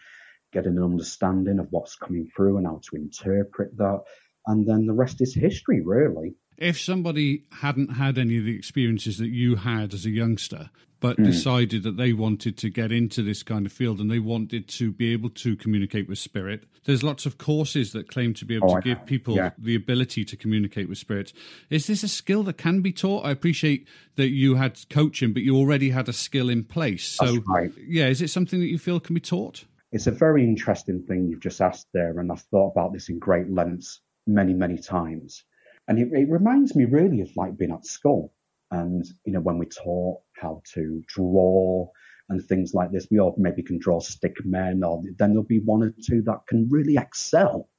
getting 0.54 0.78
an 0.78 0.84
understanding 0.84 1.60
of 1.60 1.68
what's 1.72 1.96
coming 1.96 2.28
through 2.36 2.58
and 2.58 2.68
how 2.68 2.80
to 2.90 2.96
interpret 2.96 3.76
that. 3.78 4.02
And 4.46 4.68
then 4.68 4.86
the 4.86 4.94
rest 4.94 5.22
is 5.22 5.34
history, 5.34 5.82
really 5.82 6.36
if 6.58 6.82
somebody 6.82 7.44
hadn't 7.62 7.94
had 7.94 8.18
any 8.18 8.38
of 8.38 8.46
the 8.46 8.56
experiences 8.56 9.18
that 9.20 9.30
you 9.30 9.56
had 9.56 9.94
as 9.94 10.06
a 10.06 10.10
youngster, 10.10 10.70
but 11.00 11.18
mm. 11.18 11.26
decided 11.26 11.84
that 11.84 11.98
they 11.98 12.14
wanted 12.14 12.58
to 12.58 12.70
get 12.70 12.92
into 12.92 13.22
this 13.22 13.44
kind 13.44 13.66
of 13.66 13.72
field 13.72 14.00
and 14.00 14.10
they 14.10 14.20
wanted 14.20 14.68
to 14.68 14.92
be 14.92 15.14
able 15.14 15.30
to 15.30 15.56
communicate 15.56 16.10
with 16.10 16.18
spirit, 16.18 16.64
there's 16.86 17.04
lots 17.04 17.26
of 17.26 17.38
courses 17.38 17.92
that 17.92 18.10
claim 18.10 18.34
to 18.34 18.46
be 18.46 18.56
able 18.56 18.72
oh, 18.72 18.76
to 18.76 18.82
give 18.82 19.06
people 19.06 19.36
yeah. 19.36 19.52
the 19.58 19.76
ability 19.76 20.24
to 20.26 20.36
communicate 20.36 20.90
with 20.90 20.98
spirit. 20.98 21.34
Is 21.70 21.88
this 21.88 22.04
a 22.04 22.08
skill 22.08 22.44
that 22.44 22.58
can 22.58 22.82
be 22.82 22.92
taught? 22.92 23.26
I 23.26 23.32
appreciate 23.32 23.88
that 24.16 24.30
you 24.30 24.56
had 24.56 24.80
coaching, 24.90 25.34
but 25.34 25.44
you 25.44 25.56
already 25.56 25.90
had 25.90 26.10
a 26.10 26.14
skill 26.14 26.50
in 26.50 26.64
place. 26.64 27.06
So, 27.06 27.40
right. 27.48 27.72
yeah, 27.78 28.08
is 28.08 28.22
it 28.22 28.30
something 28.30 28.60
that 28.60 28.68
you 28.68 28.80
feel 28.80 29.00
can 29.00 29.14
be 29.14 29.22
taught? 29.22 29.66
It's 29.92 30.08
a 30.08 30.12
very 30.12 30.44
interesting 30.44 31.02
thing 31.02 31.28
you've 31.28 31.42
just 31.42 31.62
asked 31.62 31.88
there, 31.94 32.20
and 32.20 32.32
I've 32.32 32.42
thought 32.42 32.72
about 32.72 32.94
this 32.94 33.10
in 33.10 33.20
great 33.20 33.50
lengths 33.50 34.00
many, 34.26 34.54
many 34.54 34.78
times. 34.78 35.44
And 35.88 36.00
it, 36.00 36.10
it 36.12 36.30
reminds 36.30 36.76
me 36.76 36.86
really 36.86 37.22
of 37.22 37.30
like 37.36 37.58
being 37.58 37.72
at 37.72 37.86
school. 37.86 38.34
And, 38.72 39.06
you 39.24 39.32
know, 39.32 39.40
when 39.40 39.58
we 39.58 39.66
taught 39.66 40.20
how 40.40 40.62
to 40.74 41.04
draw 41.08 41.88
and 42.30 42.44
things 42.44 42.74
like 42.74 42.92
this, 42.92 43.08
we 43.10 43.20
all 43.20 43.36
maybe 43.38 43.64
can 43.64 43.80
draw 43.80 44.00
stick 44.00 44.36
men, 44.44 44.84
or 44.84 45.02
then 45.18 45.30
there'll 45.30 45.44
be 45.44 45.60
one 45.60 45.84
or 45.84 45.94
two 46.06 46.22
that 46.24 46.46
can 46.48 46.68
really 46.70 46.98
excel 46.98 47.70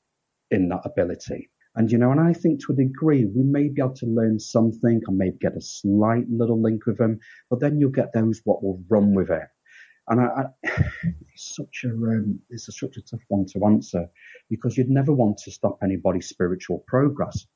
in 0.51 0.68
that 0.68 0.83
ability. 0.85 1.51
And, 1.75 1.92
you 1.92 1.99
know, 1.99 2.11
and 2.11 2.21
I 2.21 2.33
think 2.33 2.64
to 2.64 2.73
a 2.73 2.77
degree, 2.77 3.25
we 3.25 3.42
may 3.44 3.68
be 3.68 3.81
able 3.81 3.94
to 3.94 4.07
learn 4.07 4.40
something 4.40 5.03
or 5.07 5.14
maybe 5.14 5.37
get 5.38 5.57
a 5.57 5.61
slight 5.61 6.29
little 6.29 6.61
link 6.61 6.87
with 6.87 6.99
them, 6.99 7.21
but 7.51 7.61
then 7.61 7.79
you'll 7.79 7.90
get 7.90 8.12
those 8.12 8.40
what 8.44 8.64
will 8.64 8.83
run 8.88 9.14
with 9.14 9.31
it. 9.31 9.49
And 10.09 10.21
I, 10.21 10.25
I, 10.25 10.44
it's 11.33 11.55
such 11.55 11.85
a 11.85 11.90
um, 11.90 12.40
it's 12.51 12.68
a, 12.68 12.73
such 12.73 12.97
a 12.97 13.03
tough 13.03 13.21
one 13.29 13.47
to 13.53 13.64
answer 13.66 14.09
because 14.49 14.77
you'd 14.77 14.90
never 14.90 15.12
want 15.12 15.38
to 15.38 15.51
stop 15.51 15.79
anybody's 15.83 16.29
spiritual 16.29 16.83
progress. 16.87 17.47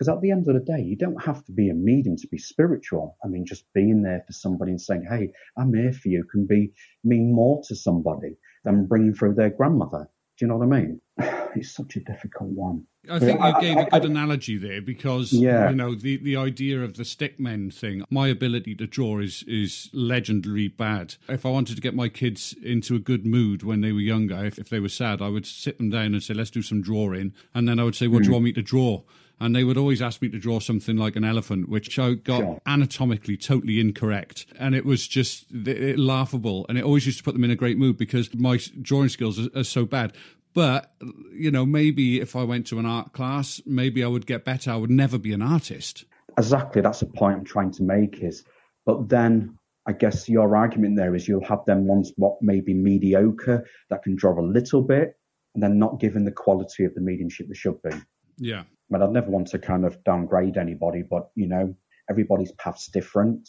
Because 0.00 0.16
at 0.16 0.22
the 0.22 0.30
end 0.30 0.48
of 0.48 0.54
the 0.54 0.60
day, 0.60 0.80
you 0.80 0.96
don't 0.96 1.22
have 1.22 1.44
to 1.44 1.52
be 1.52 1.68
a 1.68 1.74
medium 1.74 2.16
to 2.16 2.26
be 2.28 2.38
spiritual. 2.38 3.18
I 3.22 3.28
mean, 3.28 3.44
just 3.44 3.70
being 3.74 4.02
there 4.02 4.24
for 4.26 4.32
somebody 4.32 4.70
and 4.70 4.80
saying, 4.80 5.04
Hey, 5.06 5.30
I'm 5.58 5.74
here 5.74 5.92
for 5.92 6.08
you 6.08 6.24
can 6.24 6.46
be 6.46 6.72
mean 7.04 7.34
more 7.34 7.60
to 7.68 7.76
somebody 7.76 8.38
than 8.64 8.86
bringing 8.86 9.12
through 9.12 9.34
their 9.34 9.50
grandmother. 9.50 10.08
Do 10.38 10.46
you 10.46 10.48
know 10.48 10.56
what 10.56 10.74
I 10.74 10.80
mean? 10.80 11.00
It's 11.56 11.72
such 11.72 11.96
a 11.96 12.00
difficult 12.00 12.50
one. 12.50 12.86
I 13.10 13.18
think 13.18 13.40
you 13.40 13.60
gave 13.60 13.76
a 13.76 13.90
good 13.90 14.04
analogy 14.04 14.56
there 14.56 14.80
because 14.80 15.32
yeah. 15.32 15.68
you 15.68 15.74
know 15.74 15.96
the, 15.96 16.16
the 16.18 16.36
idea 16.36 16.80
of 16.84 16.94
the 16.94 17.02
stickmen 17.02 17.74
thing. 17.74 18.04
My 18.08 18.28
ability 18.28 18.76
to 18.76 18.86
draw 18.86 19.18
is 19.18 19.42
is 19.48 19.90
legendary 19.92 20.68
bad. 20.68 21.16
If 21.28 21.44
I 21.44 21.48
wanted 21.48 21.74
to 21.74 21.82
get 21.82 21.96
my 21.96 22.08
kids 22.08 22.54
into 22.62 22.94
a 22.94 23.00
good 23.00 23.26
mood 23.26 23.64
when 23.64 23.80
they 23.80 23.90
were 23.90 23.98
younger, 23.98 24.44
if, 24.44 24.60
if 24.60 24.68
they 24.68 24.78
were 24.78 24.88
sad, 24.88 25.20
I 25.20 25.28
would 25.28 25.44
sit 25.44 25.78
them 25.78 25.90
down 25.90 26.14
and 26.14 26.22
say, 26.22 26.34
"Let's 26.34 26.50
do 26.50 26.62
some 26.62 26.82
drawing," 26.82 27.34
and 27.52 27.68
then 27.68 27.80
I 27.80 27.84
would 27.84 27.96
say, 27.96 28.06
"What 28.06 28.20
mm. 28.20 28.24
do 28.24 28.26
you 28.26 28.30
hmm. 28.30 28.34
want 28.34 28.44
me 28.44 28.52
to 28.52 28.62
draw?" 28.62 29.02
And 29.40 29.56
they 29.56 29.64
would 29.64 29.78
always 29.78 30.02
ask 30.02 30.20
me 30.20 30.28
to 30.28 30.38
draw 30.38 30.60
something 30.60 30.96
like 30.96 31.16
an 31.16 31.24
elephant, 31.24 31.68
which 31.68 31.98
I 31.98 32.14
got 32.14 32.40
sure. 32.40 32.60
anatomically 32.66 33.38
totally 33.38 33.80
incorrect. 33.80 34.46
And 34.58 34.74
it 34.74 34.84
was 34.84 35.08
just 35.08 35.46
it, 35.50 35.98
laughable. 35.98 36.66
And 36.68 36.76
it 36.76 36.84
always 36.84 37.06
used 37.06 37.18
to 37.18 37.24
put 37.24 37.32
them 37.32 37.44
in 37.44 37.50
a 37.50 37.56
great 37.56 37.78
mood 37.78 37.96
because 37.96 38.32
my 38.34 38.58
drawing 38.82 39.08
skills 39.08 39.38
are, 39.38 39.48
are 39.58 39.64
so 39.64 39.86
bad. 39.86 40.12
But, 40.52 40.92
you 41.32 41.50
know, 41.50 41.64
maybe 41.64 42.20
if 42.20 42.36
I 42.36 42.42
went 42.42 42.66
to 42.68 42.78
an 42.78 42.86
art 42.86 43.12
class, 43.12 43.62
maybe 43.64 44.04
I 44.04 44.08
would 44.08 44.26
get 44.26 44.44
better. 44.44 44.72
I 44.72 44.76
would 44.76 44.90
never 44.90 45.16
be 45.16 45.32
an 45.32 45.42
artist. 45.42 46.04
Exactly. 46.36 46.82
That's 46.82 47.00
the 47.00 47.06
point 47.06 47.38
I'm 47.38 47.44
trying 47.44 47.72
to 47.72 47.82
make 47.82 48.18
is, 48.20 48.44
but 48.84 49.08
then 49.08 49.56
I 49.86 49.92
guess 49.92 50.28
your 50.28 50.54
argument 50.56 50.96
there 50.96 51.14
is 51.14 51.26
you'll 51.26 51.44
have 51.44 51.64
them 51.64 51.86
ones 51.86 52.12
what 52.16 52.42
may 52.42 52.60
be 52.60 52.74
mediocre 52.74 53.66
that 53.88 54.02
can 54.02 54.16
draw 54.16 54.38
a 54.38 54.42
little 54.42 54.82
bit 54.82 55.14
and 55.54 55.62
then 55.62 55.78
not 55.78 55.98
given 55.98 56.24
the 56.24 56.30
quality 56.30 56.84
of 56.84 56.94
the 56.94 57.00
mediumship 57.00 57.48
they 57.48 57.54
should 57.54 57.80
be. 57.82 57.90
Yeah. 58.36 58.64
But 58.90 59.02
I'd 59.02 59.12
never 59.12 59.30
want 59.30 59.48
to 59.48 59.58
kind 59.58 59.84
of 59.84 60.02
downgrade 60.04 60.56
anybody, 60.56 61.02
but 61.02 61.30
you 61.34 61.46
know, 61.46 61.74
everybody's 62.08 62.52
path's 62.52 62.88
different. 62.88 63.48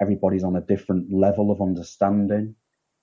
Everybody's 0.00 0.44
on 0.44 0.56
a 0.56 0.60
different 0.60 1.12
level 1.12 1.50
of 1.50 1.62
understanding. 1.62 2.54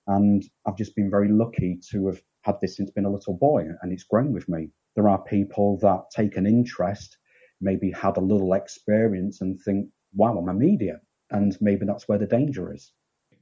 And 0.06 0.44
I've 0.66 0.76
just 0.76 0.96
been 0.96 1.10
very 1.10 1.28
lucky 1.28 1.80
to 1.90 2.06
have 2.06 2.20
had 2.42 2.56
this 2.60 2.76
since 2.76 2.90
been 2.90 3.04
a 3.04 3.10
little 3.10 3.36
boy 3.36 3.68
and 3.82 3.92
it's 3.92 4.04
grown 4.04 4.32
with 4.32 4.48
me. 4.48 4.70
There 4.94 5.08
are 5.08 5.22
people 5.22 5.78
that 5.78 6.04
take 6.14 6.36
an 6.36 6.46
interest, 6.46 7.16
maybe 7.60 7.90
had 7.90 8.16
a 8.16 8.20
little 8.20 8.52
experience 8.54 9.40
and 9.40 9.60
think, 9.60 9.88
wow, 10.14 10.36
I'm 10.38 10.48
a 10.48 10.54
media. 10.54 11.00
And 11.30 11.56
maybe 11.60 11.86
that's 11.86 12.08
where 12.08 12.18
the 12.18 12.26
danger 12.26 12.72
is 12.74 12.92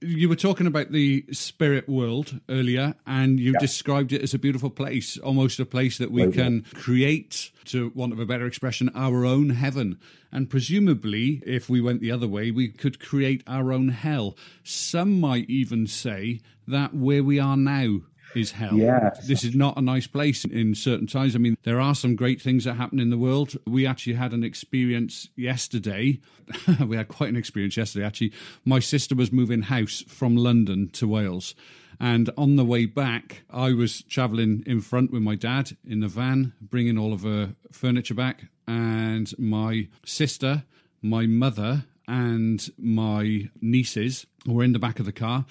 you 0.01 0.29
were 0.29 0.37
talking 0.37 0.67
about 0.67 0.93
the 0.93 1.25
spirit 1.31 1.89
world 1.89 2.41
earlier, 2.49 2.95
and 3.07 3.39
you 3.39 3.53
yeah. 3.53 3.59
described 3.59 4.13
it 4.13 4.23
as 4.23 4.33
a 4.33 4.39
beautiful 4.39 4.71
place, 4.71 5.19
almost 5.19 5.61
a 5.61 5.67
place 5.67 5.99
that 5.99 6.11
we 6.11 6.31
can 6.33 6.65
create, 6.75 7.51
to 7.67 7.93
want 7.95 8.13
of 8.13 8.19
a 8.19 8.27
better 8.27 8.47
expression, 8.47 8.91
our 8.95 9.27
own 9.27 9.51
heaven. 9.51 9.99
And 10.33 10.49
presumably, 10.49 11.43
if 11.45 11.69
we 11.69 11.81
went 11.81 12.01
the 12.01 12.13
other 12.13 12.29
way, 12.29 12.51
we 12.51 12.69
could 12.69 12.99
create 12.99 13.43
our 13.47 13.73
own 13.73 13.91
hell. 13.91 14.37
Some 14.65 15.21
might 15.21 15.51
even 15.51 15.87
say 15.87 16.41
that 16.67 16.95
where 16.95 17.23
we 17.23 17.39
are 17.39 17.57
now 17.57 18.01
is 18.35 18.53
hell. 18.53 18.75
Yeah. 18.75 19.11
This 19.27 19.45
is 19.45 19.55
not 19.55 19.77
a 19.77 19.81
nice 19.81 20.07
place 20.07 20.45
in 20.45 20.75
certain 20.75 21.07
times. 21.07 21.35
I 21.35 21.39
mean, 21.39 21.57
there 21.63 21.81
are 21.81 21.95
some 21.95 22.17
great 22.17 22.41
things 22.41 22.65
that 22.65 22.75
happen 22.75 22.99
in 22.99 23.11
the 23.11 23.19
world. 23.19 23.57
We 23.67 23.87
actually 23.87 24.15
had 24.15 24.33
an 24.33 24.45
experience 24.45 25.29
yesterday. 25.37 26.21
we 26.87 26.97
had 26.97 27.09
quite 27.09 27.31
an 27.31 27.37
experience 27.37 27.77
yesterday, 27.77 28.05
actually. 28.05 28.33
My 28.65 28.79
sister 28.79 29.15
was 29.15 29.33
moving 29.33 29.63
house 29.63 30.05
from 30.07 30.37
London 30.37 30.89
to 30.91 31.09
Wales. 31.09 31.55
And 31.99 32.31
on 32.39 32.57
the 32.57 32.65
way 32.65 32.87
back, 32.87 33.43
I 33.51 33.73
was 33.73 34.03
traveling 34.03 34.63
in 34.67 34.81
front 34.81 35.13
with 35.13 35.23
my 35.23 35.35
dad 35.35 35.77
in 35.87 36.01
the 36.01 36.09
van, 36.09 36.55
bringing 36.61 36.97
all 36.97 37.13
of 37.13 37.23
her 37.23 37.55
furniture 37.73 38.15
back. 38.15 38.45
And 38.67 39.33
my 39.39 39.89
sister, 40.07 40.65
my 41.03 41.27
mother, 41.27 41.85
and 42.09 42.71
my 42.79 43.51
nieces 43.61 44.27
were 44.47 44.65
in 44.65 44.73
the 44.73 44.79
back 44.79 44.99
of 44.99 45.07
the 45.07 45.13
car 45.13 45.45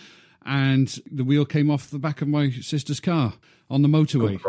and 0.50 1.00
the 1.12 1.24
wheel 1.24 1.46
came 1.46 1.70
off 1.70 1.92
the 1.92 2.00
back 2.00 2.24
of 2.24 2.28
my 2.28 2.50
sister's 2.50 3.00
car 3.00 3.34
on 3.70 3.84
the 3.84 3.88
motorway. 3.88 4.42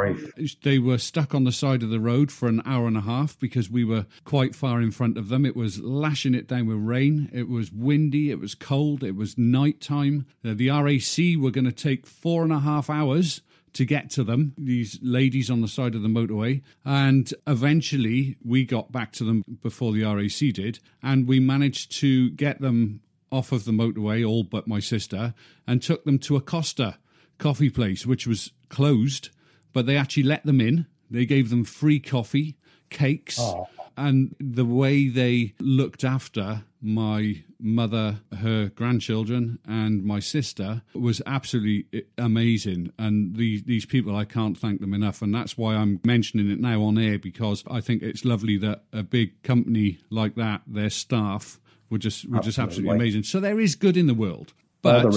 they 0.63 0.79
were 0.79 0.97
stuck 0.97 1.35
on 1.35 1.45
the 1.45 1.53
side 1.53 1.83
of 1.83 1.91
the 1.91 2.01
road 2.01 2.33
for 2.33 2.49
an 2.49 2.63
hour 2.65 2.87
and 2.87 2.97
a 2.97 3.03
half 3.03 3.39
because 3.39 3.69
we 3.69 3.85
were 3.85 4.07
quite 4.25 4.55
far 4.55 4.81
in 4.81 4.93
front 4.93 5.19
of 5.19 5.29
them. 5.29 5.45
It 5.45 5.55
was 5.55 5.79
lashing 5.79 6.35
it 6.35 6.49
down 6.49 6.67
with 6.67 6.79
rain. 6.79 7.29
It 7.35 7.51
was 7.51 7.71
windy. 7.71 8.31
It 8.31 8.41
was 8.41 8.55
cold. 8.55 9.05
It 9.05 9.15
was 9.15 9.37
night 9.37 9.83
time. 9.83 10.25
Uh, 10.43 10.55
the 10.55 10.71
RAC 10.71 11.39
were 11.39 11.51
going 11.51 11.67
to 11.67 11.73
take 11.73 12.07
four 12.07 12.45
and 12.45 12.53
a 12.53 12.61
half 12.61 12.89
hours 12.89 13.43
to 13.75 13.85
get 13.85 14.09
to 14.11 14.25
them, 14.25 14.55
these 14.57 14.99
ladies 15.03 15.51
on 15.51 15.61
the 15.61 15.69
side 15.69 15.95
of 15.95 16.01
the 16.01 16.09
motorway. 16.09 16.63
And 16.83 17.33
eventually 17.47 18.39
we 18.43 18.65
got 18.65 18.91
back 18.91 19.13
to 19.13 19.25
them 19.25 19.45
before 19.63 19.93
the 19.93 20.05
RAC 20.05 20.55
did, 20.55 20.79
and 21.03 21.29
we 21.29 21.41
managed 21.41 21.93
to 22.01 22.31
get 22.31 22.63
them 22.63 23.03
off 23.31 23.53
of 23.53 23.65
the 23.65 23.73
motorway, 23.73 24.27
all 24.27 24.43
but 24.45 24.67
my 24.67 24.81
sister, 24.81 25.35
and 25.67 25.83
took 25.83 26.05
them 26.05 26.19
to 26.19 26.37
a 26.37 26.41
Costa 26.41 26.99
coffee 27.39 27.71
place, 27.71 28.05
which 28.07 28.27
was 28.27 28.53
closed. 28.69 29.31
but 29.73 29.87
they 29.87 29.97
actually 29.97 30.25
let 30.25 30.45
them 30.45 30.61
in. 30.61 30.85
They 31.13 31.25
gave 31.25 31.49
them 31.49 31.63
free 31.65 32.01
coffee, 32.01 32.57
cakes, 32.91 33.39
Oh. 33.39 33.69
and 33.97 34.35
the 34.41 34.65
way 34.65 35.07
they 35.09 35.55
looked 35.61 36.03
after 36.03 36.65
my 36.83 37.45
mother, 37.61 38.21
her 38.39 38.71
grandchildren, 38.75 39.61
and 39.69 40.03
my 40.03 40.19
sister 40.19 40.83
was 40.93 41.23
absolutely 41.25 42.03
amazing. 42.19 42.91
And 42.99 43.37
these 43.37 43.63
these 43.63 43.87
people, 43.87 44.17
I 44.17 44.25
can't 44.25 44.59
thank 44.59 44.81
them 44.81 44.93
enough. 44.95 45.23
And 45.23 45.33
that's 45.33 45.57
why 45.57 45.77
I'm 45.77 46.01
mentioning 46.05 46.51
it 46.51 46.59
now 46.59 46.83
on 46.83 46.99
air 46.99 47.19
because 47.19 47.63
I 47.71 47.81
think 47.81 48.03
it's 48.03 48.25
lovely 48.25 48.57
that 48.59 48.83
a 48.93 49.03
big 49.05 49.41
company 49.45 49.99
like 50.11 50.35
that, 50.35 50.63
their 50.67 50.91
staff 50.91 51.61
were 51.91 51.99
just 51.99 52.29
were 52.29 52.41
just 52.41 52.59
absolutely 52.59 52.95
amazing. 52.95 53.25
So 53.25 53.41
there 53.41 53.61
is 53.61 53.75
good 53.75 53.97
in 53.97 54.07
the 54.07 54.15
world, 54.15 54.55
but 54.83 55.15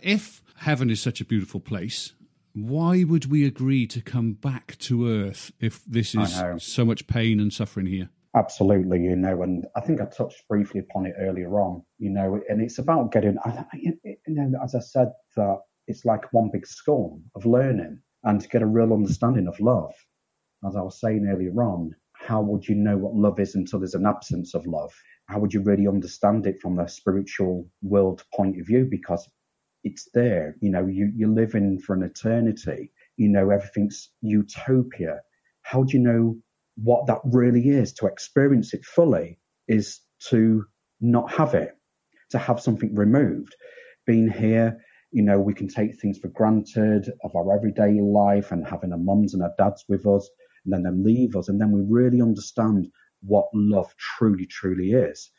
if 0.00 0.42
heaven 0.56 0.90
is 0.90 1.00
such 1.00 1.20
a 1.20 1.24
beautiful 1.24 1.60
place. 1.60 2.12
Why 2.54 3.02
would 3.04 3.30
we 3.30 3.46
agree 3.46 3.86
to 3.86 4.02
come 4.02 4.34
back 4.34 4.76
to 4.80 5.08
earth 5.08 5.52
if 5.58 5.82
this 5.86 6.14
is 6.14 6.42
so 6.58 6.84
much 6.84 7.06
pain 7.06 7.40
and 7.40 7.50
suffering 7.50 7.86
here? 7.86 8.10
Absolutely, 8.34 9.02
you 9.02 9.16
know, 9.16 9.42
and 9.42 9.66
I 9.74 9.80
think 9.80 10.02
I 10.02 10.04
touched 10.04 10.46
briefly 10.48 10.80
upon 10.80 11.06
it 11.06 11.14
earlier 11.18 11.60
on, 11.60 11.82
you 11.98 12.10
know, 12.10 12.42
and 12.50 12.60
it's 12.60 12.78
about 12.78 13.10
getting, 13.10 13.38
you 13.74 13.96
know, 14.26 14.58
as 14.62 14.74
I 14.74 14.80
said, 14.80 15.12
that 15.36 15.60
it's 15.86 16.04
like 16.04 16.32
one 16.32 16.50
big 16.50 16.66
school 16.66 17.20
of 17.34 17.46
learning 17.46 18.00
and 18.24 18.40
to 18.40 18.48
get 18.48 18.62
a 18.62 18.66
real 18.66 18.92
understanding 18.92 19.48
of 19.48 19.58
love. 19.58 19.94
As 20.66 20.76
I 20.76 20.82
was 20.82 21.00
saying 21.00 21.26
earlier 21.26 21.54
on, 21.62 21.94
how 22.12 22.42
would 22.42 22.68
you 22.68 22.74
know 22.74 22.98
what 22.98 23.14
love 23.14 23.40
is 23.40 23.54
until 23.54 23.80
there's 23.80 23.94
an 23.94 24.06
absence 24.06 24.54
of 24.54 24.66
love? 24.66 24.92
How 25.32 25.38
would 25.38 25.54
you 25.54 25.62
really 25.62 25.88
understand 25.88 26.46
it 26.46 26.60
from 26.60 26.76
the 26.76 26.86
spiritual 26.86 27.66
world 27.82 28.22
point 28.34 28.60
of 28.60 28.66
view? 28.66 28.86
Because 28.90 29.26
it's 29.82 30.08
there, 30.12 30.56
you 30.60 30.70
know, 30.70 30.86
you, 30.86 31.10
you're 31.16 31.28
living 31.28 31.80
for 31.80 31.94
an 31.94 32.02
eternity, 32.02 32.92
you 33.16 33.28
know, 33.28 33.48
everything's 33.48 34.10
utopia. 34.20 35.20
How 35.62 35.84
do 35.84 35.96
you 35.96 36.02
know 36.02 36.36
what 36.76 37.06
that 37.06 37.20
really 37.24 37.70
is 37.70 37.92
to 37.94 38.06
experience 38.06 38.74
it 38.74 38.84
fully 38.84 39.38
is 39.68 40.00
to 40.28 40.64
not 41.00 41.30
have 41.32 41.54
it 41.54 41.76
to 42.30 42.38
have 42.38 42.60
something 42.60 42.94
removed 42.94 43.54
being 44.06 44.30
here 44.30 44.78
you 45.10 45.22
know 45.22 45.38
we 45.38 45.52
can 45.52 45.68
take 45.68 46.00
things 46.00 46.18
for 46.18 46.28
granted 46.28 47.12
of 47.24 47.36
our 47.36 47.54
everyday 47.54 48.00
life 48.00 48.52
and 48.52 48.66
having 48.66 48.92
our 48.92 48.98
mums 48.98 49.34
and 49.34 49.42
our 49.42 49.52
dads 49.58 49.84
with 49.88 50.06
us 50.06 50.28
and 50.64 50.72
then 50.72 50.82
them 50.82 51.04
leave 51.04 51.36
us 51.36 51.48
and 51.48 51.60
then 51.60 51.70
we 51.70 51.82
really 51.88 52.22
understand 52.22 52.88
what 53.26 53.46
love 53.54 53.94
truly 53.96 54.46
truly 54.46 54.92
is 54.92 55.30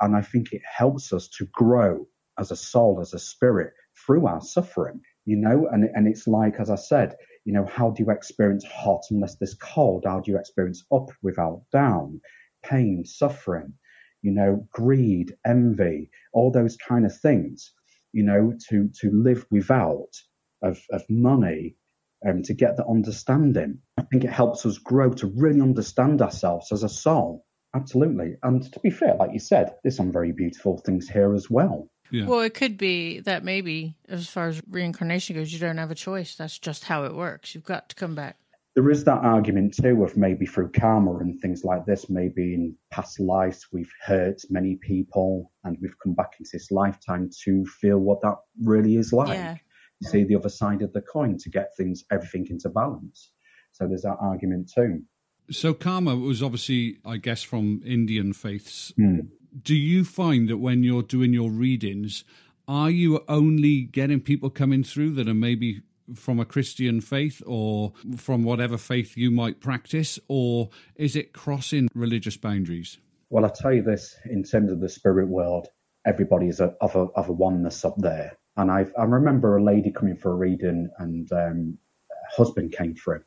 and 0.00 0.16
i 0.16 0.22
think 0.22 0.52
it 0.52 0.62
helps 0.64 1.12
us 1.12 1.28
to 1.28 1.46
grow 1.46 2.06
as 2.38 2.50
a 2.50 2.56
soul 2.56 3.00
as 3.00 3.14
a 3.14 3.18
spirit 3.18 3.72
through 4.04 4.26
our 4.26 4.40
suffering 4.40 5.00
you 5.24 5.36
know 5.36 5.68
and, 5.72 5.88
and 5.94 6.06
it's 6.06 6.26
like 6.26 6.54
as 6.58 6.70
i 6.70 6.76
said 6.76 7.16
you 7.48 7.54
know, 7.54 7.64
how 7.64 7.88
do 7.88 8.02
you 8.02 8.10
experience 8.10 8.62
hot 8.66 9.04
unless 9.10 9.36
there's 9.36 9.54
cold? 9.54 10.04
How 10.04 10.20
do 10.20 10.30
you 10.30 10.38
experience 10.38 10.84
up 10.92 11.08
without 11.22 11.62
down? 11.72 12.20
Pain, 12.62 13.06
suffering, 13.06 13.72
you 14.20 14.32
know, 14.32 14.66
greed, 14.70 15.34
envy, 15.46 16.10
all 16.34 16.50
those 16.50 16.76
kind 16.76 17.06
of 17.06 17.18
things, 17.18 17.72
you 18.12 18.22
know, 18.22 18.52
to, 18.68 18.90
to 19.00 19.10
live 19.12 19.46
without 19.50 20.10
of, 20.60 20.78
of 20.90 21.02
money 21.08 21.74
and 22.22 22.44
to 22.46 22.54
get 22.54 22.76
the 22.76 22.86
understanding. 22.86 23.80
I 23.96 24.02
think 24.02 24.24
it 24.24 24.30
helps 24.30 24.66
us 24.66 24.78
grow 24.78 25.12
to 25.14 25.26
really 25.26 25.60
understand 25.60 26.20
ourselves 26.22 26.72
as 26.72 26.82
a 26.82 26.88
soul. 26.88 27.44
Absolutely. 27.74 28.36
And 28.42 28.72
to 28.72 28.80
be 28.80 28.90
fair, 28.90 29.14
like 29.14 29.32
you 29.32 29.38
said, 29.38 29.74
there's 29.82 29.96
some 29.96 30.10
very 30.10 30.32
beautiful 30.32 30.78
things 30.78 31.08
here 31.08 31.34
as 31.34 31.50
well. 31.50 31.88
Yeah. 32.10 32.26
Well, 32.26 32.40
it 32.40 32.54
could 32.54 32.78
be 32.78 33.20
that 33.20 33.44
maybe, 33.44 33.94
as 34.08 34.26
far 34.26 34.48
as 34.48 34.62
reincarnation 34.70 35.36
goes, 35.36 35.52
you 35.52 35.58
don't 35.58 35.76
have 35.76 35.90
a 35.90 35.94
choice. 35.94 36.34
That's 36.36 36.58
just 36.58 36.84
how 36.84 37.04
it 37.04 37.14
works. 37.14 37.54
You've 37.54 37.64
got 37.64 37.90
to 37.90 37.94
come 37.94 38.14
back. 38.14 38.36
there 38.78 38.90
is 38.90 39.02
that 39.02 39.24
argument 39.24 39.74
too 39.74 40.04
of 40.04 40.16
maybe 40.16 40.46
through 40.46 40.70
karma 40.70 41.16
and 41.16 41.40
things 41.40 41.64
like 41.64 41.84
this, 41.84 42.08
maybe 42.08 42.54
in 42.54 42.76
past 42.92 43.18
lives 43.18 43.66
we've 43.72 43.90
hurt 44.06 44.40
many 44.50 44.76
people 44.76 45.50
and 45.64 45.76
we've 45.82 45.98
come 46.00 46.14
back 46.14 46.30
into 46.38 46.50
this 46.52 46.70
lifetime 46.70 47.28
to 47.42 47.66
feel 47.66 47.98
what 47.98 48.22
that 48.22 48.36
really 48.62 48.94
is 48.94 49.12
like. 49.12 49.30
Yeah. 49.30 49.56
To 50.02 50.08
see 50.08 50.24
the 50.24 50.36
other 50.36 50.48
side 50.48 50.82
of 50.82 50.92
the 50.92 51.02
coin 51.02 51.38
to 51.38 51.50
get 51.50 51.76
things, 51.76 52.04
everything 52.12 52.46
into 52.50 52.68
balance. 52.68 53.30
So 53.72 53.86
there's 53.86 54.02
that 54.02 54.18
argument 54.20 54.70
too. 54.72 55.02
So 55.50 55.74
karma 55.74 56.14
was 56.14 56.42
obviously, 56.42 56.98
I 57.04 57.16
guess, 57.16 57.42
from 57.42 57.82
Indian 57.84 58.32
faiths. 58.32 58.92
Hmm. 58.96 59.20
Do 59.62 59.74
you 59.74 60.04
find 60.04 60.48
that 60.48 60.58
when 60.58 60.82
you're 60.82 61.02
doing 61.02 61.32
your 61.32 61.50
readings, 61.50 62.22
are 62.68 62.90
you 62.90 63.24
only 63.28 63.82
getting 63.82 64.20
people 64.20 64.50
coming 64.50 64.84
through 64.84 65.12
that 65.12 65.28
are 65.28 65.34
maybe 65.34 65.80
from 66.14 66.40
a 66.40 66.44
Christian 66.44 67.00
faith 67.00 67.42
or 67.46 67.92
from 68.16 68.42
whatever 68.42 68.78
faith 68.78 69.16
you 69.16 69.30
might 69.30 69.60
practice, 69.60 70.18
or 70.28 70.70
is 70.96 71.16
it 71.16 71.32
crossing 71.32 71.88
religious 71.94 72.36
boundaries? 72.36 72.98
Well, 73.30 73.44
I 73.44 73.50
tell 73.50 73.72
you 73.72 73.82
this, 73.82 74.16
in 74.24 74.42
terms 74.42 74.72
of 74.72 74.80
the 74.80 74.88
spirit 74.88 75.28
world, 75.28 75.68
everybody 76.06 76.48
is 76.48 76.60
a, 76.60 76.74
of, 76.80 76.96
a, 76.96 77.08
of 77.14 77.28
a 77.28 77.32
oneness 77.32 77.84
up 77.84 77.94
there. 77.98 78.37
And 78.58 78.72
I, 78.72 78.86
I 78.98 79.04
remember 79.04 79.56
a 79.56 79.62
lady 79.62 79.92
coming 79.92 80.16
for 80.16 80.32
a 80.32 80.34
reading 80.34 80.90
and 80.98 81.30
um, 81.32 81.78
her 82.10 82.36
husband 82.36 82.72
came 82.72 82.94
through. 82.94 83.22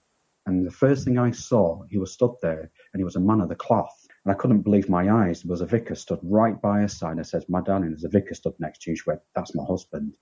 And 0.45 0.67
the 0.67 0.71
first 0.71 1.05
thing 1.05 1.17
I 1.17 1.32
saw, 1.32 1.84
he 1.89 1.97
was 1.97 2.11
stood 2.11 2.36
there 2.41 2.69
and 2.93 2.99
he 2.99 3.05
was 3.05 3.15
a 3.15 3.21
man 3.21 3.39
of 3.39 3.47
the 3.47 3.55
cloth. 3.55 3.95
And 4.25 4.32
I 4.34 4.36
couldn't 4.36 4.63
believe 4.63 4.89
my 4.89 5.09
eyes. 5.09 5.41
There 5.41 5.49
was 5.49 5.61
a 5.61 5.65
vicar 5.65 5.95
stood 5.95 6.19
right 6.21 6.61
by 6.61 6.82
her 6.82 6.89
side. 6.89 7.17
I 7.17 7.21
said, 7.21 7.45
My 7.47 7.61
darling, 7.61 7.91
there's 7.91 8.03
a 8.03 8.09
vicar 8.09 8.34
stood 8.36 8.53
next 8.59 8.82
to 8.82 8.91
you. 8.91 8.97
She 8.97 9.03
went, 9.07 9.21
That's 9.34 9.55
my 9.55 9.63
husband. 9.63 10.15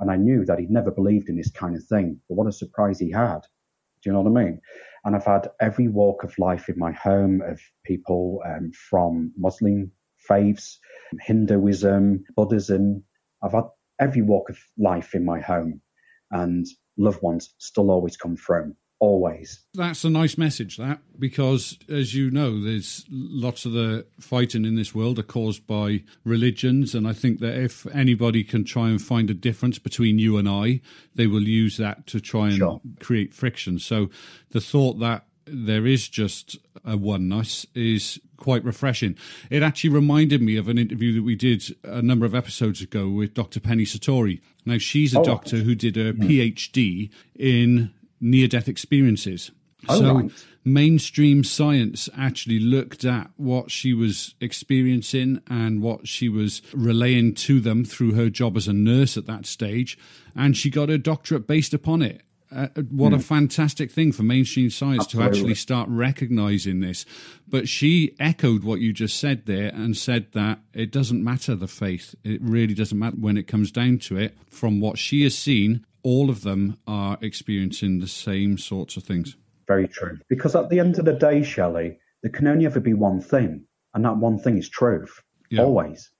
And 0.00 0.10
I 0.10 0.16
knew 0.16 0.44
that 0.44 0.58
he'd 0.58 0.70
never 0.70 0.90
believed 0.90 1.28
in 1.28 1.36
this 1.36 1.52
kind 1.52 1.76
of 1.76 1.84
thing. 1.84 2.20
But 2.28 2.34
what 2.34 2.48
a 2.48 2.52
surprise 2.52 2.98
he 2.98 3.12
had. 3.12 3.42
Do 4.02 4.10
you 4.10 4.12
know 4.12 4.22
what 4.22 4.38
I 4.38 4.44
mean? 4.44 4.60
And 5.04 5.14
I've 5.14 5.24
had 5.24 5.50
every 5.60 5.86
walk 5.86 6.24
of 6.24 6.36
life 6.38 6.68
in 6.68 6.78
my 6.78 6.92
home 6.92 7.42
of 7.42 7.60
people 7.84 8.42
um, 8.44 8.72
from 8.72 9.32
Muslim 9.36 9.92
faiths, 10.26 10.80
Hinduism, 11.20 12.24
Buddhism. 12.36 13.04
I've 13.42 13.52
had 13.52 13.64
every 14.00 14.22
walk 14.22 14.50
of 14.50 14.58
life 14.76 15.14
in 15.14 15.24
my 15.24 15.40
home, 15.40 15.80
and 16.30 16.66
loved 16.96 17.22
ones 17.22 17.54
still 17.58 17.90
always 17.90 18.16
come 18.16 18.36
through. 18.36 18.74
Always. 19.00 19.60
That's 19.74 20.02
a 20.02 20.10
nice 20.10 20.36
message, 20.36 20.76
that, 20.76 20.98
because 21.20 21.78
as 21.88 22.14
you 22.14 22.32
know, 22.32 22.60
there's 22.60 23.04
lots 23.08 23.64
of 23.64 23.70
the 23.70 24.04
fighting 24.18 24.64
in 24.64 24.74
this 24.74 24.92
world 24.92 25.20
are 25.20 25.22
caused 25.22 25.68
by 25.68 26.02
religions. 26.24 26.96
And 26.96 27.06
I 27.06 27.12
think 27.12 27.38
that 27.38 27.56
if 27.56 27.86
anybody 27.94 28.42
can 28.42 28.64
try 28.64 28.88
and 28.88 29.00
find 29.00 29.30
a 29.30 29.34
difference 29.34 29.78
between 29.78 30.18
you 30.18 30.36
and 30.36 30.48
I, 30.48 30.80
they 31.14 31.28
will 31.28 31.44
use 31.44 31.76
that 31.76 32.08
to 32.08 32.18
try 32.18 32.48
and 32.48 32.56
Sure. 32.56 32.80
create 32.98 33.32
friction. 33.32 33.78
So 33.78 34.10
the 34.50 34.60
thought 34.60 34.98
that 34.98 35.27
there 35.50 35.86
is 35.86 36.08
just 36.08 36.58
a 36.84 36.96
oneness 36.96 37.66
is 37.74 38.20
quite 38.36 38.64
refreshing. 38.64 39.16
It 39.50 39.62
actually 39.62 39.90
reminded 39.90 40.40
me 40.42 40.56
of 40.56 40.68
an 40.68 40.78
interview 40.78 41.14
that 41.14 41.22
we 41.22 41.34
did 41.34 41.76
a 41.84 42.02
number 42.02 42.24
of 42.24 42.34
episodes 42.34 42.80
ago 42.80 43.08
with 43.08 43.34
Dr. 43.34 43.60
Penny 43.60 43.84
Sartori. 43.84 44.40
Now, 44.64 44.78
she's 44.78 45.14
a 45.14 45.20
Oh. 45.20 45.24
doctor 45.24 45.58
who 45.58 45.74
did 45.74 45.96
a 45.96 46.12
hmm. 46.12 46.22
PhD 46.22 47.10
in 47.36 47.90
near 48.20 48.48
death 48.48 48.68
experiences. 48.68 49.50
Oh, 49.88 49.98
so 50.00 50.14
right. 50.14 50.30
mainstream 50.64 51.44
science 51.44 52.08
actually 52.16 52.58
looked 52.58 53.04
at 53.04 53.30
what 53.36 53.70
she 53.70 53.94
was 53.94 54.34
experiencing 54.40 55.40
and 55.48 55.80
what 55.80 56.08
she 56.08 56.28
was 56.28 56.62
relaying 56.72 57.34
to 57.34 57.60
them 57.60 57.84
through 57.84 58.12
her 58.12 58.28
job 58.28 58.56
as 58.56 58.66
a 58.66 58.72
nurse 58.72 59.16
at 59.16 59.26
that 59.26 59.46
stage, 59.46 59.96
and 60.34 60.56
she 60.56 60.68
got 60.68 60.88
her 60.88 60.98
doctorate 60.98 61.46
based 61.46 61.72
upon 61.72 62.02
it. 62.02 62.22
Uh, 62.50 62.68
what 62.90 63.12
a 63.12 63.18
fantastic 63.18 63.90
thing 63.90 64.10
for 64.10 64.22
mainstream 64.22 64.70
science 64.70 65.06
to 65.08 65.18
Hmm. 65.18 65.22
Actually 65.24 65.54
start 65.54 65.88
recognizing 65.90 66.80
this. 66.80 67.04
But 67.46 67.68
she 67.68 68.14
echoed 68.18 68.64
what 68.64 68.80
you 68.80 68.92
just 68.92 69.18
said 69.18 69.44
there 69.46 69.70
and 69.74 69.96
said 69.96 70.32
that 70.32 70.60
it 70.72 70.90
doesn't 70.90 71.22
matter 71.22 71.54
the 71.54 71.68
faith. 71.68 72.14
It 72.24 72.40
really 72.42 72.74
doesn't 72.74 72.98
matter 72.98 73.16
when 73.16 73.36
it 73.36 73.46
comes 73.46 73.70
down 73.70 73.98
to 73.98 74.16
it. 74.16 74.36
From 74.48 74.80
what 74.80 74.98
she 74.98 75.22
has 75.24 75.36
seen, 75.36 75.84
all 76.02 76.30
of 76.30 76.42
them 76.42 76.78
are 76.86 77.18
experiencing 77.20 77.98
the 78.00 78.08
same 78.08 78.56
sorts 78.56 78.96
of 78.96 79.04
things. 79.04 79.36
Very 79.66 79.88
true. 79.88 80.18
Because 80.28 80.56
at 80.56 80.70
the 80.70 80.80
end 80.80 80.98
of 80.98 81.04
the 81.04 81.12
day, 81.12 81.42
Shelley, 81.42 81.98
there 82.22 82.32
can 82.32 82.46
only 82.46 82.64
ever 82.64 82.80
be 82.80 82.94
one 82.94 83.20
thing, 83.20 83.66
and 83.92 84.04
that 84.04 84.16
one 84.16 84.38
thing 84.38 84.56
is 84.56 84.68
truth. 84.68 85.22
Yeah. 85.50 85.62
Always. 85.62 86.10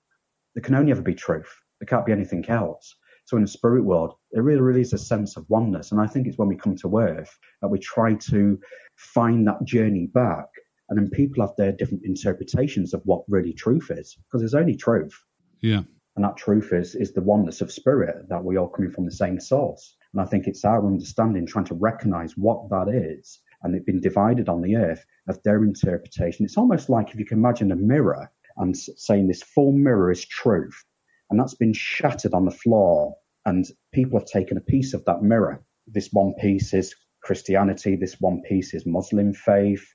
There 0.53 0.61
can 0.61 0.75
only 0.75 0.91
ever 0.91 1.01
be 1.01 1.15
truth. 1.15 1.55
There 1.79 1.87
can't 1.87 2.05
be 2.05 2.11
anything 2.11 2.47
else. 2.49 2.93
So 3.29 3.37
in 3.37 3.43
the 3.43 3.47
spirit 3.47 3.85
world, 3.85 4.15
it 4.31 4.39
really, 4.39 4.59
really 4.59 4.81
is 4.81 4.93
a 4.93 4.97
sense 4.97 5.37
of 5.37 5.47
oneness. 5.49 5.91
And 5.91 6.01
I 6.01 6.07
think 6.07 6.25
it's 6.25 6.39
when 6.39 6.47
we 6.47 6.55
come 6.55 6.75
to 6.77 6.97
earth 6.97 7.37
that 7.61 7.67
we 7.67 7.77
try 7.77 8.15
to 8.15 8.59
find 8.95 9.45
that 9.45 9.63
journey 9.65 10.07
back. 10.07 10.47
And 10.89 10.97
then 10.97 11.11
people 11.11 11.45
have 11.45 11.55
their 11.55 11.71
different 11.71 12.05
interpretations 12.05 12.91
of 12.95 13.03
what 13.05 13.25
really 13.27 13.53
truth 13.53 13.91
is, 13.91 14.15
because 14.15 14.41
there's 14.41 14.55
only 14.55 14.75
truth. 14.75 15.15
Yeah. 15.61 15.83
And 16.15 16.25
that 16.25 16.37
truth 16.37 16.73
is, 16.73 16.95
is 16.95 17.13
the 17.13 17.21
oneness 17.21 17.61
of 17.61 17.71
spirit, 17.71 18.27
that 18.29 18.43
we 18.43 18.57
all 18.57 18.67
coming 18.67 18.89
from 18.89 19.05
the 19.05 19.11
same 19.11 19.39
source. 19.39 19.95
And 20.11 20.23
I 20.23 20.25
think 20.25 20.47
it's 20.47 20.65
our 20.65 20.83
understanding, 20.87 21.45
trying 21.45 21.65
to 21.65 21.75
recognize 21.75 22.35
what 22.35 22.67
that 22.71 22.87
is, 22.91 23.41
and 23.61 23.75
it 23.75 23.85
been 23.85 24.01
divided 24.01 24.49
on 24.49 24.63
the 24.63 24.75
earth 24.75 25.05
of 25.27 25.39
their 25.43 25.63
interpretation. 25.63 26.45
It's 26.45 26.57
almost 26.57 26.89
like 26.89 27.11
if 27.11 27.19
you 27.19 27.25
can 27.27 27.37
imagine 27.37 27.71
a 27.71 27.75
mirror 27.75 28.31
and 28.57 28.75
saying 28.75 29.27
this 29.27 29.43
full 29.43 29.71
mirror 29.71 30.09
is 30.09 30.25
truth, 30.25 30.83
and 31.29 31.39
that's 31.39 31.53
been 31.53 31.73
shattered 31.73 32.33
on 32.33 32.45
the 32.45 32.51
floor, 32.51 33.15
and 33.45 33.65
people 33.93 34.19
have 34.19 34.27
taken 34.27 34.57
a 34.57 34.61
piece 34.61 34.93
of 34.93 35.03
that 35.05 35.21
mirror. 35.21 35.61
This 35.87 36.09
one 36.11 36.33
piece 36.39 36.73
is 36.73 36.93
Christianity, 37.21 37.95
this 37.95 38.19
one 38.19 38.41
piece 38.41 38.73
is 38.73 38.85
Muslim 38.85 39.33
faith, 39.33 39.85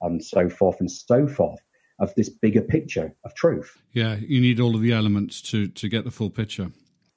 and 0.00 0.22
so 0.22 0.48
forth 0.48 0.80
and 0.80 0.90
so 0.90 1.26
forth 1.26 1.60
of 2.00 2.14
this 2.14 2.28
bigger 2.28 2.62
picture 2.62 3.12
of 3.24 3.34
truth. 3.34 3.76
Yeah, 3.92 4.16
you 4.16 4.40
need 4.40 4.60
all 4.60 4.74
of 4.74 4.82
the 4.82 4.92
elements 4.92 5.40
to, 5.42 5.68
to 5.68 5.88
get 5.88 6.04
the 6.04 6.10
full 6.10 6.30
picture. 6.30 6.70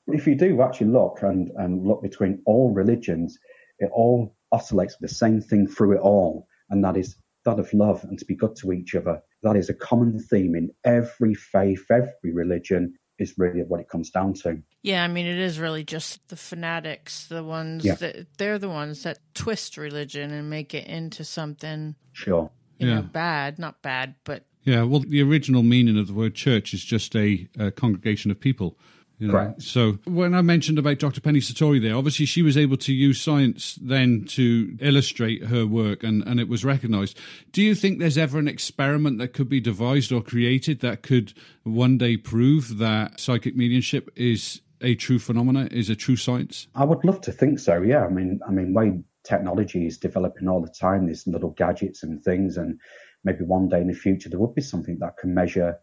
If 0.07 0.27
you 0.27 0.35
do 0.35 0.61
actually 0.61 0.87
look 0.87 1.21
and, 1.21 1.51
and 1.57 1.85
look 1.85 2.01
between 2.01 2.41
all 2.45 2.71
religions, 2.71 3.37
it 3.79 3.89
all 3.91 4.35
oscillates 4.51 4.95
with 4.99 5.09
the 5.09 5.15
same 5.15 5.41
thing 5.41 5.67
through 5.67 5.93
it 5.93 6.01
all, 6.01 6.47
and 6.69 6.83
that 6.83 6.95
is 6.95 7.15
that 7.45 7.59
of 7.59 7.73
love 7.73 8.03
and 8.03 8.19
to 8.19 8.25
be 8.25 8.35
good 8.35 8.55
to 8.57 8.73
each 8.73 8.93
other. 8.93 9.21
That 9.41 9.55
is 9.55 9.69
a 9.69 9.73
common 9.73 10.19
theme 10.19 10.55
in 10.55 10.69
every 10.83 11.33
faith, 11.33 11.85
every 11.89 12.33
religion, 12.33 12.93
is 13.19 13.33
really 13.37 13.61
what 13.61 13.79
it 13.79 13.89
comes 13.89 14.09
down 14.09 14.33
to. 14.33 14.61
Yeah, 14.83 15.03
I 15.03 15.07
mean, 15.07 15.25
it 15.25 15.37
is 15.37 15.59
really 15.59 15.83
just 15.83 16.27
the 16.29 16.35
fanatics, 16.35 17.27
the 17.27 17.43
ones 17.43 17.83
yeah. 17.83 17.95
that 17.95 18.37
they're 18.37 18.59
the 18.59 18.69
ones 18.69 19.03
that 19.03 19.19
twist 19.33 19.77
religion 19.77 20.31
and 20.31 20.49
make 20.49 20.73
it 20.73 20.87
into 20.87 21.23
something. 21.23 21.95
Sure. 22.13 22.51
You 22.77 22.87
yeah. 22.87 22.95
know, 22.95 23.01
bad, 23.01 23.57
not 23.57 23.81
bad, 23.81 24.15
but 24.23 24.45
yeah, 24.67 24.83
well, 24.83 24.99
the 24.99 25.21
original 25.21 25.63
meaning 25.63 25.97
of 25.97 26.07
the 26.07 26.13
word 26.13 26.35
church 26.35 26.73
is 26.73 26.83
just 26.83 27.15
a, 27.15 27.47
a 27.57 27.71
congregation 27.71 28.31
of 28.31 28.39
people. 28.39 28.77
You 29.19 29.27
know? 29.27 29.33
Correct. 29.33 29.61
So 29.63 29.93
when 30.05 30.35
I 30.35 30.41
mentioned 30.41 30.77
about 30.77 30.99
Dr. 30.99 31.21
Penny 31.21 31.39
Sartori 31.39 31.81
there, 31.81 31.95
obviously 31.95 32.25
she 32.25 32.43
was 32.43 32.55
able 32.55 32.77
to 32.77 32.93
use 32.93 33.19
science 33.19 33.77
then 33.81 34.25
to 34.29 34.77
illustrate 34.79 35.45
her 35.45 35.65
work 35.65 36.03
and, 36.03 36.21
and 36.27 36.39
it 36.39 36.47
was 36.47 36.63
recognized. 36.63 37.17
Do 37.51 37.63
you 37.63 37.73
think 37.73 37.97
there's 37.97 38.17
ever 38.17 38.37
an 38.37 38.47
experiment 38.47 39.17
that 39.17 39.33
could 39.33 39.49
be 39.49 39.59
devised 39.59 40.11
or 40.11 40.21
created 40.21 40.81
that 40.81 41.01
could 41.01 41.33
one 41.63 41.97
day 41.97 42.15
prove 42.15 42.77
that 42.77 43.19
psychic 43.19 43.55
mediumship 43.55 44.11
is 44.15 44.61
a 44.81 44.93
true 44.93 45.17
phenomena, 45.17 45.67
is 45.71 45.89
a 45.89 45.95
true 45.95 46.15
science? 46.15 46.67
I 46.75 46.85
would 46.85 47.03
love 47.03 47.21
to 47.21 47.31
think 47.31 47.57
so, 47.57 47.81
yeah. 47.81 48.05
I 48.05 48.09
mean 48.09 48.39
I 48.47 48.51
mean 48.51 48.73
way 48.73 48.99
technology 49.23 49.87
is 49.87 49.97
developing 49.97 50.47
all 50.47 50.61
the 50.61 50.69
time, 50.79 51.07
these 51.07 51.25
little 51.25 51.49
gadgets 51.51 52.03
and 52.03 52.23
things 52.23 52.55
and 52.55 52.79
maybe 53.23 53.43
one 53.43 53.67
day 53.67 53.81
in 53.81 53.87
the 53.87 53.93
future 53.93 54.29
there 54.29 54.39
would 54.39 54.53
be 54.53 54.61
something 54.61 54.99
that 54.99 55.17
can 55.17 55.33
measure 55.33 55.79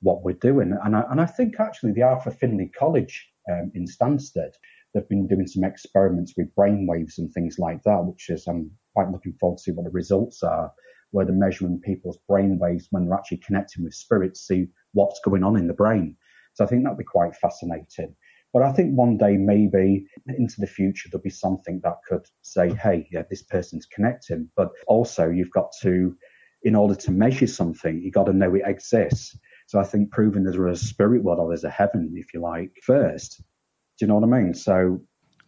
what 0.00 0.22
we're 0.22 0.32
doing. 0.32 0.76
And 0.84 0.96
I, 0.96 1.04
and 1.10 1.20
I 1.20 1.26
think 1.26 1.58
actually 1.58 1.92
the 1.92 2.02
Arthur 2.02 2.30
Findlay 2.30 2.70
College 2.78 3.28
um, 3.50 3.70
in 3.74 3.86
Stansted, 3.86 4.52
they've 4.92 5.08
been 5.08 5.26
doing 5.26 5.46
some 5.46 5.64
experiments 5.64 6.34
with 6.36 6.54
brainwaves 6.54 7.18
and 7.18 7.32
things 7.32 7.58
like 7.58 7.82
that, 7.84 8.04
which 8.04 8.30
is 8.30 8.46
I'm 8.46 8.70
quite 8.94 9.10
looking 9.10 9.34
forward 9.34 9.58
to 9.58 9.62
see 9.62 9.72
what 9.72 9.84
the 9.84 9.90
results 9.90 10.42
are, 10.42 10.72
where 11.10 11.24
they're 11.24 11.34
measuring 11.34 11.80
people's 11.80 12.18
brainwaves 12.28 12.84
when 12.90 13.06
they're 13.06 13.18
actually 13.18 13.42
connecting 13.46 13.84
with 13.84 13.94
spirits, 13.94 14.46
see 14.46 14.68
what's 14.92 15.20
going 15.20 15.44
on 15.44 15.56
in 15.56 15.66
the 15.66 15.74
brain. 15.74 16.16
So 16.54 16.64
I 16.64 16.66
think 16.66 16.84
that'd 16.84 16.98
be 16.98 17.04
quite 17.04 17.36
fascinating. 17.36 18.14
But 18.52 18.62
I 18.62 18.72
think 18.72 18.96
one 18.96 19.18
day, 19.18 19.36
maybe 19.36 20.06
into 20.28 20.54
the 20.60 20.66
future, 20.66 21.10
there'll 21.10 21.22
be 21.22 21.28
something 21.28 21.80
that 21.84 21.98
could 22.08 22.24
say, 22.40 22.72
hey, 22.74 23.06
yeah, 23.12 23.22
this 23.28 23.42
person's 23.42 23.84
connecting. 23.84 24.48
But 24.56 24.70
also, 24.86 25.28
you've 25.28 25.50
got 25.50 25.72
to 25.82 26.16
in 26.62 26.74
order 26.74 26.94
to 26.94 27.10
measure 27.10 27.46
something, 27.46 28.00
you've 28.00 28.14
got 28.14 28.26
to 28.26 28.32
know 28.32 28.54
it 28.54 28.62
exists. 28.64 29.38
So 29.66 29.80
I 29.80 29.84
think 29.84 30.12
proving 30.12 30.44
there 30.44 30.68
is 30.68 30.82
a 30.82 30.86
spirit 30.86 31.22
world 31.22 31.40
or 31.40 31.48
there's 31.48 31.64
a 31.64 31.70
heaven, 31.70 32.12
if 32.14 32.32
you 32.32 32.40
like, 32.40 32.70
first. 32.82 33.38
Do 33.38 34.04
you 34.04 34.06
know 34.06 34.16
what 34.16 34.24
I 34.24 34.42
mean? 34.42 34.54
So 34.54 35.00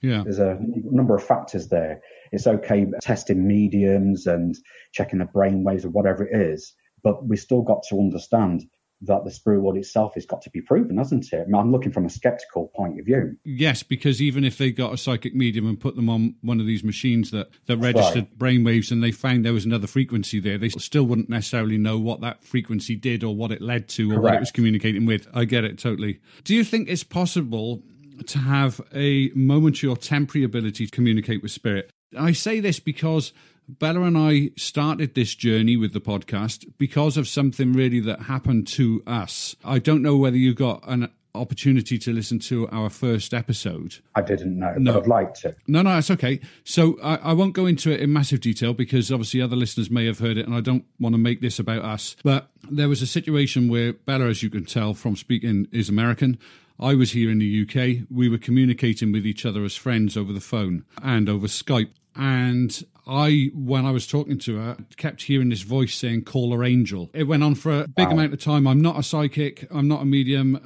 yeah. 0.03 0.23
there's 0.25 0.39
a 0.39 0.59
number 0.61 1.15
of 1.15 1.25
factors 1.25 1.69
there. 1.69 2.01
It's 2.33 2.47
okay 2.47 2.87
testing 3.01 3.47
mediums 3.47 4.27
and 4.27 4.57
checking 4.93 5.21
the 5.21 5.25
brain 5.25 5.65
waves 5.65 5.85
or 5.85 5.91
whatever 5.91 6.27
it 6.27 6.35
is, 6.35 6.75
but 7.03 7.27
we 7.27 7.37
still 7.37 7.63
got 7.63 7.83
to 7.89 7.99
understand 7.99 8.65
that 9.03 9.25
the 9.25 9.31
spirit 9.31 9.61
world 9.61 9.77
itself 9.77 10.15
has 10.15 10.27
got 10.27 10.43
to 10.43 10.51
be 10.51 10.61
proven, 10.61 10.99
hasn't 10.99 11.33
it? 11.33 11.41
I 11.41 11.45
mean, 11.45 11.55
I'm 11.55 11.71
looking 11.71 11.93
from 11.93 12.05
a 12.05 12.11
skeptical 12.11 12.69
point 12.75 12.99
of 12.99 13.07
view. 13.07 13.37
Yes, 13.45 13.83
because 13.83 14.21
even 14.21 14.45
if 14.45 14.59
they 14.59 14.73
got 14.73 14.93
a 14.93 14.97
psychic 14.97 15.35
medium 15.35 15.67
and 15.67 15.79
put 15.79 15.95
them 15.95 16.09
on 16.09 16.35
one 16.43 16.59
of 16.61 16.67
these 16.67 16.83
machines 16.83 17.31
that, 17.31 17.49
that 17.67 17.77
registered 17.77 18.27
right. 18.31 18.39
brainwaves 18.39 18.91
and 18.91 19.03
they 19.03 19.13
found 19.13 19.45
there 19.45 19.53
was 19.53 19.65
another 19.65 19.87
frequency 19.87 20.41
there, 20.41 20.59
they 20.59 20.69
still 20.69 21.05
wouldn't 21.05 21.29
necessarily 21.29 21.79
know 21.79 21.99
what 21.99 22.21
that 22.23 22.43
frequency 22.43 22.97
did 22.97 23.23
or 23.23 23.35
what 23.35 23.53
it 23.53 23.63
led 23.63 23.89
to 23.91 24.11
or 24.11 24.15
Correct. 24.15 24.23
what 24.25 24.35
it 24.35 24.41
was 24.41 24.51
communicating 24.51 25.07
with. 25.07 25.29
I 25.33 25.45
get 25.45 25.65
it 25.65 25.79
totally. 25.79 26.21
Do 26.45 26.55
you 26.55 26.65
think 26.65 26.89
it's 26.89 27.05
possible 27.05 27.83
to 28.27 28.39
have 28.39 28.81
a 28.93 29.31
momentary 29.35 29.89
or 29.89 29.97
temporary 29.97 30.45
ability 30.45 30.87
to 30.87 30.91
communicate 30.91 31.43
with 31.43 31.53
spirit? 31.53 31.93
I 32.17 32.33
say 32.33 32.61
this 32.61 32.81
because 32.81 33.33
Bella 33.69 34.03
and 34.03 34.17
I 34.17 34.51
started 34.57 35.15
this 35.15 35.35
journey 35.35 35.77
with 35.77 35.93
the 35.93 36.01
podcast 36.01 36.67
because 36.79 37.17
of 37.17 37.29
something 37.29 37.73
really 37.73 38.01
that 38.01 38.23
happened 38.23 38.67
to 38.69 39.03
us. 39.07 39.55
I 39.65 39.79
don't 39.79 40.03
know 40.03 40.17
whether 40.17 40.39
you 40.39 40.55
got 40.55 40.83
an 40.89 41.11
opportunity 41.35 41.99
to 41.99 42.13
listen 42.13 42.39
to 42.39 42.69
our 42.69 42.91
first 42.91 43.35
episode. 43.35 43.97
I 44.15 44.23
didn't 44.23 44.59
know, 44.59 44.75
no. 44.79 44.99
I'd 44.99 45.07
like 45.07 45.35
to. 45.35 45.55
No, 45.67 45.83
no, 45.83 45.99
it's 45.99 46.11
okay. 46.11 46.41
So 46.65 46.99
I, 47.03 47.17
I, 47.17 47.33
won't 47.33 47.53
go 47.53 47.67
into 47.67 47.91
it 47.91 48.01
in 48.01 48.13
massive 48.13 48.41
detail 48.41 48.73
because 48.75 49.13
obviously 49.13 49.41
other 49.41 49.55
listeners 49.55 49.91
may 49.91 50.07
have 50.07 50.19
heard 50.19 50.39
it 50.39 50.47
and 50.47 50.55
I 50.55 50.61
don't 50.61 50.85
want 50.99 51.15
to 51.15 51.19
make 51.19 51.41
this 51.41 51.59
about 51.59 51.85
us. 51.85 52.17
But 52.25 52.51
there 52.71 52.89
was 52.89 53.03
a 53.03 53.07
situation 53.07 53.69
where 53.69 53.93
Bella, 53.93 54.27
as 54.27 54.43
you 54.43 54.51
can 54.51 54.65
tell 54.65 54.95
from 54.95 55.15
speaking, 55.15 55.69
is 55.71 55.89
American. 55.89 56.39
I 56.81 56.95
was 56.95 57.13
here 57.13 57.31
in 57.31 57.39
the 57.39 57.63
UK. 57.63 58.07
We 58.11 58.29
were 58.29 58.39
communicating 58.39 59.13
with 59.13 59.27
each 59.27 59.45
other 59.45 59.65
as 59.65 59.75
friends 59.75 60.17
over 60.17 60.33
the 60.33 60.41
phone 60.41 60.85
and 61.03 61.29
over 61.29 61.47
Skype. 61.47 61.91
And 62.15 62.85
I, 63.07 63.51
when 63.55 63.87
I 63.87 63.91
was 63.91 64.07
talking 64.07 64.39
to 64.41 64.57
her, 64.57 64.77
kept 64.97 65.23
hearing 65.23 65.49
this 65.49 65.63
voice 65.63 65.95
saying, 65.95 66.25
call 66.25 66.53
her 66.53 66.63
angel. 66.63 67.11
It 67.15 67.25
went 67.25 67.43
on 67.43 67.55
for 67.55 67.81
a 67.83 67.89
big 67.89 68.09
wow. 68.09 68.15
amount 68.15 68.33
of 68.35 68.41
time. 68.41 68.67
I'm 68.67 68.83
not 68.83 68.99
a 68.99 69.03
psychic. 69.03 69.67
I'm 69.71 69.89
not 69.89 70.03
a 70.03 70.05
medium. 70.05 70.61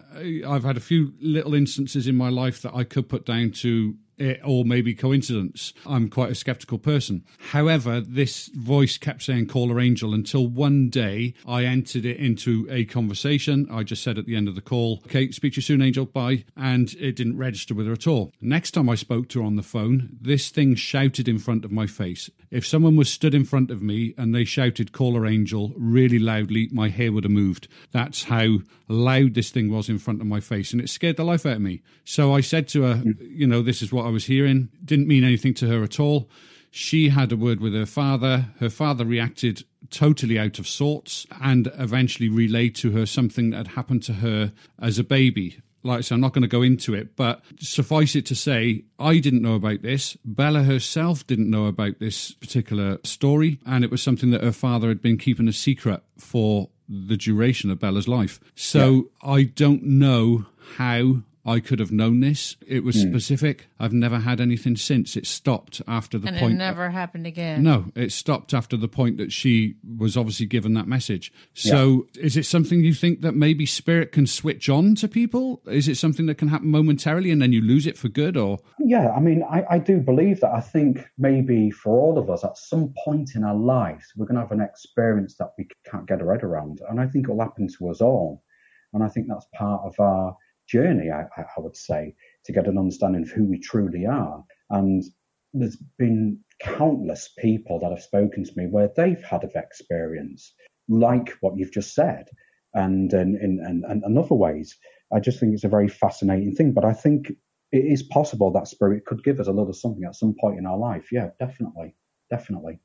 I've 0.47 0.65
had 0.65 0.77
a 0.77 0.81
few 0.81 1.13
little 1.21 1.55
instances 1.55 2.07
in 2.07 2.17
my 2.17 2.31
life 2.31 2.63
that 2.63 2.75
I 2.75 2.85
could 2.85 3.09
put 3.09 3.27
down 3.27 3.53
to 3.53 3.97
it, 4.19 4.41
or 4.45 4.65
maybe 4.65 4.95
coincidence. 4.95 5.73
I'm 5.87 6.09
quite 6.09 6.31
a 6.31 6.35
skeptical 6.35 6.79
person. 6.79 7.25
However, 7.51 8.01
this 8.01 8.49
voice 8.49 8.99
kept 8.99 9.23
saying 9.23 9.47
caller 9.47 9.81
angel 9.81 10.15
until 10.15 10.47
one 10.47 10.89
day 10.89 11.35
I 11.47 11.65
entered 11.65 12.05
it 12.05 12.19
into 12.19 12.67
a 12.71 12.85
conversation. 12.85 13.67
I 13.71 13.83
just 13.83 14.03
said 14.03 14.19
at 14.19 14.27
the 14.27 14.37
end 14.37 14.49
of 14.49 14.55
the 14.55 14.61
call, 14.61 15.01
okay, 15.07 15.31
speak 15.31 15.55
to 15.55 15.57
you 15.57 15.63
soon, 15.63 15.83
angel, 15.83 16.07
bye. 16.07 16.45
And 16.57 16.93
it 16.95 17.17
didn't 17.17 17.39
register 17.39 17.75
with 17.75 17.87
her 17.87 17.93
at 17.93 18.07
all. 18.07 18.33
Next 18.41 18.73
time 18.73 18.89
I 18.89 18.95
spoke 18.95 19.29
to 19.31 19.41
her 19.41 19.47
on 19.47 19.57
the 19.57 19.63
phone, 19.63 20.17
this 20.21 20.51
thing 20.51 20.75
shouted 20.75 21.29
in 21.29 21.39
front 21.39 21.65
of 21.65 21.73
my 21.73 21.87
face. 21.87 22.31
If 22.53 22.67
someone 22.67 22.97
was 22.97 23.11
stood 23.11 23.35
in 23.35 23.47
front 23.47 23.71
of 23.71 23.81
me 23.81 24.15
and 24.19 24.35
they 24.35 24.45
shouted 24.45 24.93
"Caller 24.93 25.27
angel 25.27 25.73
really 25.75 26.19
loudly, 26.19 26.69
my 26.71 26.91
hair 26.91 27.11
would 27.11 27.25
have 27.25 27.33
moved. 27.33 27.67
That's 27.93 28.25
how 28.25 28.59
loud 28.89 29.33
this 29.33 29.51
thing 29.51 29.73
was 29.73 29.89
in 29.89 29.99
front 29.99 30.21
of 30.21 30.27
my 30.27 30.39
face. 30.39 30.73
And 30.73 30.81
it 30.81 30.91
scared 30.91 31.17
the 31.17 31.25
life 31.25 31.47
out 31.47 31.57
of 31.57 31.63
me. 31.63 31.81
So 32.05 32.35
I 32.35 32.43
said 32.43 32.69
to 32.69 32.83
her, 32.83 32.95
mm. 32.97 33.17
you 33.21 33.47
know, 33.47 33.63
this 33.63 33.81
is 33.81 33.91
what 33.91 34.05
I 34.05 34.11
was 34.11 34.27
hearing. 34.27 34.69
Didn't 34.85 35.09
mean 35.09 35.25
anything 35.25 35.55
to 35.55 35.69
her 35.69 35.83
at 35.83 35.99
all. 35.99 36.29
She 36.71 37.09
had 37.09 37.33
a 37.33 37.37
word 37.37 37.61
with 37.61 37.75
her 37.75 37.87
father. 37.87 38.51
Her 38.61 38.71
father 38.71 39.07
reacted 39.07 39.65
totally 39.91 40.39
out 40.39 40.59
of 40.59 40.69
sorts 40.69 41.27
and 41.41 41.73
eventually 41.79 42.29
relayed 42.29 42.75
to 42.77 42.91
her 42.93 43.07
something 43.07 43.51
that 43.51 43.57
had 43.57 43.69
happened 43.69 44.03
to 44.05 44.15
her 44.15 44.53
as 44.79 44.99
a 44.99 45.05
baby. 45.05 45.59
Like 45.83 45.99
I 45.99 46.01
said, 46.03 46.15
I'm 46.15 46.21
not 46.21 46.33
going 46.33 46.43
to 46.43 46.49
go 46.49 46.63
into 46.63 46.95
it, 46.95 47.17
but 47.17 47.43
suffice 47.59 48.15
it 48.15 48.27
to 48.27 48.35
say, 48.35 48.85
I 48.99 49.19
didn't 49.19 49.43
know 49.43 49.55
about 49.55 49.83
this. 49.83 50.17
Bella 50.25 50.63
herself 50.63 51.27
didn't 51.27 51.51
know 51.51 51.67
about 51.67 51.99
this 51.99 52.33
particular 52.33 52.99
story, 53.05 53.59
and 53.67 53.85
it 53.85 53.91
was 53.91 54.03
something 54.03 54.31
that 54.31 54.45
her 54.45 54.53
father 54.53 54.89
had 54.89 55.03
been 55.03 55.19
keeping 55.19 55.49
a 55.49 55.53
secret 55.53 56.03
for 56.19 56.69
the 56.89 57.17
duration 57.17 57.71
of 57.71 57.81
Bella's 57.81 58.09
life. 58.09 58.39
So 58.55 59.09
yeah. 59.25 59.31
I 59.33 59.43
don't 59.45 59.83
know 59.83 60.47
how 60.77 61.23
I 61.45 61.59
could 61.59 61.81
have 61.81 61.91
known 61.91 62.21
this. 62.21 62.57
It 62.65 62.85
was 62.85 62.97
mm. 62.97 63.11
specific. 63.11 63.67
I've 63.81 63.93
never 63.93 64.21
had 64.21 64.41
anything 64.41 64.77
since. 64.77 65.17
It 65.17 65.27
stopped 65.27 65.83
after 65.89 66.17
the 66.17 66.29
and 66.29 66.39
point. 66.39 66.55
it 66.55 66.57
never 66.57 66.85
that, 66.85 66.93
happened 66.93 67.27
again. 67.27 67.65
No, 67.65 67.87
it 67.97 68.13
stopped 68.13 68.55
after 68.55 68.77
the 68.77 68.87
point 68.87 69.17
that 69.17 69.33
she 69.33 69.75
was 69.99 70.17
obviously 70.17 70.47
given 70.47 70.75
that 70.75 70.87
message. 70.87 71.33
So, 71.55 72.07
yeah. 72.15 72.23
is 72.23 72.37
it 72.37 72.47
something 72.47 72.81
you 72.81 72.95
think 72.95 73.23
that 73.23 73.35
maybe 73.35 73.67
spirit 73.67 74.13
can 74.13 74.27
switch 74.27 74.69
on 74.69 74.95
to 74.97 75.09
people? 75.09 75.61
Is 75.67 75.89
it 75.89 75.97
something 75.97 76.27
that 76.27 76.37
can 76.37 76.47
happen 76.47 76.71
momentarily 76.71 77.33
and 77.33 77.43
then 77.43 77.53
you 77.53 77.61
lose 77.61 77.89
it 77.89 77.99
for 77.99 78.09
good? 78.09 78.37
Or 78.37 78.61
yeah, 78.79 79.11
I 79.11 79.19
mean, 79.19 79.43
I, 79.43 79.65
I 79.69 79.79
do 79.79 79.99
believe 79.99 80.41
that. 80.41 80.53
I 80.53 80.61
think 80.61 81.05
maybe 81.19 81.73
for 81.73 81.99
all 81.99 82.19
of 82.19 82.31
us, 82.31 82.45
at 82.45 82.57
some 82.57 82.95
point 83.05 83.35
in 83.35 83.43
our 83.43 83.57
lives, 83.57 84.13
we're 84.17 84.27
going 84.27 84.37
to 84.37 84.43
have 84.43 84.53
an 84.53 84.61
experience 84.61 85.35
that 85.39 85.51
we 85.59 85.67
can't 85.91 86.07
get 86.07 86.23
our 86.23 86.33
head 86.33 86.45
around, 86.45 86.81
and 86.89 87.01
I 87.01 87.07
think 87.09 87.25
it'll 87.25 87.41
happen 87.41 87.69
to 87.79 87.89
us 87.89 88.01
all. 88.01 88.45
And 88.93 89.03
I 89.03 89.09
think 89.09 89.27
that's 89.27 89.47
part 89.55 89.83
of 89.85 89.99
our 89.99 90.37
journey, 90.69 91.11
I, 91.11 91.23
I 91.23 91.61
would 91.61 91.77
say, 91.77 92.15
to 92.45 92.53
get 92.53 92.67
an 92.67 92.79
understanding 92.79 93.23
of 93.23 93.31
who 93.31 93.45
we 93.45 93.59
truly 93.59 94.07
are. 94.07 94.45
And 94.71 95.05
there's 95.53 95.77
been 95.99 96.39
countless 96.61 97.31
people 97.39 97.79
that 97.81 97.91
have 97.91 98.03
spoken 98.03 98.45
to 98.45 98.53
me 98.57 98.67
where 98.67 98.91
they've 98.97 99.23
had 99.23 99.45
an 99.45 99.51
experience 99.55 100.53
like 100.89 101.31
what 101.41 101.57
you've 101.57 101.73
just 101.73 101.95
said, 101.95 102.29
and 102.75 103.13
in 103.13 104.19
other 104.19 104.35
ways. 104.35 104.77
I 105.13 105.21
just 105.21 105.39
think 105.39 105.53
it's 105.53 105.65
a 105.65 105.69
very 105.69 105.89
fascinating 105.89 106.55
thing. 106.55 106.73
But 106.73 106.87
I 106.87 106.95
think 106.95 107.31
it 107.71 107.85
is 107.85 108.03
possible 108.03 108.51
that 108.53 108.67
spirit 108.67 109.05
could 109.05 109.23
give 109.23 109.41
us 109.41 109.47
a 109.47 109.53
little 109.53 109.75
something 109.75 110.05
at 110.05 110.17
some 110.17 110.35
point 110.41 110.59
in 110.59 110.67
our 110.67 110.79
life. 110.79 111.13
Yeah, 111.13 111.31
definitely. 111.39 111.95
Definitely. 112.31 112.81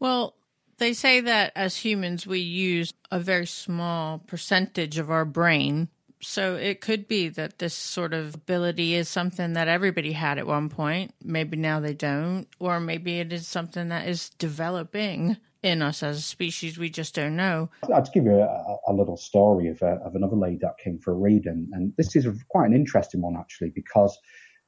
Well, 0.00 0.34
they 0.78 0.92
say 0.92 1.20
that 1.20 1.52
as 1.54 1.76
humans, 1.76 2.26
we 2.26 2.40
use 2.40 2.92
a 3.12 3.20
very 3.20 3.46
small 3.46 4.18
percentage 4.18 4.98
of 4.98 5.10
our 5.10 5.24
brain 5.24 5.88
So 6.22 6.54
it 6.54 6.80
could 6.80 7.08
be 7.08 7.28
that 7.30 7.58
this 7.58 7.74
sort 7.74 8.14
of 8.14 8.36
ability 8.36 8.94
is 8.94 9.08
something 9.08 9.54
that 9.54 9.66
everybody 9.66 10.12
had 10.12 10.38
at 10.38 10.46
one 10.46 10.68
point. 10.68 11.12
Maybe 11.22 11.56
now 11.56 11.80
they 11.80 11.94
don't, 11.94 12.46
or 12.60 12.78
maybe 12.78 13.18
it 13.18 13.32
is 13.32 13.48
something 13.48 13.88
that 13.88 14.06
is 14.06 14.30
developing 14.38 15.36
in 15.64 15.82
us 15.82 16.02
as 16.02 16.18
a 16.18 16.22
species. 16.22 16.78
We 16.78 16.90
just 16.90 17.14
don't 17.14 17.34
know. 17.36 17.70
I'll 17.92 18.02
give 18.02 18.24
you 18.24 18.36
a, 18.36 18.76
a 18.86 18.92
little 18.92 19.16
story 19.16 19.68
of, 19.68 19.82
a, 19.82 20.00
of 20.04 20.14
another 20.14 20.36
lady 20.36 20.58
that 20.62 20.78
came 20.78 20.98
for 20.98 21.12
a 21.12 21.16
reading, 21.16 21.68
and 21.72 21.92
this 21.96 22.14
is 22.14 22.26
quite 22.48 22.66
an 22.66 22.74
interesting 22.74 23.20
one 23.20 23.36
actually 23.36 23.70
because 23.70 24.16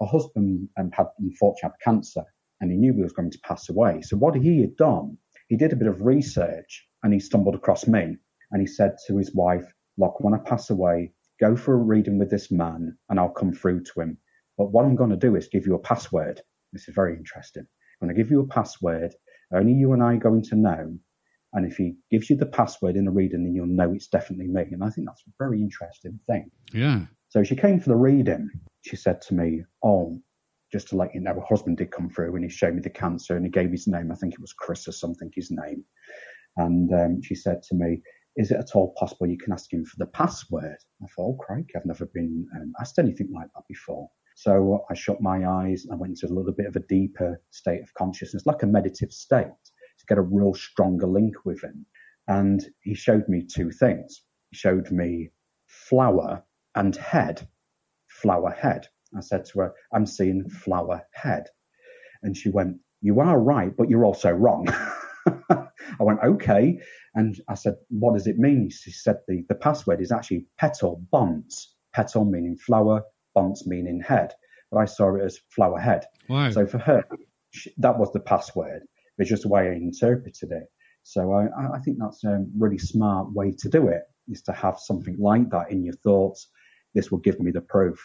her 0.01 0.07
husband 0.07 0.69
um, 0.77 0.91
had 0.93 1.07
unfortunately 1.19 1.61
had 1.63 1.93
cancer, 1.93 2.25
and 2.61 2.71
he 2.71 2.77
knew 2.77 2.93
he 2.95 3.03
was 3.03 3.13
going 3.13 3.31
to 3.31 3.39
pass 3.45 3.69
away. 3.69 4.03
So 4.03 4.17
what 4.17 4.35
he 4.35 4.61
had 4.61 4.77
done, 4.77 5.19
he 5.49 5.57
did 5.57 5.73
a 5.73 5.77
bit 5.77 5.89
of 5.89 6.03
research, 6.03 6.85
and 7.03 7.13
he 7.13 7.21
stumbled 7.21 7.55
across 7.55 7.87
me, 7.87 8.17
and 8.51 8.61
he 8.61 8.67
said 8.67 8.97
to 9.07 9.17
his 9.17 9.33
wife, 9.35 9.73
"Look, 9.99 10.21
when 10.21 10.35
I 10.35 10.39
pass 10.39 10.71
away, 10.71 11.13
go 11.45 11.57
for 11.57 11.75
a 11.75 11.77
reading 11.77 12.19
with 12.19 12.31
this 12.31 12.51
man, 12.51 12.97
and 13.09 13.21
I'll 13.21 13.29
come 13.29 13.53
through 13.53 13.85
to 13.85 14.01
him. 14.01 14.17
But 14.57 14.73
what 14.73 14.85
I'm 14.85 14.97
going 14.97 15.11
to 15.11 15.17
do 15.17 15.37
is 15.37 15.49
give 15.49 15.67
you 15.67 15.75
a 15.75 15.79
password. 15.91 16.41
This 16.73 16.89
is 16.89 16.95
very 16.95 17.15
interesting. 17.17 17.67
I'm 18.01 18.09
going 18.09 18.17
to 18.17 18.23
give 18.23 18.31
you 18.31 18.41
a 18.41 18.47
password 18.47 19.13
only 19.53 19.73
you 19.73 19.93
and 19.93 20.03
I 20.03 20.15
are 20.15 20.19
going 20.29 20.43
to 20.43 20.57
know. 20.57 20.99
And 21.53 21.71
if 21.71 21.77
he 21.77 21.97
gives 22.11 22.31
you 22.31 22.37
the 22.37 22.47
password 22.47 22.97
in 22.97 23.07
a 23.07 23.11
reading, 23.11 23.45
then 23.45 23.55
you'll 23.55 23.67
know 23.67 23.93
it's 23.93 24.09
definitely 24.09 24.49
me. 24.49 24.65
And 24.73 24.83
I 24.83 24.91
think 24.91 25.07
that's 25.07 25.23
a 25.29 25.33
very 25.39 25.61
interesting 25.61 26.19
thing. 26.27 26.51
Yeah. 26.73 27.03
So 27.29 27.45
she 27.45 27.55
came 27.55 27.79
for 27.79 27.91
the 27.91 27.97
reading. 27.97 28.51
She 28.83 28.97
said 28.97 29.23
to 29.23 29.35
me, 29.35 29.63
Oh, 29.85 30.19
just 30.73 30.89
to 30.89 30.97
let 30.97 31.15
you 31.15 31.21
know, 31.21 31.35
her 31.35 31.47
husband 31.49 31.77
did 31.77 31.93
come 31.93 32.11
through 32.11 32.35
and 32.35 32.45
he 32.45 32.51
showed 32.51 32.75
me 32.75 32.81
the 32.81 32.91
cancer 32.91 33.37
and 33.37 33.45
he 33.45 33.51
gave 33.51 33.71
his 33.71 33.87
name. 33.87 34.11
I 34.11 34.17
think 34.17 34.33
it 34.33 34.41
was 34.41 34.53
Chris 34.53 34.89
or 34.89 34.93
something, 34.93 35.31
his 35.35 35.51
name. 35.51 35.85
And 36.57 36.93
um, 36.93 37.23
she 37.23 37.35
said 37.35 37.63
to 37.65 37.75
me, 37.75 38.03
Is 38.37 38.51
it 38.51 38.59
at 38.59 38.75
all 38.75 38.95
possible 38.99 39.27
you 39.27 39.39
can 39.39 39.53
ask 39.53 39.73
him 39.73 39.85
for 39.85 39.97
the 39.99 40.07
password? 40.07 40.79
I 41.03 41.07
thought, 41.09 41.35
Oh, 41.35 41.39
crikey, 41.41 41.73
I've 41.77 41.87
never 41.87 42.07
been 42.07 42.47
um, 42.57 42.73
asked 42.81 42.99
anything 42.99 43.31
like 43.33 43.49
that 43.55 43.65
before. 43.69 44.09
So 44.37 44.85
I 44.91 44.95
shut 44.95 45.21
my 45.21 45.47
eyes 45.47 45.87
and 45.89 46.01
went 46.01 46.13
into 46.21 46.33
a 46.33 46.35
little 46.37 46.53
bit 46.53 46.67
of 46.67 46.77
a 46.77 46.81
deeper 46.89 47.41
state 47.51 47.83
of 47.83 47.95
consciousness, 47.95 48.47
like 48.47 48.63
a 48.63 48.67
meditative 48.67 49.13
state, 49.13 49.47
to 50.01 50.07
get 50.09 50.19
a 50.19 50.23
real 50.23 50.55
stronger 50.55 51.07
link 51.07 51.37
with 51.45 51.63
him. 51.63 51.87
And 52.29 52.67
he 52.83 52.95
showed 52.95 53.29
me 53.29 53.45
two 53.47 53.71
things. 53.71 54.23
He 54.51 54.57
showed 54.57 54.91
me 54.91 55.31
flower 55.69 56.43
and 56.75 56.97
head. 56.97 57.47
Flower 58.09 58.51
head. 58.51 58.89
I 59.17 59.21
said 59.21 59.47
to 59.47 59.61
her, 59.61 59.75
I'm 59.93 60.07
seeing 60.07 60.49
flower 60.51 61.03
head. 61.15 61.47
And 62.23 62.37
she 62.37 62.51
went, 62.51 62.79
You 63.03 63.21
are 63.21 63.39
right, 63.41 63.73
but 63.77 63.91
you're 63.91 64.07
also 64.07 64.31
wrong. 64.31 64.69
I 65.51 66.03
went, 66.03 66.21
Okay. 66.23 66.79
And 67.15 67.41
I 67.49 67.55
said, 67.55 67.75
What 67.91 68.15
does 68.15 68.27
it 68.27 68.39
mean? 68.39 68.71
She 68.71 68.91
said, 68.91 69.17
The, 69.29 69.45
the 69.49 69.55
password 69.55 70.01
is 70.01 70.13
actually 70.13 70.47
petal 70.59 71.03
bonce. 71.13 71.67
Petal 71.93 72.25
meaning 72.25 72.57
flower, 72.57 73.03
bonce 73.37 73.67
meaning 73.67 74.01
head. 74.01 74.33
But 74.71 74.79
I 74.79 74.85
saw 74.87 75.15
it 75.15 75.23
as 75.23 75.39
flower 75.51 75.79
head. 75.79 76.05
Wow. 76.29 76.51
So 76.51 76.67
for 76.67 76.79
her, 76.79 77.05
she, 77.53 77.73
that 77.79 77.99
was 77.99 78.13
the 78.13 78.21
password. 78.21 78.83
It's 79.19 79.31
just 79.31 79.43
the 79.43 79.49
way 79.49 79.69
I 79.69 79.75
interpreted 79.75 80.51
it. 80.51 80.65
So 81.05 81.33
I, 81.33 81.77
I 81.77 81.79
think 81.81 81.99
that's 82.01 82.25
a 82.25 82.45
really 82.59 82.79
smart 82.79 83.33
way 83.33 83.53
to 83.59 83.69
do 83.69 83.89
it, 83.89 84.03
is 84.29 84.43
to 84.43 84.53
have 84.53 84.79
something 84.79 85.17
like 85.19 85.51
that 85.51 85.71
in 85.71 85.85
your 85.85 85.95
thoughts. 85.95 86.49
This 86.95 87.11
will 87.11 87.19
give 87.19 87.39
me 87.39 87.51
the 87.51 87.61
proof. 87.61 87.99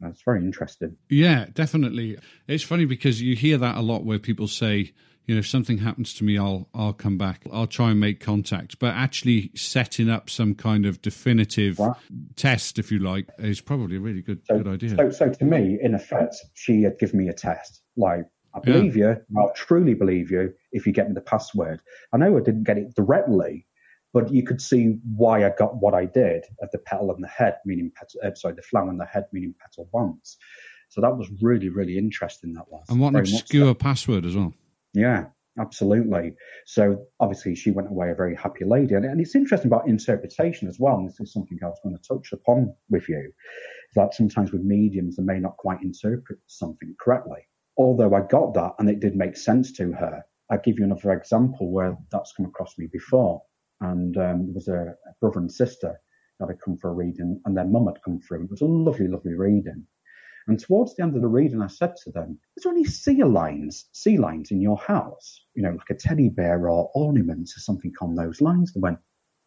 That's 0.00 0.22
very 0.22 0.40
interesting. 0.40 0.96
Yeah, 1.08 1.46
definitely. 1.54 2.18
It's 2.46 2.62
funny 2.62 2.84
because 2.84 3.20
you 3.22 3.34
hear 3.34 3.58
that 3.58 3.76
a 3.76 3.80
lot 3.80 4.04
where 4.04 4.18
people 4.18 4.48
say, 4.48 4.92
you 5.28 5.34
know, 5.34 5.40
if 5.40 5.46
something 5.46 5.78
happens 5.78 6.14
to 6.14 6.24
me, 6.24 6.38
I'll 6.38 6.68
I'll 6.74 6.94
come 6.94 7.18
back. 7.18 7.42
I'll 7.52 7.66
try 7.66 7.90
and 7.90 8.00
make 8.00 8.18
contact. 8.18 8.78
But 8.78 8.94
actually 8.94 9.50
setting 9.54 10.08
up 10.10 10.30
some 10.30 10.54
kind 10.54 10.86
of 10.86 11.00
definitive 11.02 11.78
test, 12.34 12.78
if 12.78 12.90
you 12.90 12.98
like, 12.98 13.28
is 13.38 13.60
probably 13.60 13.96
a 13.98 14.00
really 14.00 14.22
good 14.22 14.40
So, 14.46 14.56
good 14.58 14.66
idea. 14.68 14.96
so, 14.96 15.10
so 15.10 15.30
to 15.30 15.44
me, 15.44 15.78
in 15.80 15.94
effect, 15.94 16.34
she 16.54 16.82
had 16.82 16.98
given 16.98 17.18
me 17.20 17.28
a 17.28 17.34
test. 17.34 17.82
Like, 17.96 18.24
I 18.54 18.60
believe 18.60 18.96
you, 18.96 19.16
I'll 19.36 19.52
truly 19.54 19.92
believe 19.94 20.30
you 20.30 20.54
if 20.72 20.86
you 20.86 20.92
get 20.94 21.08
me 21.08 21.14
the 21.14 21.20
password. 21.20 21.80
I 22.12 22.16
know 22.16 22.36
I 22.36 22.40
didn't 22.40 22.64
get 22.64 22.78
it 22.78 22.94
directly, 22.94 23.66
but 24.14 24.32
you 24.32 24.42
could 24.42 24.62
see 24.62 24.98
why 25.14 25.44
I 25.44 25.50
got 25.50 25.76
what 25.76 25.92
I 25.92 26.06
did 26.06 26.44
of 26.62 26.70
the 26.72 26.78
petal 26.78 27.12
and 27.14 27.22
the 27.22 27.28
head, 27.28 27.58
meaning 27.66 27.92
petal, 27.94 28.20
uh, 28.24 28.34
sorry, 28.34 28.54
the 28.54 28.62
flower 28.62 28.88
and 28.88 28.98
the 28.98 29.04
head, 29.04 29.26
meaning 29.32 29.54
petal 29.60 29.88
bonce. 29.92 30.36
So 30.88 31.02
that 31.02 31.14
was 31.18 31.28
really, 31.42 31.68
really 31.68 31.98
interesting. 31.98 32.54
That 32.54 32.64
was. 32.72 32.86
and 32.88 32.98
what 32.98 33.08
an 33.08 33.12
much 33.14 33.28
so. 33.28 33.38
obscure 33.40 33.74
password 33.74 34.24
as 34.24 34.34
well. 34.34 34.54
Yeah, 34.94 35.26
absolutely. 35.58 36.34
So 36.66 37.06
obviously 37.20 37.54
she 37.54 37.70
went 37.70 37.90
away 37.90 38.10
a 38.10 38.14
very 38.14 38.34
happy 38.34 38.64
lady. 38.64 38.94
And, 38.94 39.04
and 39.04 39.20
it's 39.20 39.34
interesting 39.34 39.68
about 39.70 39.88
interpretation 39.88 40.68
as 40.68 40.78
well. 40.78 40.96
And 40.96 41.08
this 41.08 41.20
is 41.20 41.32
something 41.32 41.58
I 41.62 41.66
was 41.66 41.80
going 41.82 41.96
to 41.96 42.02
touch 42.02 42.32
upon 42.32 42.74
with 42.90 43.08
you. 43.08 43.32
That 43.94 44.14
sometimes 44.14 44.52
with 44.52 44.62
mediums, 44.62 45.16
they 45.16 45.22
may 45.22 45.40
not 45.40 45.56
quite 45.56 45.82
interpret 45.82 46.38
something 46.46 46.94
correctly. 47.00 47.40
Although 47.76 48.14
I 48.14 48.20
got 48.20 48.54
that 48.54 48.74
and 48.78 48.88
it 48.90 49.00
did 49.00 49.16
make 49.16 49.36
sense 49.36 49.72
to 49.72 49.92
her. 49.92 50.22
I'll 50.50 50.58
give 50.58 50.78
you 50.78 50.84
another 50.84 51.12
example 51.12 51.70
where 51.70 51.96
that's 52.10 52.32
come 52.32 52.46
across 52.46 52.76
me 52.78 52.88
before. 52.90 53.42
And 53.80 54.16
um, 54.16 54.46
there 54.46 54.54
was 54.54 54.68
a, 54.68 54.94
a 55.06 55.14
brother 55.20 55.40
and 55.40 55.52
sister 55.52 55.98
that 56.40 56.48
had 56.48 56.60
come 56.60 56.76
for 56.76 56.90
a 56.90 56.94
reading 56.94 57.40
and 57.44 57.56
their 57.56 57.64
mum 57.64 57.86
had 57.86 58.02
come 58.04 58.20
through. 58.20 58.44
It 58.44 58.50
was 58.50 58.62
a 58.62 58.66
lovely, 58.66 59.08
lovely 59.08 59.34
reading. 59.34 59.86
And 60.48 60.58
towards 60.58 60.96
the 60.96 61.02
end 61.02 61.14
of 61.14 61.20
the 61.20 61.28
reading, 61.28 61.60
I 61.60 61.66
said 61.66 61.94
to 62.04 62.10
them, 62.10 62.38
Is 62.56 62.62
there 62.62 62.72
any 62.72 62.84
sea 62.84 63.22
lines, 63.22 63.86
sea 63.92 64.16
lines 64.16 64.50
in 64.50 64.62
your 64.62 64.78
house? 64.78 65.44
You 65.54 65.62
know, 65.62 65.72
like 65.72 65.90
a 65.90 65.94
teddy 65.94 66.30
bear 66.30 66.70
or 66.70 66.90
ornaments 66.94 67.54
or 67.54 67.60
something 67.60 67.92
on 68.00 68.14
those 68.14 68.40
lines? 68.40 68.72
They 68.72 68.80
went, 68.80 68.98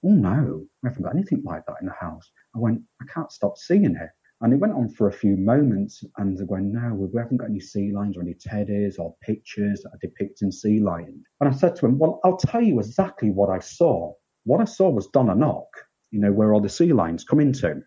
Oh 0.05 0.11
no, 0.11 0.63
we 0.83 0.87
haven't 0.87 1.01
got 1.01 1.15
anything 1.15 1.41
like 1.43 1.65
that 1.65 1.77
in 1.81 1.87
the 1.87 1.93
house. 1.93 2.29
I 2.55 2.59
went, 2.59 2.83
I 3.01 3.05
can't 3.11 3.31
stop 3.31 3.57
seeing 3.57 3.95
it. 3.95 4.09
And 4.41 4.53
it 4.53 4.59
went 4.59 4.73
on 4.73 4.89
for 4.89 5.07
a 5.07 5.11
few 5.11 5.35
moments 5.37 6.03
and 6.17 6.37
they 6.37 6.43
went, 6.43 6.71
No, 6.71 6.93
we 6.93 7.19
haven't 7.19 7.37
got 7.37 7.49
any 7.49 7.59
sea 7.59 7.91
lions 7.91 8.15
or 8.15 8.21
any 8.21 8.35
teddies 8.35 8.99
or 8.99 9.15
pictures 9.23 9.81
that 9.81 9.93
are 9.93 10.07
depicting 10.07 10.51
sea 10.51 10.81
lions. 10.81 11.25
And 11.39 11.49
I 11.49 11.51
said 11.51 11.75
to 11.77 11.87
him, 11.87 11.97
Well, 11.97 12.19
I'll 12.23 12.37
tell 12.37 12.61
you 12.61 12.79
exactly 12.79 13.31
what 13.31 13.49
I 13.49 13.57
saw. 13.57 14.13
What 14.43 14.61
I 14.61 14.65
saw 14.65 14.89
was 14.89 15.07
Donna 15.07 15.33
Nook, 15.33 15.67
you 16.11 16.19
know, 16.19 16.31
where 16.31 16.53
all 16.53 16.61
the 16.61 16.69
sea 16.69 16.93
lions 16.93 17.23
come 17.23 17.39
into 17.39 17.81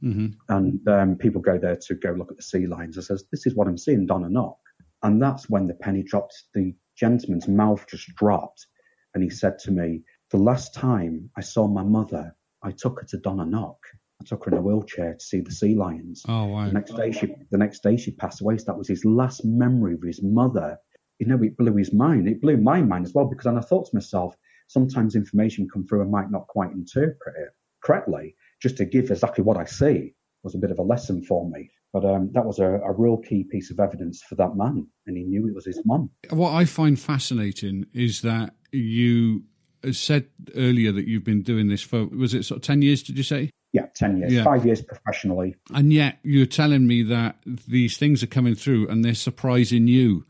hmm 0.00 0.26
and 0.48 0.86
um, 0.88 1.16
people 1.16 1.40
go 1.40 1.58
there 1.58 1.76
to 1.76 1.94
go 1.94 2.12
look 2.12 2.30
at 2.30 2.36
the 2.36 2.42
sea 2.42 2.66
lions. 2.66 2.98
I 2.98 3.00
says, 3.02 3.24
"This 3.30 3.46
is 3.46 3.54
what 3.54 3.66
I'm 3.66 3.78
seeing, 3.78 4.06
Donna 4.06 4.28
Nook," 4.28 4.58
and 5.02 5.20
that's 5.20 5.50
when 5.50 5.66
the 5.66 5.74
penny 5.74 6.02
dropped. 6.02 6.34
The 6.54 6.74
gentleman's 6.96 7.48
mouth 7.48 7.84
just 7.88 8.14
dropped, 8.16 8.66
and 9.14 9.22
he 9.22 9.30
said 9.30 9.58
to 9.60 9.70
me, 9.70 10.02
"The 10.30 10.38
last 10.38 10.74
time 10.74 11.30
I 11.36 11.40
saw 11.40 11.66
my 11.66 11.82
mother, 11.82 12.34
I 12.62 12.72
took 12.72 13.00
her 13.00 13.06
to 13.08 13.18
Donna 13.18 13.44
Nook. 13.44 13.78
I 14.20 14.24
took 14.24 14.44
her 14.44 14.50
in 14.50 14.58
a 14.58 14.62
wheelchair 14.62 15.14
to 15.14 15.24
see 15.24 15.40
the 15.40 15.50
sea 15.50 15.74
lions. 15.74 16.24
Oh 16.28 16.46
wow. 16.46 16.66
The 16.66 16.72
next 16.72 16.96
day, 16.96 17.12
she 17.12 17.34
the 17.50 17.58
next 17.58 17.82
day 17.82 17.96
she 17.96 18.12
passed 18.12 18.40
away. 18.40 18.58
So 18.58 18.64
that 18.66 18.78
was 18.78 18.88
his 18.88 19.04
last 19.04 19.44
memory 19.44 19.94
of 19.94 20.02
his 20.02 20.22
mother. 20.22 20.78
You 21.18 21.26
know, 21.26 21.42
it 21.42 21.56
blew 21.56 21.76
his 21.76 21.92
mind. 21.92 22.28
It 22.28 22.40
blew 22.40 22.56
my 22.56 22.82
mind 22.82 23.06
as 23.06 23.14
well 23.14 23.26
because 23.26 23.44
then 23.44 23.58
I 23.58 23.62
thought 23.62 23.86
to 23.86 23.96
myself, 23.96 24.36
sometimes 24.68 25.14
information 25.14 25.68
come 25.68 25.86
through 25.86 26.02
and 26.02 26.10
might 26.10 26.30
not 26.30 26.46
quite 26.46 26.72
interpret 26.72 27.36
it 27.38 27.50
correctly. 27.82 28.34
Just 28.62 28.76
to 28.78 28.84
give 28.84 29.10
exactly 29.10 29.44
what 29.44 29.56
I 29.56 29.64
see 29.64 30.14
was 30.42 30.54
a 30.54 30.58
bit 30.58 30.70
of 30.70 30.78
a 30.78 30.82
lesson 30.82 31.22
for 31.22 31.48
me. 31.50 31.70
But 31.92 32.04
um, 32.04 32.30
that 32.32 32.44
was 32.44 32.58
a, 32.58 32.66
a 32.66 32.92
real 32.92 33.16
key 33.16 33.44
piece 33.44 33.70
of 33.70 33.80
evidence 33.80 34.22
for 34.22 34.34
that 34.36 34.56
man, 34.56 34.86
and 35.06 35.16
he 35.16 35.22
knew 35.24 35.46
it 35.48 35.54
was 35.54 35.64
his 35.66 35.80
mum. 35.84 36.10
What 36.30 36.52
I 36.52 36.64
find 36.64 36.98
fascinating 36.98 37.86
is 37.94 38.22
that 38.22 38.54
you 38.72 39.44
said 39.92 40.26
earlier 40.56 40.92
that 40.92 41.06
you've 41.06 41.24
been 41.24 41.42
doing 41.42 41.68
this 41.68 41.82
for 41.82 42.06
was 42.06 42.34
it 42.34 42.44
sort 42.44 42.58
of 42.58 42.62
ten 42.62 42.82
years? 42.82 43.02
Did 43.02 43.16
you 43.16 43.22
say? 43.22 43.50
Yeah, 43.72 43.86
ten 43.94 44.18
years, 44.18 44.32
Yeah. 44.32 44.44
five 44.44 44.64
years 44.66 44.82
professionally. 44.82 45.54
And 45.74 45.92
yet 45.92 46.18
you're 46.22 46.46
telling 46.46 46.86
me 46.86 47.02
that 47.04 47.36
these 47.68 47.96
things 47.96 48.22
are 48.22 48.26
coming 48.28 48.54
through 48.54 48.88
and 48.88 49.04
they're 49.04 49.14
surprising 49.14 49.86
you. 49.86 50.24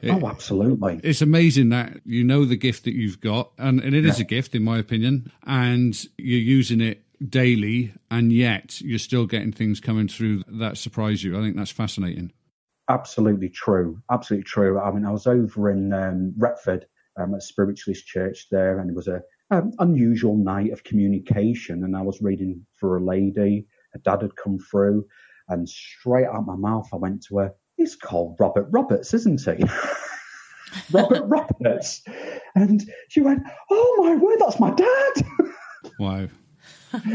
It- 0.00 0.10
oh, 0.10 0.28
absolutely. 0.28 1.00
It's 1.04 1.22
amazing 1.22 1.68
that 1.70 2.00
you 2.04 2.24
know 2.24 2.44
the 2.44 2.56
gift 2.56 2.84
that 2.84 2.94
you've 2.94 3.20
got, 3.20 3.52
and, 3.58 3.80
and 3.80 3.94
it 3.94 4.04
is 4.06 4.18
a 4.18 4.24
gift, 4.24 4.54
in 4.54 4.62
my 4.62 4.78
opinion, 4.78 5.30
and 5.44 5.94
you're 6.18 6.38
using 6.40 6.80
it 6.80 7.02
daily, 7.28 7.92
and 8.10 8.32
yet 8.32 8.80
you're 8.80 8.98
still 8.98 9.26
getting 9.26 9.52
things 9.52 9.80
coming 9.80 10.08
through 10.08 10.42
that 10.48 10.78
surprise 10.78 11.22
you. 11.22 11.38
I 11.38 11.42
think 11.42 11.56
that's 11.56 11.70
fascinating. 11.70 12.32
Absolutely 12.88 13.48
true. 13.48 14.02
Absolutely 14.10 14.44
true. 14.44 14.80
I 14.80 14.90
mean, 14.90 15.04
I 15.04 15.10
was 15.12 15.26
over 15.26 15.70
in 15.70 15.92
um, 15.92 16.34
Retford 16.36 16.86
um, 17.16 17.34
at 17.34 17.42
Spiritualist 17.42 18.06
Church 18.06 18.48
there, 18.50 18.78
and 18.78 18.90
it 18.90 18.96
was 18.96 19.08
a 19.08 19.22
um, 19.50 19.72
unusual 19.78 20.36
night 20.36 20.72
of 20.72 20.84
communication. 20.84 21.84
And 21.84 21.96
I 21.96 22.02
was 22.02 22.22
reading 22.22 22.66
for 22.74 22.96
a 22.96 23.04
lady. 23.04 23.66
Her 23.92 24.00
dad 24.00 24.22
had 24.22 24.36
come 24.36 24.58
through, 24.58 25.04
and 25.48 25.68
straight 25.68 26.26
out 26.26 26.46
my 26.46 26.56
mouth, 26.56 26.88
I 26.92 26.96
went 26.96 27.24
to 27.24 27.38
her. 27.38 27.52
He's 27.76 27.96
called 27.96 28.36
Robert 28.38 28.68
Roberts, 28.70 29.14
isn't 29.14 29.40
he? 29.40 29.64
Robert 30.92 31.24
Roberts. 31.24 32.02
And 32.54 32.82
she 33.08 33.20
went, 33.20 33.42
"Oh 33.70 33.96
my 34.00 34.16
word, 34.16 34.38
that's 34.40 34.60
my 34.60 34.70
dad." 34.70 35.12
Wow. 35.98 36.28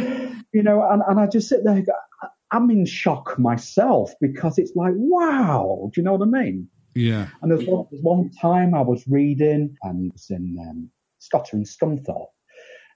you 0.53 0.63
know, 0.63 0.88
and, 0.89 1.01
and 1.07 1.19
I 1.19 1.28
just 1.28 1.49
sit 1.49 1.63
there, 1.63 1.76
and 1.76 1.86
go, 1.86 1.93
I- 2.21 2.28
I'm 2.51 2.69
in 2.71 2.86
shock 2.86 3.38
myself 3.39 4.11
because 4.21 4.57
it's 4.57 4.76
like, 4.76 4.93
wow, 4.95 5.89
do 5.93 5.99
you 5.99 6.05
know 6.05 6.13
what 6.13 6.28
I 6.28 6.43
mean? 6.43 6.69
Yeah. 6.93 7.28
And 7.41 7.51
there's 7.51 7.65
one, 7.67 7.86
there's 7.91 8.03
one 8.03 8.32
time 8.41 8.73
I 8.73 8.82
was 8.82 9.05
reading 9.07 9.76
and 9.84 10.07
it 10.07 10.13
was 10.13 10.30
in 10.30 10.57
um, 10.61 10.89
Scotter 11.19 11.57
and 11.57 11.65
Scunthorpe, 11.65 12.28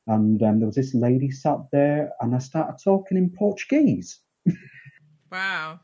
And 0.08 0.42
um, 0.44 0.60
there 0.60 0.68
was 0.68 0.76
this 0.76 0.94
lady 0.94 1.32
sat 1.32 1.58
there, 1.72 2.12
and 2.22 2.34
I 2.34 2.40
started 2.40 2.78
talking 2.82 3.18
in 3.18 3.30
Portuguese. 3.32 4.20
Wow. 5.32 5.80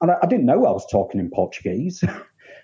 And 0.00 0.10
I, 0.10 0.16
I 0.22 0.26
didn't 0.26 0.46
know 0.46 0.64
I 0.66 0.70
was 0.70 0.86
talking 0.90 1.20
in 1.20 1.30
Portuguese. 1.30 2.02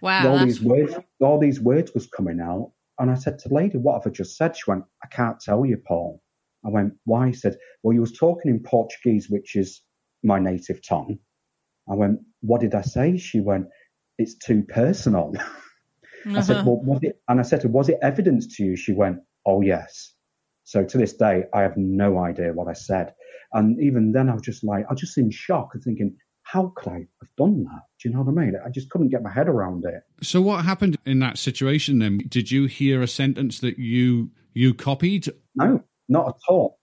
Wow. 0.01 0.29
all 0.29 0.39
these 0.45 0.61
words, 0.63 0.95
all 1.21 1.41
these 1.41 1.61
words 1.61 1.93
was 1.93 2.07
coming 2.07 2.39
out. 2.41 2.71
And 3.01 3.11
I 3.11 3.15
said 3.15 3.41
to 3.41 3.49
the 3.49 3.55
lady, 3.57 3.79
"What 3.79 3.95
have 3.95 4.07
I 4.07 4.15
just 4.15 4.37
said?" 4.37 4.57
She 4.57 4.63
went, 4.71 4.85
"I 5.03 5.09
can't 5.09 5.41
tell 5.41 5.67
you, 5.67 5.77
Paul." 5.77 6.23
I 6.65 6.71
went, 6.71 6.95
"Why?" 7.05 7.29
He 7.29 7.35
said, 7.35 7.57
"Well, 7.83 7.95
you 7.95 8.01
was 8.01 8.13
talking 8.13 8.51
in 8.51 8.63
Portuguese, 8.63 9.29
which 9.31 9.57
is 9.57 9.81
my 10.23 10.39
native 10.39 10.81
tongue." 10.87 11.19
I 11.89 11.95
went, 11.95 12.21
"What 12.41 12.61
did 12.61 12.75
I 12.75 12.83
say?" 12.83 13.17
She 13.17 13.41
went, 13.41 13.69
"It's 14.19 14.35
too 14.35 14.63
personal." 14.63 15.35
I 16.27 16.41
said, 16.41 16.57
uh-huh. 16.57 16.65
"Well, 16.67 16.83
was 16.83 17.03
it?" 17.03 17.21
And 17.29 17.41
I 17.41 17.43
said, 17.43 17.65
"Was 17.65 17.89
it 17.89 17.99
evidence 18.03 18.57
to 18.57 18.65
you?" 18.65 18.77
She 18.77 18.93
went, 18.93 19.21
"Oh 19.47 19.61
yes." 19.61 20.13
So 20.65 20.85
to 20.85 20.99
this 20.99 21.15
day, 21.15 21.45
I 21.55 21.63
have 21.63 21.79
no 21.79 22.19
idea 22.19 22.53
what 22.53 22.69
I 22.69 22.75
said. 22.75 23.15
And 23.55 23.81
even 23.81 24.13
then, 24.13 24.29
I 24.29 24.35
was 24.35 24.43
just 24.43 24.63
like, 24.63 24.85
I 24.87 24.93
was 24.93 25.01
just 25.01 25.17
in 25.17 25.31
shock 25.31 25.71
and 25.73 25.83
thinking, 25.83 26.15
how 26.43 26.73
could 26.77 26.93
I 26.93 27.07
have 27.21 27.37
done 27.37 27.65
that? 27.65 27.83
Do 28.01 28.09
you 28.09 28.15
know 28.15 28.23
what 28.23 28.33
I 28.39 28.45
mean? 28.45 28.55
I 28.65 28.71
just 28.71 28.91
couldn't 28.91 29.09
get 29.09 29.23
my 29.23 29.31
head 29.31 29.49
around 29.49 29.85
it. 29.85 30.03
So 30.23 30.41
what 30.41 30.65
happened 30.65 30.97
in 31.05 31.19
that 31.21 31.39
situation 31.39 31.99
then? 31.99 32.19
Did 32.29 32.51
you 32.51 32.67
hear 32.67 33.03
a 33.03 33.07
sentence 33.07 33.61
that 33.61 33.79
you 33.79 34.31
you 34.55 34.75
copied? 34.75 35.29
No, 35.55 35.83
not 36.09 36.29
at 36.29 36.41
all. 36.49 36.79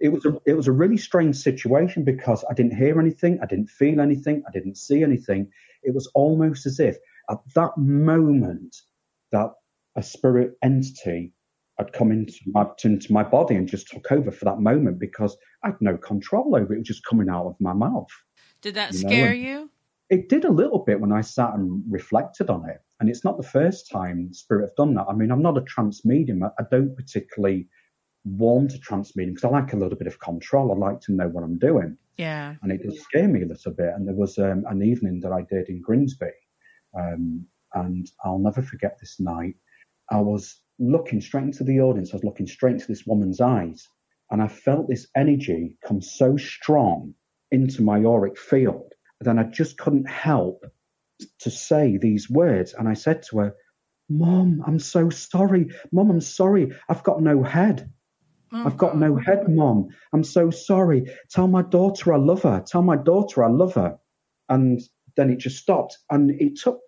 It 0.00 0.08
was 0.08 0.24
a 0.24 0.36
it 0.46 0.54
was 0.54 0.66
a 0.66 0.72
really 0.72 0.96
strange 0.96 1.36
situation 1.36 2.04
because 2.04 2.44
I 2.50 2.54
didn't 2.54 2.76
hear 2.76 3.00
anything, 3.00 3.38
I 3.42 3.46
didn't 3.46 3.70
feel 3.70 4.00
anything, 4.00 4.42
I 4.46 4.50
didn't 4.52 4.76
see 4.76 5.02
anything. 5.02 5.50
It 5.82 5.94
was 5.94 6.08
almost 6.14 6.66
as 6.66 6.80
if 6.80 6.96
at 7.30 7.38
that 7.54 7.76
moment 7.76 8.76
that 9.32 9.50
a 9.96 10.02
spirit 10.02 10.54
entity 10.62 11.32
had 11.78 11.92
come 11.92 12.12
into 12.12 12.34
my 12.46 12.66
into 12.84 13.12
my 13.12 13.22
body 13.22 13.54
and 13.54 13.68
just 13.68 13.88
took 13.88 14.10
over 14.12 14.30
for 14.30 14.44
that 14.44 14.60
moment 14.60 14.98
because 14.98 15.36
I 15.62 15.68
had 15.68 15.80
no 15.80 15.96
control 15.96 16.56
over 16.56 16.72
it. 16.72 16.76
It 16.76 16.80
was 16.80 16.88
just 16.88 17.06
coming 17.06 17.28
out 17.28 17.46
of 17.46 17.56
my 17.60 17.72
mouth. 17.72 18.08
Did 18.60 18.74
that 18.74 18.92
you 18.92 18.98
scare 18.98 19.32
and- 19.32 19.42
you? 19.42 19.70
It 20.10 20.28
did 20.28 20.44
a 20.44 20.52
little 20.52 20.80
bit 20.80 21.00
when 21.00 21.12
I 21.12 21.22
sat 21.22 21.54
and 21.54 21.82
reflected 21.88 22.50
on 22.50 22.68
it. 22.68 22.78
And 23.00 23.08
it's 23.08 23.24
not 23.24 23.38
the 23.38 23.42
first 23.42 23.90
time 23.90 24.32
Spirit 24.34 24.68
have 24.68 24.76
done 24.76 24.94
that. 24.94 25.06
I 25.08 25.14
mean, 25.14 25.30
I'm 25.30 25.42
not 25.42 25.56
a 25.56 25.62
trance 25.62 26.04
medium. 26.04 26.42
I, 26.42 26.50
I 26.58 26.64
don't 26.70 26.94
particularly 26.94 27.66
want 28.24 28.70
to 28.70 28.78
trance 28.78 29.14
medium 29.16 29.34
because 29.34 29.50
I 29.50 29.52
like 29.52 29.72
a 29.72 29.76
little 29.76 29.98
bit 29.98 30.06
of 30.06 30.18
control. 30.18 30.72
I 30.72 30.76
like 30.76 31.00
to 31.02 31.12
know 31.12 31.28
what 31.28 31.44
I'm 31.44 31.58
doing. 31.58 31.96
Yeah. 32.16 32.54
And 32.62 32.72
it 32.72 32.82
did 32.82 32.96
scare 32.96 33.28
me 33.28 33.42
a 33.42 33.46
little 33.46 33.72
bit. 33.72 33.92
And 33.94 34.06
there 34.06 34.14
was 34.14 34.38
um, 34.38 34.64
an 34.68 34.82
evening 34.82 35.20
that 35.20 35.32
I 35.32 35.42
did 35.42 35.68
in 35.68 35.82
Grimsby. 35.82 36.30
Um, 36.94 37.46
and 37.74 38.10
I'll 38.24 38.38
never 38.38 38.62
forget 38.62 38.98
this 39.00 39.18
night. 39.18 39.56
I 40.10 40.20
was 40.20 40.60
looking 40.78 41.20
straight 41.20 41.44
into 41.44 41.64
the 41.64 41.80
audience. 41.80 42.12
I 42.12 42.16
was 42.16 42.24
looking 42.24 42.46
straight 42.46 42.74
into 42.74 42.86
this 42.86 43.06
woman's 43.06 43.40
eyes. 43.40 43.88
And 44.30 44.40
I 44.40 44.48
felt 44.48 44.88
this 44.88 45.06
energy 45.16 45.76
come 45.86 46.00
so 46.00 46.36
strong 46.36 47.14
into 47.50 47.82
my 47.82 48.04
auric 48.04 48.38
field. 48.38 48.92
Then 49.20 49.38
I 49.38 49.44
just 49.44 49.76
couldn't 49.76 50.08
help 50.08 50.64
to 51.40 51.50
say 51.50 51.98
these 51.98 52.30
words. 52.30 52.74
And 52.74 52.88
I 52.88 52.94
said 52.94 53.22
to 53.24 53.38
her, 53.38 53.54
Mom, 54.08 54.62
I'm 54.66 54.78
so 54.78 55.10
sorry. 55.10 55.70
Mom, 55.92 56.10
I'm 56.10 56.20
sorry. 56.20 56.72
I've 56.88 57.02
got 57.02 57.22
no 57.22 57.42
head. 57.42 57.92
Oh, 58.54 58.66
I've 58.66 58.76
got 58.76 58.96
no 58.96 59.14
mm. 59.14 59.24
head, 59.24 59.48
Mom. 59.48 59.88
I'm 60.12 60.22
so 60.22 60.50
sorry. 60.50 61.12
Tell 61.28 61.48
my 61.48 61.62
daughter 61.62 62.12
I 62.14 62.18
love 62.18 62.42
her. 62.42 62.62
Tell 62.64 62.82
my 62.82 62.96
daughter 62.96 63.42
I 63.42 63.48
love 63.48 63.74
her. 63.74 63.98
And 64.48 64.80
then 65.16 65.30
it 65.30 65.38
just 65.38 65.58
stopped. 65.58 65.98
And 66.08 66.30
it 66.30 66.56
took, 66.58 66.80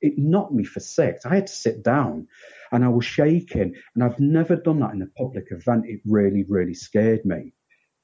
it 0.00 0.16
knocked 0.16 0.52
me 0.52 0.62
for 0.64 0.78
six. 0.78 1.26
I 1.26 1.34
had 1.34 1.48
to 1.48 1.52
sit 1.52 1.82
down 1.82 2.28
and 2.70 2.84
I 2.84 2.88
was 2.88 3.04
shaking. 3.04 3.74
And 3.94 4.04
I've 4.04 4.20
never 4.20 4.54
done 4.54 4.78
that 4.80 4.94
in 4.94 5.02
a 5.02 5.06
public 5.06 5.48
event. 5.50 5.86
It 5.86 6.00
really, 6.06 6.44
really 6.48 6.74
scared 6.74 7.24
me. 7.24 7.54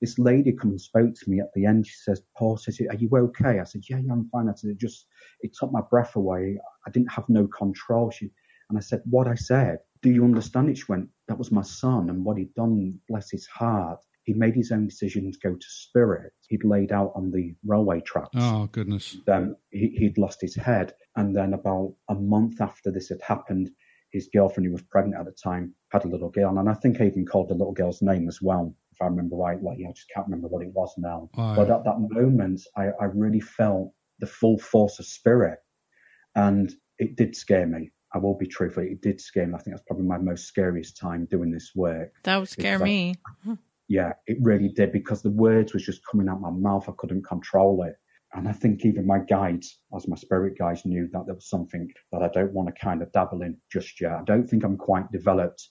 This 0.01 0.19
lady 0.19 0.53
come 0.53 0.71
and 0.71 0.81
spoke 0.81 1.15
to 1.15 1.31
me 1.31 1.41
at 1.41 1.55
the 1.55 1.65
end. 1.65 1.87
She 1.87 1.95
says, 1.95 2.21
Paul 2.37 2.57
says, 2.57 2.81
are 2.81 2.97
you 2.97 3.09
okay? 3.13 3.61
I 3.61 3.65
said, 3.65 3.83
yeah, 3.89 3.99
yeah, 3.99 4.13
I'm 4.13 4.29
fine. 4.31 4.49
I 4.49 4.55
said, 4.55 4.71
it 4.71 4.79
just, 4.79 5.07
it 5.41 5.55
took 5.55 5.71
my 5.71 5.81
breath 5.81 6.17
away. 6.17 6.59
I 6.87 6.91
didn't 6.91 7.13
have 7.13 7.29
no 7.29 7.47
control. 7.47 8.11
She, 8.11 8.31
and 8.69 8.77
I 8.77 8.81
said, 8.81 9.03
what 9.05 9.29
I 9.29 9.37
said, 9.37 9.79
do 10.03 10.11
you 10.11 10.25
understand 10.25 10.69
it? 10.69 10.79
She 10.79 10.85
went, 10.89 11.09
that 11.29 11.39
was 11.39 11.51
my 11.51 11.63
son 11.63 12.11
and 12.11 12.25
what 12.25 12.39
he'd 12.39 12.55
done, 12.55 13.01
bless 13.09 13.31
his 13.31 13.47
heart. 13.47 13.99
He 14.25 14.33
made 14.33 14.55
his 14.55 14.73
own 14.73 14.87
decision 14.87 15.31
to 15.31 15.39
go 15.39 15.55
to 15.55 15.67
spirit. 15.69 16.33
He'd 16.49 16.65
laid 16.65 16.91
out 16.93 17.13
on 17.15 17.31
the 17.31 17.55
railway 17.65 18.01
tracks. 18.01 18.31
Oh 18.35 18.67
goodness. 18.73 19.17
Then 19.25 19.57
he, 19.71 19.89
he'd 19.89 20.19
lost 20.19 20.41
his 20.41 20.57
head. 20.57 20.95
And 21.15 21.35
then 21.35 21.55
about 21.55 21.95
a 22.09 22.15
month 22.15 22.61
after 22.61 22.91
this 22.91 23.09
had 23.09 23.23
happened, 23.23 23.71
his 24.13 24.29
girlfriend, 24.33 24.67
who 24.67 24.73
was 24.73 24.83
pregnant 24.83 25.21
at 25.21 25.27
the 25.27 25.33
time, 25.33 25.75
had 25.91 26.05
a 26.05 26.09
little 26.09 26.31
girl. 26.31 26.59
And 26.59 26.69
I 26.69 26.75
think 26.75 27.01
I 27.01 27.07
even 27.07 27.25
called 27.25 27.49
the 27.49 27.55
little 27.55 27.73
girl's 27.73 28.03
name 28.03 28.29
as 28.29 28.43
well, 28.43 28.75
if 28.93 29.01
I 29.01 29.07
remember 29.07 29.37
right. 29.37 29.63
rightly. 29.63 29.87
I 29.87 29.93
just 29.93 30.11
can't 30.13 30.27
remember 30.27 30.49
what 30.49 30.65
it 30.65 30.73
was 30.75 30.93
now. 30.97 31.29
Aye. 31.37 31.55
But 31.57 31.71
at 31.71 31.85
that 31.85 32.01
moment, 32.01 32.63
I, 32.77 32.89
I 33.01 33.05
really 33.05 33.41
felt 33.41 33.93
the 34.19 34.27
full 34.27 34.59
force 34.59 34.99
of 34.99 35.07
spirit. 35.07 35.59
And 36.35 36.73
it 36.99 37.17
did 37.17 37.37
scare 37.37 37.67
me. 37.67 37.91
I 38.17 38.19
will 38.19 38.35
be 38.35 38.47
truthful. 38.47 38.83
It 38.83 39.03
did 39.03 39.21
scare 39.21 39.47
me. 39.47 39.53
I 39.55 39.59
think 39.59 39.77
that's 39.77 39.87
probably 39.87 40.07
my 40.07 40.17
most 40.17 40.47
scariest 40.47 40.97
time 40.97 41.27
doing 41.31 41.51
this 41.51 41.73
work. 41.75 42.13
That 42.25 42.39
would 42.39 42.49
scare 42.49 42.79
Because 42.79 42.83
I- 42.83 42.85
me. 42.85 43.15
Yeah, 43.89 44.15
it 44.27 44.39
really 44.41 44.71
did 44.71 44.91
because 44.91 45.23
the 45.23 45.31
words 45.31 45.73
was 45.75 45.85
just 45.85 46.01
coming 46.11 46.29
out 46.29 46.41
my 46.41 46.51
mouth. 46.51 46.89
I 46.89 46.93
couldn't 46.97 47.25
control 47.27 47.83
it. 47.85 47.95
And 48.35 48.49
I 48.49 48.53
think 48.53 48.85
even 48.85 49.07
my 49.07 49.19
guides, 49.21 49.79
as 49.95 50.09
my 50.09 50.17
spirit 50.17 50.59
guides, 50.59 50.85
knew 50.85 51.09
that 51.13 51.27
there 51.27 51.35
was 51.37 51.49
something 51.49 51.89
that 52.11 52.23
I 52.23 52.29
don't 52.29 52.53
want 52.53 52.69
to 52.69 52.75
kind 52.85 53.01
of 53.03 53.13
dabble 53.13 53.43
in 53.43 53.57
just 53.71 54.01
yet. 54.01 54.13
I 54.13 54.25
don't 54.25 54.45
think 54.49 54.65
I'm 54.65 54.77
quite 54.77 55.11
developed 55.13 55.69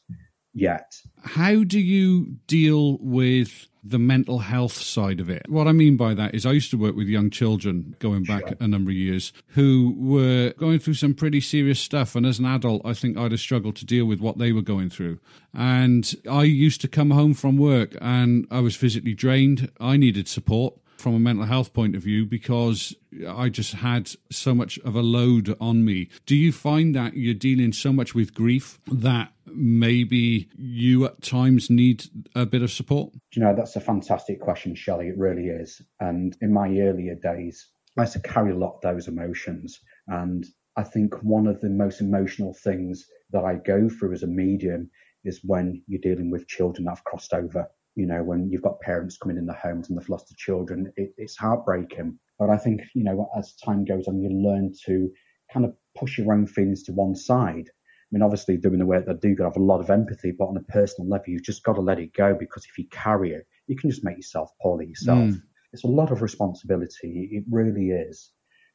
yet. 0.56 1.00
How 1.24 1.64
do 1.64 1.80
you 1.80 2.38
deal 2.48 2.98
with 3.00 3.68
the 3.84 4.00
mental 4.00 4.40
health 4.40 4.74
side 4.74 5.20
of 5.20 5.30
it? 5.30 5.44
What 5.48 5.68
I 5.68 5.72
mean 5.72 5.96
by 5.98 6.16
that 6.16 6.34
is 6.34 6.46
I 6.46 6.54
used 6.54 6.72
to 6.72 6.78
work 6.78 6.96
with 6.96 7.08
young 7.08 7.30
children 7.30 7.96
going 8.00 8.24
back 8.24 8.48
Sure. 8.48 8.58
a 8.60 8.68
number 8.68 8.90
of 8.90 8.96
years 8.98 9.32
who 9.50 9.94
were 9.98 10.54
going 10.58 10.80
through 10.80 10.96
some 10.96 11.14
pretty 11.14 11.42
serious 11.42 11.80
stuff. 11.80 12.16
And 12.16 12.26
as 12.26 12.40
an 12.40 12.46
adult, 12.46 12.82
I 12.84 12.94
think 12.94 13.18
I'd 13.18 13.32
have 13.32 13.40
struggled 13.40 13.76
to 13.76 13.86
deal 13.86 14.06
with 14.06 14.20
what 14.20 14.38
they 14.40 14.52
were 14.52 14.64
going 14.64 14.90
through. 14.90 15.20
And 15.54 16.16
I 16.30 16.44
used 16.44 16.82
to 16.82 16.88
come 16.88 17.12
home 17.12 17.34
from 17.36 17.58
work 17.58 17.96
and 18.02 18.48
I 18.50 18.62
was 18.62 18.76
physically 18.76 19.14
drained. 19.14 19.70
I 19.80 19.98
needed 19.98 20.28
support 20.28 20.80
from 21.06 21.14
a 21.14 21.20
mental 21.20 21.46
health 21.46 21.72
point 21.72 21.96
of 21.96 22.02
view 22.02 22.26
because 22.26 22.96
I 23.30 23.50
just 23.50 23.74
had 23.74 24.10
so 24.32 24.56
much 24.56 24.80
of 24.80 24.96
a 24.96 25.04
load 25.04 25.56
on 25.62 25.86
me. 25.86 26.10
Do 26.26 26.36
you 26.36 26.52
find 26.52 26.96
that 26.96 27.16
you're 27.16 27.36
dealing 27.36 27.74
so 27.74 27.94
much 27.94 28.16
with 28.16 28.34
grief 28.34 28.80
that 28.88 29.32
maybe 29.46 30.50
you 30.58 31.06
at 31.06 31.22
times 31.22 31.70
need 31.70 32.06
a 32.34 32.48
bit 32.48 32.64
of 32.64 32.72
support? 32.72 33.12
Do 33.12 33.20
you 33.40 33.44
know, 33.44 33.54
that's 33.56 33.76
a 33.76 33.82
fantastic 33.82 34.40
question, 34.42 34.74
Shelley. 34.74 35.10
It 35.10 35.18
really 35.20 35.50
is. 35.50 35.80
And 36.00 36.36
in 36.42 36.52
my 36.52 36.70
earlier 36.80 37.14
days, 37.14 37.68
I 38.00 38.02
used 38.02 38.14
to 38.14 38.20
carry 38.22 38.50
a 38.50 38.58
lot 38.58 38.78
of 38.78 38.82
those 38.82 39.08
emotions. 39.08 39.80
And 40.08 40.44
I 40.76 40.82
think 40.82 41.14
one 41.22 41.46
of 41.46 41.62
the 41.62 41.70
most 41.70 42.02
emotional 42.02 42.56
things 42.64 43.06
that 43.30 43.46
I 43.46 43.58
go 43.58 43.90
through 43.90 44.14
as 44.14 44.24
a 44.24 44.28
medium 44.28 44.90
is 45.24 45.40
when 45.44 45.84
you're 45.86 46.02
dealing 46.02 46.32
with 46.32 46.48
children 46.48 46.86
that 46.86 46.96
have 46.96 47.04
crossed 47.04 47.32
over. 47.32 47.68
You 47.96 48.06
know, 48.06 48.24
when 48.24 48.50
you've 48.50 48.62
got 48.62 48.80
parents 48.82 49.18
coming 49.18 49.38
in 49.38 49.46
the 49.46 49.54
homes 49.54 49.90
and 49.90 49.98
they've 49.98 50.10
lost 50.10 50.28
the 50.28 50.36
children, 50.38 50.92
it, 50.98 51.14
it's 51.18 51.38
heartbreaking. 51.38 52.20
But 52.38 52.50
I 52.50 52.58
think, 52.58 52.82
you 52.94 53.04
know, 53.04 53.30
as 53.38 53.56
time 53.64 53.86
goes 53.86 54.08
on, 54.08 54.22
you 54.22 54.30
learn 54.30 54.74
to 54.86 55.10
kind 55.52 55.66
of 55.66 55.74
push 55.98 56.18
your 56.18 56.34
own 56.34 56.48
feelings 56.48 56.84
to 56.84 56.92
one 56.92 57.16
side. 57.16 57.70
I 57.70 58.08
mean, 58.12 58.22
obviously, 58.22 58.58
doing 58.58 58.80
the 58.80 58.86
work 58.86 59.06
that 59.06 59.16
I 59.16 59.20
do, 59.20 59.36
got 59.36 59.46
to 59.46 59.50
have 59.50 59.58
a 59.58 59.64
lot 59.64 59.80
of 59.80 59.90
empathy, 59.90 60.32
but 60.38 60.46
on 60.46 60.58
a 60.58 60.72
personal 60.72 61.10
level, 61.10 61.30
you've 61.30 61.44
just 61.44 61.64
got 61.64 61.74
to 61.74 61.82
let 61.82 62.00
it 62.00 62.14
go 62.14 62.36
because 62.38 62.66
if 62.66 62.78
you 62.78 62.86
carry 62.92 63.32
it, 63.32 63.48
you 63.68 63.76
can 63.76 63.90
just 63.90 64.04
make 64.04 64.18
yourself 64.18 64.52
poorly 64.62 64.88
yourself. 64.88 65.18
Mm. 65.18 65.42
It's 65.74 65.84
a 65.84 65.88
lot 65.88 66.12
of 66.12 66.22
responsibility. 66.22 67.30
It 67.32 67.44
really 67.50 67.90
is. 67.90 68.32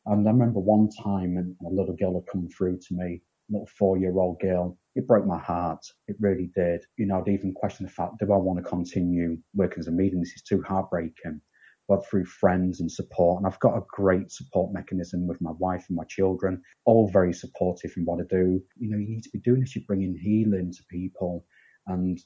And 0.06 0.26
I 0.26 0.32
remember 0.32 0.60
one 0.60 0.88
time, 1.02 1.36
and 1.36 1.56
a 1.64 1.70
little 1.70 1.94
girl 1.94 2.14
had 2.14 2.30
come 2.30 2.48
through 2.48 2.78
to 2.78 2.94
me, 2.94 3.22
little 3.50 3.68
four-year-old 3.78 4.40
girl. 4.40 4.78
It 4.94 5.06
broke 5.06 5.26
my 5.26 5.38
heart. 5.38 5.84
It 6.08 6.16
really 6.20 6.50
did. 6.54 6.82
You 6.96 7.06
know, 7.06 7.20
I'd 7.20 7.28
even 7.28 7.52
question 7.52 7.86
the 7.86 7.92
fact: 7.92 8.18
Do 8.18 8.32
I 8.32 8.36
want 8.36 8.58
to 8.58 8.68
continue 8.68 9.38
working 9.54 9.80
as 9.80 9.88
a 9.88 9.92
medium? 9.92 10.20
This 10.20 10.34
is 10.34 10.42
too 10.42 10.62
heartbreaking. 10.62 11.40
But 11.88 12.06
through 12.06 12.26
friends 12.26 12.80
and 12.80 12.90
support, 12.90 13.38
and 13.38 13.46
I've 13.48 13.58
got 13.58 13.76
a 13.76 13.82
great 13.88 14.30
support 14.30 14.72
mechanism 14.72 15.26
with 15.26 15.40
my 15.40 15.50
wife 15.58 15.86
and 15.88 15.96
my 15.96 16.04
children, 16.04 16.62
all 16.84 17.10
very 17.10 17.32
supportive 17.32 17.92
in 17.96 18.04
what 18.04 18.20
I 18.20 18.24
do. 18.30 18.62
You 18.76 18.90
know, 18.90 18.96
you 18.96 19.08
need 19.08 19.24
to 19.24 19.30
be 19.30 19.40
doing 19.40 19.60
this. 19.60 19.74
You're 19.74 19.84
bringing 19.88 20.16
healing 20.16 20.72
to 20.72 20.82
people, 20.88 21.44
and 21.88 22.18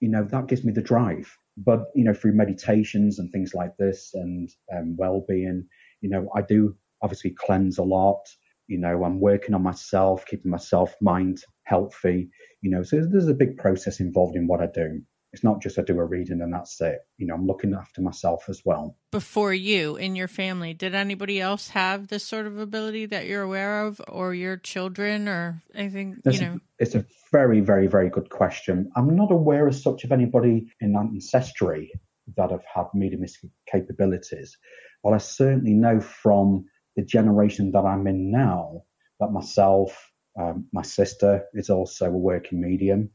you 0.00 0.08
know 0.08 0.24
that 0.24 0.48
gives 0.48 0.64
me 0.64 0.72
the 0.72 0.82
drive. 0.82 1.32
But 1.56 1.84
you 1.94 2.04
know, 2.04 2.14
through 2.14 2.32
meditations 2.32 3.20
and 3.20 3.30
things 3.30 3.54
like 3.54 3.76
this, 3.76 4.10
and 4.14 4.50
um, 4.76 4.96
well-being, 4.96 5.68
you 6.00 6.10
know, 6.10 6.28
I 6.34 6.42
do 6.42 6.74
obviously 7.02 7.34
cleanse 7.38 7.78
a 7.78 7.82
lot. 7.82 8.20
You 8.66 8.78
know, 8.78 9.04
I'm 9.04 9.20
working 9.20 9.54
on 9.54 9.62
myself, 9.62 10.24
keeping 10.26 10.50
myself 10.50 10.94
mind 11.00 11.42
healthy. 11.64 12.30
You 12.62 12.70
know, 12.70 12.82
so 12.82 13.04
there's 13.04 13.28
a 13.28 13.34
big 13.34 13.58
process 13.58 14.00
involved 14.00 14.36
in 14.36 14.46
what 14.46 14.60
I 14.60 14.66
do. 14.66 15.02
It's 15.32 15.42
not 15.42 15.60
just 15.60 15.80
I 15.80 15.82
do 15.82 15.98
a 15.98 16.04
reading 16.04 16.40
and 16.40 16.54
that's 16.54 16.80
it. 16.80 17.00
You 17.18 17.26
know, 17.26 17.34
I'm 17.34 17.44
looking 17.44 17.74
after 17.74 18.00
myself 18.00 18.44
as 18.48 18.62
well. 18.64 18.94
Before 19.10 19.52
you 19.52 19.96
in 19.96 20.14
your 20.14 20.28
family, 20.28 20.74
did 20.74 20.94
anybody 20.94 21.40
else 21.40 21.70
have 21.70 22.06
this 22.06 22.22
sort 22.24 22.46
of 22.46 22.60
ability 22.60 23.06
that 23.06 23.26
you're 23.26 23.42
aware 23.42 23.84
of, 23.84 24.00
or 24.06 24.32
your 24.32 24.56
children, 24.56 25.28
or 25.28 25.60
anything? 25.74 26.18
You 26.24 26.40
know, 26.40 26.52
a, 26.52 26.60
it's 26.78 26.94
a 26.94 27.04
very, 27.32 27.60
very, 27.60 27.88
very 27.88 28.10
good 28.10 28.30
question. 28.30 28.92
I'm 28.94 29.16
not 29.16 29.32
aware 29.32 29.66
as 29.66 29.82
such 29.82 30.04
of 30.04 30.12
anybody 30.12 30.68
in 30.80 30.94
ancestry 30.96 31.90
that 32.36 32.52
have 32.52 32.64
had 32.72 32.86
mediumistic 32.94 33.50
capabilities, 33.66 34.56
but 35.02 35.14
I 35.14 35.18
certainly 35.18 35.72
know 35.72 35.98
from 35.98 36.66
the 36.96 37.04
generation 37.04 37.72
that 37.72 37.84
I'm 37.84 38.06
in 38.06 38.30
now 38.30 38.82
that 39.20 39.32
myself, 39.32 40.10
um, 40.38 40.66
my 40.72 40.82
sister 40.82 41.44
is 41.54 41.70
also 41.70 42.06
a 42.06 42.10
working 42.10 42.60
medium. 42.60 43.10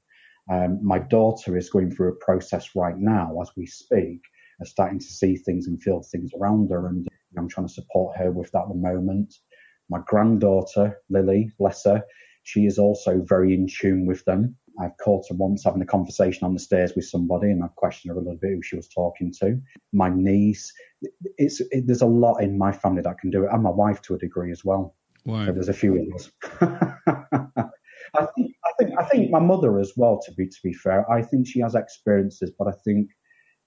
Um, 0.50 0.80
my 0.84 1.00
daughter 1.00 1.58
is 1.58 1.70
going 1.70 1.92
through 1.92 2.10
a 2.10 2.26
process 2.26 2.70
right 2.76 2.98
now 2.98 3.40
as 3.42 3.52
we 3.56 3.66
speak, 3.66 4.22
of 4.62 4.68
starting 4.68 5.00
to 5.00 5.06
see 5.06 5.38
things 5.38 5.68
and 5.68 5.82
feel 5.82 6.02
things 6.02 6.32
around 6.40 6.70
her, 6.72 6.88
and 6.88 7.08
I'm 7.38 7.48
trying 7.48 7.68
to 7.68 7.74
support 7.74 8.18
her 8.18 8.32
with 8.32 8.52
that 8.52 8.64
at 8.64 8.70
the 8.70 8.76
moment. 8.76 9.34
My 9.90 10.00
granddaughter, 10.08 10.98
Lily, 11.10 11.52
bless 11.58 11.86
her, 11.86 12.04
she 12.44 12.66
is 12.66 12.80
also 12.80 13.22
very 13.22 13.54
in 13.54 13.68
tune 13.68 14.06
with 14.06 14.26
them. 14.26 14.56
I've 14.82 14.98
caught 14.98 15.28
her 15.30 15.36
once 15.36 15.64
having 15.64 15.82
a 15.82 15.86
conversation 15.86 16.46
on 16.46 16.54
the 16.54 16.60
stairs 16.60 16.94
with 16.96 17.06
somebody, 17.06 17.52
and 17.52 17.64
I've 17.64 17.76
questioned 17.76 18.12
her 18.14 18.20
a 18.20 18.22
little 18.22 18.40
bit 18.40 18.52
who 18.52 18.62
she 18.62 18.76
was 18.76 18.88
talking 18.88 19.34
to. 19.40 19.60
My 19.92 20.10
niece, 20.10 20.72
it's 21.38 21.60
it, 21.72 21.86
there's 21.86 22.02
a 22.02 22.08
lot 22.08 22.38
in 22.38 22.58
my 22.58 22.72
family 22.72 23.02
that 23.02 23.20
can 23.20 23.30
do 23.30 23.44
it, 23.44 23.50
and 23.52 23.64
my 23.64 23.70
wife 23.70 24.02
to 24.04 24.16
a 24.16 24.18
degree 24.18 24.52
as 24.52 24.64
well. 24.64 24.96
Wow. 25.26 25.46
So 25.46 25.52
there's 25.52 25.70
a 25.70 25.74
few 25.74 26.02
of 26.02 26.16
us. 26.16 26.32
I 28.16 28.26
think 28.36 28.56
I 28.66 28.72
think 28.80 29.00
I 29.00 29.04
think 29.04 29.32
my 29.32 29.40
mother 29.40 29.80
as 29.80 29.94
well. 29.96 30.20
To 30.26 30.32
be 30.34 30.48
to 30.48 30.58
be 30.64 30.74
fair, 30.74 31.10
I 31.12 31.22
think 31.22 31.48
she 31.48 31.60
has 31.60 31.76
experiences, 31.76 32.52
but 32.58 32.68
I 32.68 32.74
think 32.86 33.10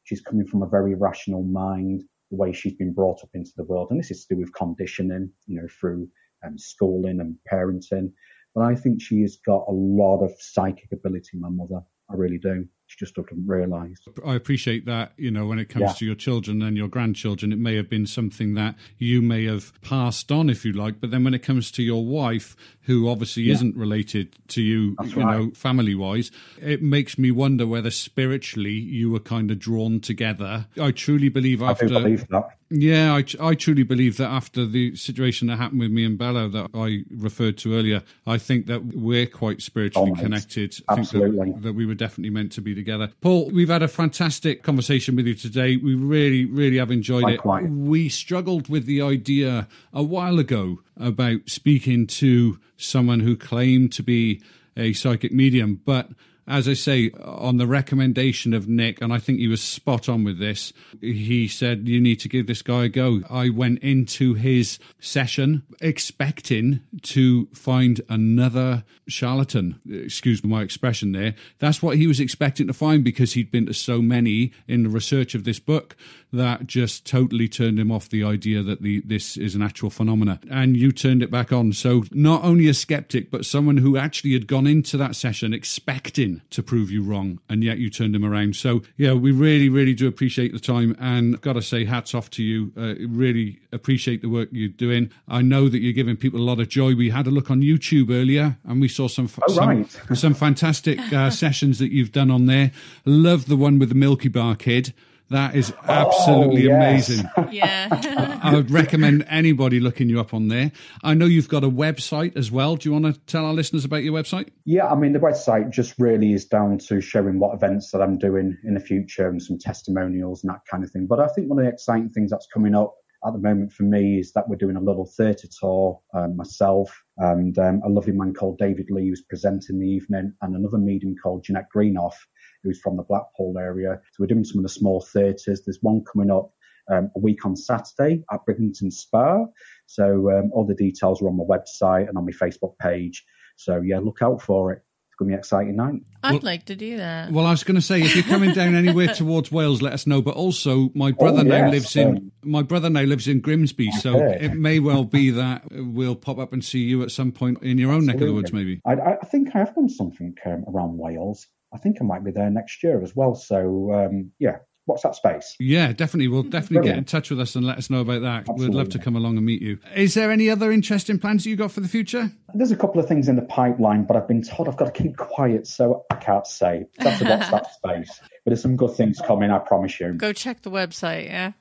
she's 0.04 0.20
coming 0.20 0.46
from 0.46 0.62
a 0.62 0.68
very 0.68 0.94
rational 0.94 1.42
mind. 1.42 2.02
The 2.30 2.36
way 2.36 2.52
she's 2.52 2.74
been 2.74 2.94
brought 2.94 3.22
up 3.22 3.30
into 3.34 3.52
the 3.56 3.64
world, 3.64 3.88
and 3.90 4.00
this 4.00 4.10
is 4.10 4.24
to 4.24 4.34
do 4.34 4.40
with 4.40 4.54
conditioning, 4.54 5.30
you 5.46 5.60
know, 5.60 5.68
through 5.68 6.08
um, 6.44 6.58
schooling 6.58 7.20
and 7.20 7.36
parenting. 7.50 8.12
But 8.54 8.62
I 8.64 8.74
think 8.74 9.00
she 9.00 9.22
has 9.22 9.36
got 9.46 9.64
a 9.68 9.72
lot 9.72 10.22
of 10.22 10.32
psychic 10.38 10.92
ability. 10.92 11.38
My 11.38 11.48
mother, 11.48 11.80
I 12.10 12.14
really 12.16 12.38
do. 12.38 12.66
She 12.86 12.98
just 12.98 13.14
doesn't 13.14 13.46
realise. 13.46 13.96
I 14.26 14.34
appreciate 14.34 14.84
that, 14.84 15.12
you 15.16 15.30
know, 15.30 15.46
when 15.46 15.58
it 15.58 15.70
comes 15.70 15.80
Yeah. 15.82 15.92
to 15.94 16.04
your 16.04 16.14
children 16.14 16.60
and 16.60 16.76
your 16.76 16.88
grandchildren, 16.88 17.50
it 17.50 17.58
may 17.58 17.74
have 17.76 17.88
been 17.88 18.04
something 18.06 18.52
that 18.52 18.74
you 18.98 19.22
may 19.22 19.46
have 19.46 19.72
passed 19.80 20.30
on, 20.30 20.50
if 20.50 20.66
you 20.66 20.74
like. 20.74 21.00
But 21.00 21.10
then 21.10 21.24
when 21.24 21.32
it 21.32 21.42
comes 21.42 21.70
to 21.70 21.82
your 21.82 22.04
wife, 22.04 22.54
who 22.82 23.08
obviously 23.08 23.48
isn't 23.48 23.74
related 23.78 24.36
to 24.48 24.60
you, 24.60 24.94
That's 24.98 25.16
you 25.16 25.24
know, 25.24 25.50
family 25.54 25.94
wise, 25.94 26.30
it 26.60 26.82
makes 26.82 27.16
me 27.16 27.30
wonder 27.30 27.66
whether 27.66 27.90
spiritually 27.90 28.74
you 28.74 29.10
were 29.10 29.20
kind 29.20 29.50
of 29.50 29.58
drawn 29.58 29.98
together. 30.00 30.66
I 30.78 30.90
truly 30.90 31.30
believe 31.30 31.62
I 31.62 31.70
after. 31.70 31.86
do 31.86 31.94
believe 31.94 32.28
that. 32.28 32.58
Yeah, 32.74 33.12
I, 33.14 33.24
I 33.48 33.54
truly 33.54 33.82
believe 33.82 34.16
that 34.16 34.28
after 34.28 34.64
the 34.64 34.96
situation 34.96 35.48
that 35.48 35.56
happened 35.56 35.80
with 35.80 35.90
me 35.90 36.04
and 36.04 36.16
Bella 36.16 36.48
that 36.48 36.70
I 36.74 37.04
referred 37.14 37.58
to 37.58 37.74
earlier, 37.74 38.02
I 38.26 38.38
think 38.38 38.66
that 38.66 38.84
we're 38.94 39.26
quite 39.26 39.60
spiritually 39.60 40.12
Oh, 40.16 40.20
connected. 40.20 40.74
I 40.88 40.94
think 40.94 41.06
Absolutely. 41.06 41.52
that, 41.52 41.62
that 41.62 41.72
we 41.74 41.84
were 41.84 41.94
definitely 41.94 42.30
meant 42.30 42.52
to 42.52 42.60
be 42.60 42.74
together. 42.74 43.10
Paul, 43.20 43.50
we've 43.50 43.68
had 43.68 43.82
a 43.82 43.88
fantastic 43.88 44.62
conversation 44.62 45.16
with 45.16 45.26
you 45.26 45.34
today. 45.34 45.76
We 45.76 45.94
really, 45.94 46.46
really 46.46 46.78
have 46.78 46.90
enjoyed 46.90 47.24
Likewise. 47.24 47.64
it. 47.66 47.70
We 47.70 48.08
struggled 48.08 48.68
with 48.68 48.86
the 48.86 49.02
idea 49.02 49.68
a 49.92 50.02
while 50.02 50.38
ago 50.38 50.78
about 50.96 51.40
speaking 51.50 52.06
to 52.06 52.58
someone 52.76 53.20
who 53.20 53.36
claimed 53.36 53.92
to 53.92 54.02
be 54.02 54.40
a 54.76 54.92
psychic 54.94 55.32
medium, 55.32 55.80
but 55.84 56.08
as 56.46 56.68
I 56.68 56.74
say, 56.74 57.10
on 57.22 57.58
the 57.58 57.66
recommendation 57.66 58.52
of 58.52 58.68
Nick, 58.68 59.00
and 59.00 59.12
I 59.12 59.18
think 59.18 59.38
he 59.38 59.46
was 59.46 59.62
spot 59.62 60.08
on 60.08 60.24
with 60.24 60.38
this, 60.38 60.72
he 61.00 61.46
said, 61.46 61.88
You 61.88 62.00
need 62.00 62.16
to 62.20 62.28
give 62.28 62.46
this 62.46 62.62
guy 62.62 62.84
a 62.84 62.88
go. 62.88 63.22
I 63.30 63.48
went 63.48 63.78
into 63.80 64.34
his 64.34 64.78
session 64.98 65.62
expecting 65.80 66.80
to 67.02 67.46
find 67.54 68.00
another 68.08 68.84
charlatan. 69.06 69.80
Excuse 69.88 70.42
my 70.42 70.62
expression 70.62 71.12
there. 71.12 71.34
That's 71.58 71.82
what 71.82 71.96
he 71.96 72.06
was 72.06 72.18
expecting 72.18 72.66
to 72.66 72.72
find 72.72 73.04
because 73.04 73.34
he'd 73.34 73.52
been 73.52 73.66
to 73.66 73.74
so 73.74 74.02
many 74.02 74.52
in 74.66 74.82
the 74.82 74.88
research 74.88 75.34
of 75.34 75.44
this 75.44 75.60
book 75.60 75.96
that 76.32 76.66
just 76.66 77.06
totally 77.06 77.48
turned 77.48 77.78
him 77.78 77.92
off 77.92 78.08
the 78.08 78.24
idea 78.24 78.62
that 78.62 78.82
the 78.82 79.00
this 79.04 79.36
is 79.36 79.54
an 79.54 79.62
actual 79.62 79.90
phenomena. 79.90 80.40
And 80.50 80.76
you 80.76 80.90
turned 80.90 81.22
it 81.22 81.30
back 81.30 81.52
on. 81.52 81.72
So 81.72 82.04
not 82.10 82.42
only 82.42 82.68
a 82.68 82.74
skeptic, 82.74 83.30
but 83.30 83.44
someone 83.44 83.76
who 83.76 83.96
actually 83.96 84.32
had 84.32 84.46
gone 84.46 84.66
into 84.66 84.96
that 84.96 85.14
session 85.14 85.52
expecting 85.52 86.31
to 86.50 86.62
prove 86.62 86.90
you 86.90 87.02
wrong, 87.02 87.38
and 87.48 87.62
yet 87.62 87.78
you 87.78 87.90
turned 87.90 88.14
him 88.14 88.24
around. 88.24 88.56
So 88.56 88.82
yeah, 88.96 89.12
we 89.12 89.32
really, 89.32 89.68
really 89.68 89.94
do 89.94 90.06
appreciate 90.08 90.52
the 90.52 90.58
time, 90.60 90.96
and 90.98 91.40
got 91.40 91.54
to 91.54 91.62
say 91.62 91.84
hats 91.84 92.14
off 92.14 92.30
to 92.30 92.42
you. 92.42 92.72
Uh, 92.76 92.94
really 93.08 93.58
appreciate 93.72 94.22
the 94.22 94.28
work 94.28 94.48
you're 94.52 94.68
doing. 94.68 95.10
I 95.28 95.42
know 95.42 95.68
that 95.68 95.80
you're 95.80 95.92
giving 95.92 96.16
people 96.16 96.40
a 96.40 96.42
lot 96.42 96.60
of 96.60 96.68
joy. 96.68 96.94
We 96.94 97.10
had 97.10 97.26
a 97.26 97.30
look 97.30 97.50
on 97.50 97.60
YouTube 97.62 98.10
earlier, 98.10 98.56
and 98.64 98.80
we 98.80 98.88
saw 98.88 99.08
some 99.08 99.28
Oh, 99.48 99.52
some, 99.52 99.68
right. 99.68 100.00
some 100.14 100.34
fantastic 100.34 100.98
uh, 101.12 101.30
sessions 101.30 101.78
that 101.78 101.90
you've 101.92 102.12
done 102.12 102.30
on 102.30 102.46
there. 102.46 102.70
Love 103.04 103.46
the 103.46 103.56
one 103.56 103.78
with 103.78 103.88
the 103.88 103.94
Milky 103.94 104.28
Bar 104.28 104.56
Kid. 104.56 104.92
That 105.32 105.54
is 105.56 105.72
absolutely 105.88 106.70
Oh, 106.70 106.78
yes. 106.78 107.08
amazing. 107.08 107.30
yeah. 107.52 108.38
I 108.42 108.54
would 108.54 108.70
recommend 108.70 109.24
anybody 109.28 109.80
looking 109.80 110.08
you 110.08 110.20
up 110.20 110.32
on 110.32 110.48
there. 110.48 110.72
I 111.02 111.14
know 111.14 111.26
you've 111.26 111.48
got 111.48 111.64
a 111.64 111.70
website 111.70 112.36
as 112.36 112.50
well. 112.50 112.76
Do 112.76 112.88
you 112.88 112.92
want 112.92 113.14
to 113.14 113.20
tell 113.22 113.44
our 113.44 113.52
listeners 113.52 113.84
about 113.84 114.04
your 114.04 114.12
website? 114.14 114.48
Yeah, 114.64 114.86
I 114.88 114.94
mean, 114.94 115.12
the 115.12 115.18
website 115.18 115.70
just 115.70 115.94
really 115.98 116.32
is 116.32 116.44
down 116.44 116.78
to 116.78 117.00
showing 117.00 117.38
what 117.38 117.54
events 117.54 117.90
that 117.92 118.00
I'm 118.02 118.18
doing 118.18 118.56
in 118.64 118.74
the 118.74 118.80
future 118.80 119.28
and 119.28 119.42
some 119.42 119.58
testimonials 119.58 120.44
and 120.44 120.52
that 120.52 120.60
kind 120.70 120.84
of 120.84 120.90
thing. 120.90 121.06
But 121.06 121.20
I 121.20 121.26
think 121.28 121.48
one 121.48 121.58
of 121.58 121.64
the 121.64 121.70
exciting 121.72 122.10
things 122.10 122.30
that's 122.30 122.46
coming 122.52 122.74
up 122.74 122.94
at 123.26 123.32
the 123.32 123.38
moment 123.38 123.72
for 123.72 123.84
me 123.84 124.18
is 124.18 124.32
that 124.32 124.48
we're 124.48 124.56
doing 124.56 124.76
a 124.76 124.80
little 124.80 125.06
theatre 125.06 125.48
tour, 125.60 126.00
um, 126.12 126.36
myself 126.36 127.02
and 127.18 127.56
um, 127.58 127.80
a 127.84 127.88
lovely 127.88 128.12
man 128.12 128.34
called 128.34 128.58
David 128.58 128.90
Lee 128.90 129.08
who's 129.08 129.22
presenting 129.22 129.78
the 129.78 129.86
evening 129.88 130.32
and 130.42 130.56
another 130.56 130.78
medium 130.78 131.14
called 131.22 131.44
Jeanette 131.44 131.68
Greenoff 131.74 132.14
who's 132.62 132.80
from 132.80 132.96
the 132.96 133.02
Blackpool 133.02 133.58
area. 133.58 134.00
So 134.12 134.16
we're 134.20 134.26
doing 134.26 134.44
some 134.44 134.58
of 134.58 134.62
the 134.62 134.68
small 134.68 135.00
theatres. 135.00 135.62
There's 135.64 135.78
one 135.82 136.02
coming 136.10 136.30
up 136.30 136.50
um, 136.90 137.10
a 137.16 137.18
week 137.18 137.44
on 137.44 137.56
Saturday 137.56 138.24
at 138.32 138.44
Bridlington 138.44 138.90
Spa. 138.90 139.44
So 139.86 140.30
um, 140.30 140.50
all 140.52 140.66
the 140.66 140.74
details 140.74 141.22
are 141.22 141.28
on 141.28 141.36
my 141.36 141.44
website 141.44 142.08
and 142.08 142.16
on 142.16 142.24
my 142.24 142.32
Facebook 142.32 142.78
page. 142.78 143.24
So 143.56 143.80
yeah, 143.80 143.98
look 143.98 144.18
out 144.22 144.42
for 144.42 144.72
it. 144.72 144.82
It's 145.08 145.16
going 145.18 145.28
to 145.28 145.32
be 145.32 145.34
an 145.34 145.38
exciting 145.40 145.76
night. 145.76 146.00
I'd 146.22 146.42
like 146.42 146.64
to 146.66 146.74
do 146.74 146.96
that. 146.96 147.30
Well, 147.30 147.44
I 147.44 147.50
was 147.50 147.64
going 147.64 147.74
to 147.74 147.82
say, 147.82 148.00
if 148.00 148.16
you're 148.16 148.24
coming 148.24 148.54
down 148.54 148.74
anywhere 148.74 149.08
towards 149.14 149.52
Wales, 149.52 149.82
let 149.82 149.92
us 149.92 150.06
know. 150.06 150.22
But 150.22 150.36
also, 150.36 150.90
my 150.94 151.12
brother 151.12 151.44
now 151.44 151.54
Oh, 151.54 151.58
yes, 151.58 151.72
lives 151.72 151.96
in 151.96 152.08
um, 152.08 152.32
my 152.42 152.62
brother 152.62 152.88
now 152.88 153.02
lives 153.02 153.28
in 153.28 153.40
Grimsby, 153.40 153.90
so 153.90 154.16
it 154.16 154.54
may 154.54 154.78
well 154.78 155.04
be 155.04 155.28
that 155.30 155.64
we'll 155.70 156.16
pop 156.16 156.38
up 156.38 156.54
and 156.54 156.64
see 156.64 156.78
you 156.78 157.02
at 157.02 157.10
some 157.10 157.30
point 157.30 157.62
in 157.62 157.76
your 157.76 157.92
own 157.92 158.06
neck 158.06 158.14
of 158.14 158.22
the 158.22 158.32
woods, 158.32 158.54
maybe. 158.54 158.80
I, 158.86 158.94
I 158.94 159.26
think 159.26 159.54
I 159.54 159.58
have 159.58 159.74
done 159.74 159.90
something 159.90 160.34
um, 160.46 160.64
around 160.66 160.96
Wales. 160.96 161.46
I 161.74 161.78
think 161.78 161.98
I 162.00 162.04
might 162.04 162.24
be 162.24 162.30
there 162.30 162.50
next 162.50 162.82
year 162.82 163.02
as 163.02 163.16
well. 163.16 163.34
So 163.34 163.92
um, 163.92 164.32
yeah, 164.38 164.58
what's 164.86 165.02
that 165.02 165.14
space. 165.14 165.54
Yeah, 165.58 165.92
definitely. 165.92 166.28
We'll 166.28 166.42
definitely 166.42 166.88
get 166.88 166.98
in 166.98 167.04
touch 167.04 167.30
with 167.30 167.40
us 167.40 167.56
and 167.56 167.66
let 167.66 167.78
us 167.78 167.88
know 167.90 168.00
about 168.00 168.22
that. 168.22 168.46
We'd 168.56 168.74
love 168.74 168.88
to 168.90 168.98
come 168.98 169.16
along 169.16 169.36
and 169.36 169.46
meet 169.46 169.62
you. 169.62 169.78
Is 169.94 170.14
there 170.14 170.30
any 170.30 170.50
other 170.50 170.70
interesting 170.72 171.18
plans 171.18 171.44
that 171.44 171.50
you 171.50 171.56
got 171.56 171.72
for 171.72 171.80
the 171.80 171.88
future? 171.88 172.30
There's 172.54 172.72
a 172.72 172.76
couple 172.76 173.00
of 173.00 173.06
things 173.06 173.28
in 173.28 173.36
the 173.36 173.42
pipeline, 173.42 174.04
but 174.04 174.16
I've 174.16 174.28
been 174.28 174.42
told 174.42 174.68
I've 174.68 174.76
got 174.76 174.94
to 174.94 175.02
keep 175.02 175.16
quiet, 175.16 175.66
so 175.66 176.04
I 176.10 176.16
can't 176.16 176.46
say. 176.46 176.84
That's 176.98 177.20
to 177.20 177.28
watch 177.28 177.50
that 177.50 177.72
space. 177.74 178.20
But 178.20 178.30
there's 178.46 178.62
some 178.62 178.76
good 178.76 178.94
things 178.94 179.20
coming, 179.24 179.50
I 179.50 179.58
promise 179.58 179.98
you. 180.00 180.12
Go 180.14 180.32
check 180.32 180.62
the 180.62 180.70
website. 180.70 181.26
Yeah. 181.26 181.52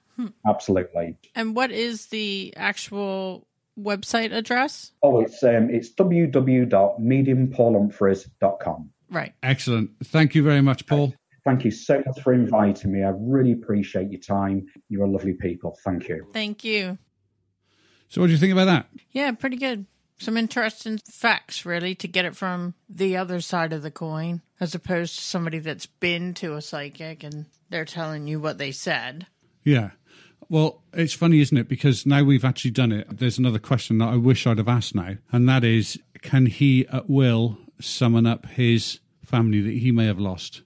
Absolutely. 0.46 1.18
And 1.36 1.56
what 1.56 1.72
is 1.72 2.08
the 2.08 2.54
actual 2.56 3.48
website 3.80 4.34
address? 4.34 4.92
Oh, 5.02 5.22
it's 5.22 5.42
um, 5.44 5.70
it's 5.70 5.90
www.mediumpaulhumphreys.com. 5.94 8.90
Right. 9.12 9.34
Excellent. 9.44 9.92
Thank 10.06 10.34
you 10.34 10.42
very 10.42 10.62
much, 10.62 10.88
Paul. 10.88 11.14
Thank 11.44 11.66
you 11.66 11.72
so 11.72 12.02
much 12.06 12.22
for 12.22 12.34
inviting 12.34 12.92
me. 12.92 13.04
I 13.04 13.12
really 13.16 13.52
appreciate 13.52 14.10
your 14.12 14.22
time. 14.22 14.68
You're 14.90 15.06
a 15.06 15.10
lovely 15.10 15.34
people. 15.34 15.78
Thank 15.84 16.08
you. 16.08 16.28
Thank 16.32 16.64
you. 16.64 16.98
So, 18.10 18.22
what 18.22 18.28
do 18.28 18.34
you 18.34 18.40
think 18.40 18.54
about 18.54 18.66
that? 18.66 18.88
Yeah, 19.12 19.32
pretty 19.32 19.58
good. 19.58 19.86
Some 20.20 20.38
interesting 20.38 21.00
facts, 21.10 21.66
really, 21.66 21.96
to 21.96 22.08
get 22.08 22.26
it 22.26 22.36
from 22.36 22.76
the 22.88 23.18
other 23.18 23.42
side 23.42 23.74
of 23.74 23.82
the 23.82 23.90
coin, 23.90 24.42
as 24.60 24.76
opposed 24.76 25.16
to 25.16 25.24
somebody 25.24 25.58
that's 25.58 25.88
been 25.88 26.36
to 26.36 26.54
a 26.54 26.62
psychic 26.62 27.24
and 27.24 27.48
they're 27.72 27.86
telling 27.86 28.28
you 28.28 28.40
what 28.40 28.60
they 28.60 28.72
said. 28.72 29.26
Yeah. 29.64 29.92
Well, 30.48 30.84
it's 30.94 31.14
funny, 31.14 31.40
isn't 31.40 31.58
it? 31.58 31.68
Because 31.68 32.06
now 32.06 32.24
we've 32.24 32.46
actually 32.46 32.72
done 32.72 32.92
it. 32.92 33.08
There's 33.10 33.40
another 33.40 33.58
question 33.58 33.98
that 33.98 34.10
I 34.10 34.18
wish 34.18 34.46
I'd 34.46 34.58
have 34.60 34.68
asked 34.68 34.94
now, 34.94 35.16
and 35.32 35.50
that 35.50 35.64
is 35.64 35.98
can 36.22 36.46
he 36.46 36.86
at 36.90 37.10
will 37.10 37.58
summon 37.82 38.26
up 38.26 38.46
his 38.46 39.00
family 39.26 39.62
that 39.62 39.78
he 39.78 39.92
may 39.92 40.06
have 40.06 40.20
lost? 40.20 40.62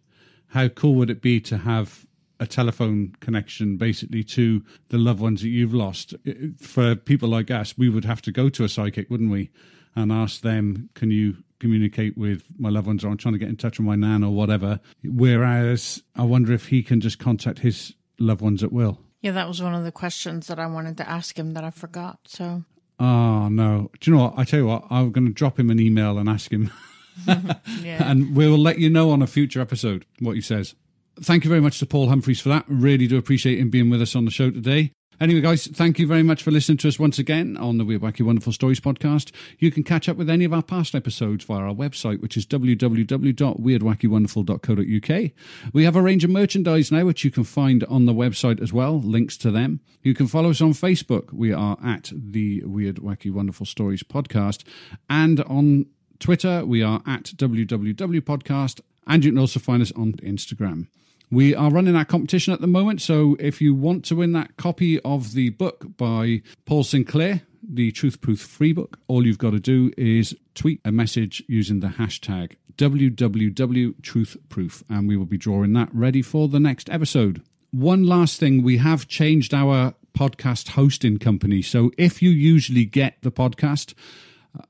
How 0.47 0.67
cool 0.67 0.95
would 0.95 1.09
it 1.09 1.21
be 1.21 1.39
to 1.41 1.57
have 1.57 2.05
a 2.39 2.45
telephone 2.47 3.15
connection 3.21 3.77
basically 3.77 4.23
to 4.23 4.63
the 4.89 4.97
loved 4.97 5.19
ones 5.19 5.41
that 5.41 5.49
you've 5.49 5.73
lost? 5.73 6.13
For 6.59 6.95
people 6.95 7.29
like 7.29 7.51
us, 7.51 7.77
we 7.77 7.89
would 7.89 8.05
have 8.05 8.21
to 8.23 8.31
go 8.31 8.49
to 8.49 8.63
a 8.63 8.69
psychic, 8.69 9.09
wouldn't 9.09 9.31
we? 9.31 9.49
And 9.95 10.11
ask 10.11 10.41
them, 10.41 10.89
can 10.93 11.11
you 11.11 11.37
communicate 11.59 12.17
with 12.17 12.43
my 12.57 12.69
loved 12.69 12.87
ones 12.87 13.03
or 13.03 13.09
I'm 13.09 13.17
trying 13.17 13.33
to 13.33 13.39
get 13.39 13.49
in 13.49 13.55
touch 13.55 13.79
with 13.79 13.87
my 13.87 13.95
nan 13.95 14.23
or 14.23 14.33
whatever. 14.33 14.79
Whereas 15.03 16.03
I 16.15 16.23
wonder 16.23 16.53
if 16.53 16.67
he 16.67 16.83
can 16.83 17.01
just 17.01 17.19
contact 17.19 17.59
his 17.59 17.93
loved 18.19 18.41
ones 18.41 18.63
at 18.63 18.71
will. 18.71 18.99
Yeah, 19.21 19.31
that 19.31 19.47
was 19.47 19.61
one 19.61 19.73
of 19.73 19.83
the 19.83 19.91
questions 19.91 20.47
that 20.47 20.59
I 20.59 20.67
wanted 20.67 20.97
to 20.97 21.09
ask 21.09 21.37
him 21.37 21.53
that 21.53 21.63
I 21.63 21.71
forgot. 21.71 22.19
So, 22.25 22.63
Oh, 22.99 23.47
no. 23.49 23.89
Do 23.99 24.11
you 24.11 24.15
know 24.15 24.23
what? 24.25 24.33
I 24.37 24.43
tell 24.43 24.59
you 24.59 24.67
what, 24.67 24.85
I'm 24.89 25.11
going 25.11 25.27
to 25.27 25.33
drop 25.33 25.59
him 25.59 25.69
an 25.69 25.79
email 25.79 26.17
and 26.17 26.29
ask 26.29 26.51
him. 26.51 26.71
yeah. 27.27 28.09
and 28.09 28.35
we'll 28.35 28.57
let 28.57 28.79
you 28.79 28.89
know 28.89 29.11
on 29.11 29.21
a 29.21 29.27
future 29.27 29.61
episode 29.61 30.05
what 30.19 30.35
he 30.35 30.41
says. 30.41 30.75
Thank 31.21 31.43
you 31.43 31.49
very 31.49 31.61
much 31.61 31.79
to 31.79 31.85
Paul 31.85 32.09
Humphreys 32.09 32.41
for 32.41 32.49
that. 32.49 32.65
Really 32.67 33.07
do 33.07 33.17
appreciate 33.17 33.59
him 33.59 33.69
being 33.69 33.89
with 33.89 34.01
us 34.01 34.15
on 34.15 34.25
the 34.25 34.31
show 34.31 34.51
today. 34.51 34.91
Anyway, 35.17 35.39
guys, 35.39 35.67
thank 35.67 35.97
you 35.97 36.05
very 36.05 36.23
much 36.23 36.43
for 36.43 36.51
listening 36.51 36.77
to 36.77 36.89
us 36.89 36.99
once 36.99 37.17
again 37.17 37.55
on 37.55 37.77
the 37.77 37.85
Weird 37.85 38.01
Wacky 38.01 38.25
Wonderful 38.25 38.51
Stories 38.51 38.81
podcast. 38.81 39.31
You 39.59 39.71
can 39.71 39.81
catch 39.81 40.09
up 40.09 40.17
with 40.17 40.29
any 40.29 40.43
of 40.43 40.51
our 40.51 40.61
past 40.61 40.93
episodes 40.93 41.45
via 41.45 41.61
our 41.61 41.73
website, 41.73 42.21
which 42.21 42.35
is 42.35 42.45
www.weirdwackywonderful.co.uk. 42.45 45.31
We 45.71 45.85
have 45.85 45.95
a 45.95 46.01
range 46.01 46.25
of 46.25 46.31
merchandise 46.31 46.91
now, 46.91 47.05
which 47.05 47.23
you 47.23 47.31
can 47.31 47.45
find 47.45 47.85
on 47.85 48.05
the 48.05 48.13
website 48.13 48.61
as 48.61 48.73
well, 48.73 48.99
links 48.99 49.37
to 49.37 49.51
them. 49.51 49.79
You 50.03 50.13
can 50.13 50.27
follow 50.27 50.49
us 50.49 50.59
on 50.59 50.73
Facebook. 50.73 51.31
We 51.31 51.53
are 51.53 51.77
at 51.81 52.11
the 52.13 52.61
Weird 52.65 52.97
Wacky 52.97 53.31
Wonderful 53.31 53.65
Stories 53.65 54.03
podcast. 54.03 54.65
And 55.09 55.39
on 55.43 55.85
Twitter, 56.19 56.65
we 56.65 56.81
are 56.81 57.01
at 57.05 57.23
www.podcast. 57.23 58.81
And 59.07 59.23
you 59.23 59.31
can 59.31 59.37
also 59.37 59.59
find 59.59 59.81
us 59.81 59.91
on 59.91 60.13
Instagram. 60.13 60.87
We 61.31 61.55
are 61.55 61.71
running 61.71 61.95
our 61.95 62.05
competition 62.05 62.53
at 62.53 62.61
the 62.61 62.67
moment, 62.67 63.01
so 63.01 63.35
if 63.39 63.59
you 63.59 63.73
want 63.73 64.05
to 64.05 64.15
win 64.15 64.33
that 64.33 64.57
copy 64.57 64.99
of 65.01 65.33
the 65.33 65.49
book 65.49 65.97
by 65.97 66.43
Paul 66.65 66.83
Sinclair, 66.83 67.41
the 67.67 67.91
Truth 67.91 68.21
Proof 68.21 68.39
free 68.39 68.73
book, 68.73 68.99
all 69.07 69.25
you've 69.25 69.39
got 69.39 69.51
to 69.51 69.59
do 69.59 69.91
is 69.97 70.35
tweet 70.53 70.81
a 70.85 70.91
message 70.91 71.43
using 71.47 71.79
the 71.79 71.87
hashtag 71.87 72.53
www.truthproof, 72.77 74.83
and 74.89 75.07
we 75.07 75.17
will 75.17 75.25
be 75.25 75.37
drawing 75.37 75.73
that 75.73 75.89
ready 75.93 76.21
for 76.21 76.47
the 76.47 76.59
next 76.59 76.89
episode. 76.89 77.41
One 77.71 78.03
last 78.03 78.39
thing, 78.39 78.61
we 78.61 78.77
have 78.77 79.07
changed 79.07 79.53
our 79.53 79.95
podcast 80.15 80.69
hosting 80.69 81.17
company. 81.17 81.61
So 81.61 81.91
if 81.97 82.21
you 82.21 82.29
usually 82.29 82.85
get 82.85 83.17
the 83.21 83.31
podcast, 83.31 83.93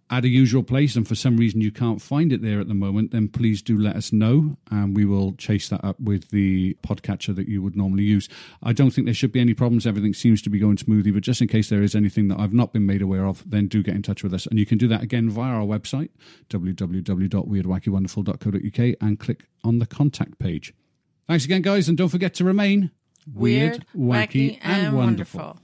at 0.10 0.24
a 0.24 0.28
usual 0.28 0.64
place 0.64 0.96
and 0.96 1.08
for 1.08 1.14
some 1.16 1.38
reason 1.38 1.62
you 1.62 1.72
can't 1.72 2.02
find 2.02 2.34
it 2.34 2.42
there 2.42 2.60
at 2.60 2.68
the 2.68 2.74
moment, 2.74 3.12
then 3.12 3.28
please 3.28 3.62
do 3.62 3.78
let 3.78 3.96
us 3.96 4.12
know 4.12 4.58
and 4.72 4.96
we 4.96 5.06
will 5.06 5.34
chase 5.34 5.70
that 5.70 5.84
up 5.84 6.00
with 6.00 6.30
the 6.30 6.76
podcatcher 6.86 7.36
that 7.36 7.48
you 7.48 7.62
would 7.62 7.76
normally 7.76 8.02
use. 8.04 8.28
I 8.64 8.74
don't 8.74 8.90
think 8.92 9.06
there 9.06 9.14
should 9.14 9.32
be 9.32 9.40
any 9.40 9.54
problems. 9.54 9.88
Everything 9.88 10.14
seems 10.14 10.42
to 10.44 10.50
be 10.50 10.60
going 10.60 10.78
smoothly, 10.78 11.12
but 11.12 11.24
just 11.24 11.42
in 11.42 11.48
case 11.48 11.70
there 11.70 11.84
is 11.84 11.96
anything 11.96 12.28
that 12.30 12.40
I've 12.40 12.54
not 12.54 12.74
been 12.74 12.86
made 12.86 13.02
aware 13.02 13.26
of, 13.26 13.50
then 13.50 13.68
do 13.68 13.82
get 13.84 13.96
in 13.96 14.04
touch 14.04 14.24
with 14.24 14.34
us. 14.34 14.46
And 14.46 14.60
you 14.60 14.66
can 14.66 14.78
do 14.78 14.88
that 14.88 15.02
again 15.02 15.30
via 15.30 15.54
our 15.54 15.66
website, 15.66 16.10
www.weirdwackywonderful.co.uk, 16.50 18.96
and 19.02 19.20
click 19.20 19.46
on 19.64 19.80
the 19.80 19.86
contact 19.86 20.40
page. 20.40 20.74
Thanks 21.28 21.46
again, 21.46 21.62
guys, 21.62 21.88
and 21.90 21.98
don't 21.98 22.10
forget 22.10 22.34
to 22.36 22.44
remain 22.44 22.92
Weird, 23.34 23.86
wacky, 23.96 24.60
and 24.62 24.96
wonderful. 24.96 25.58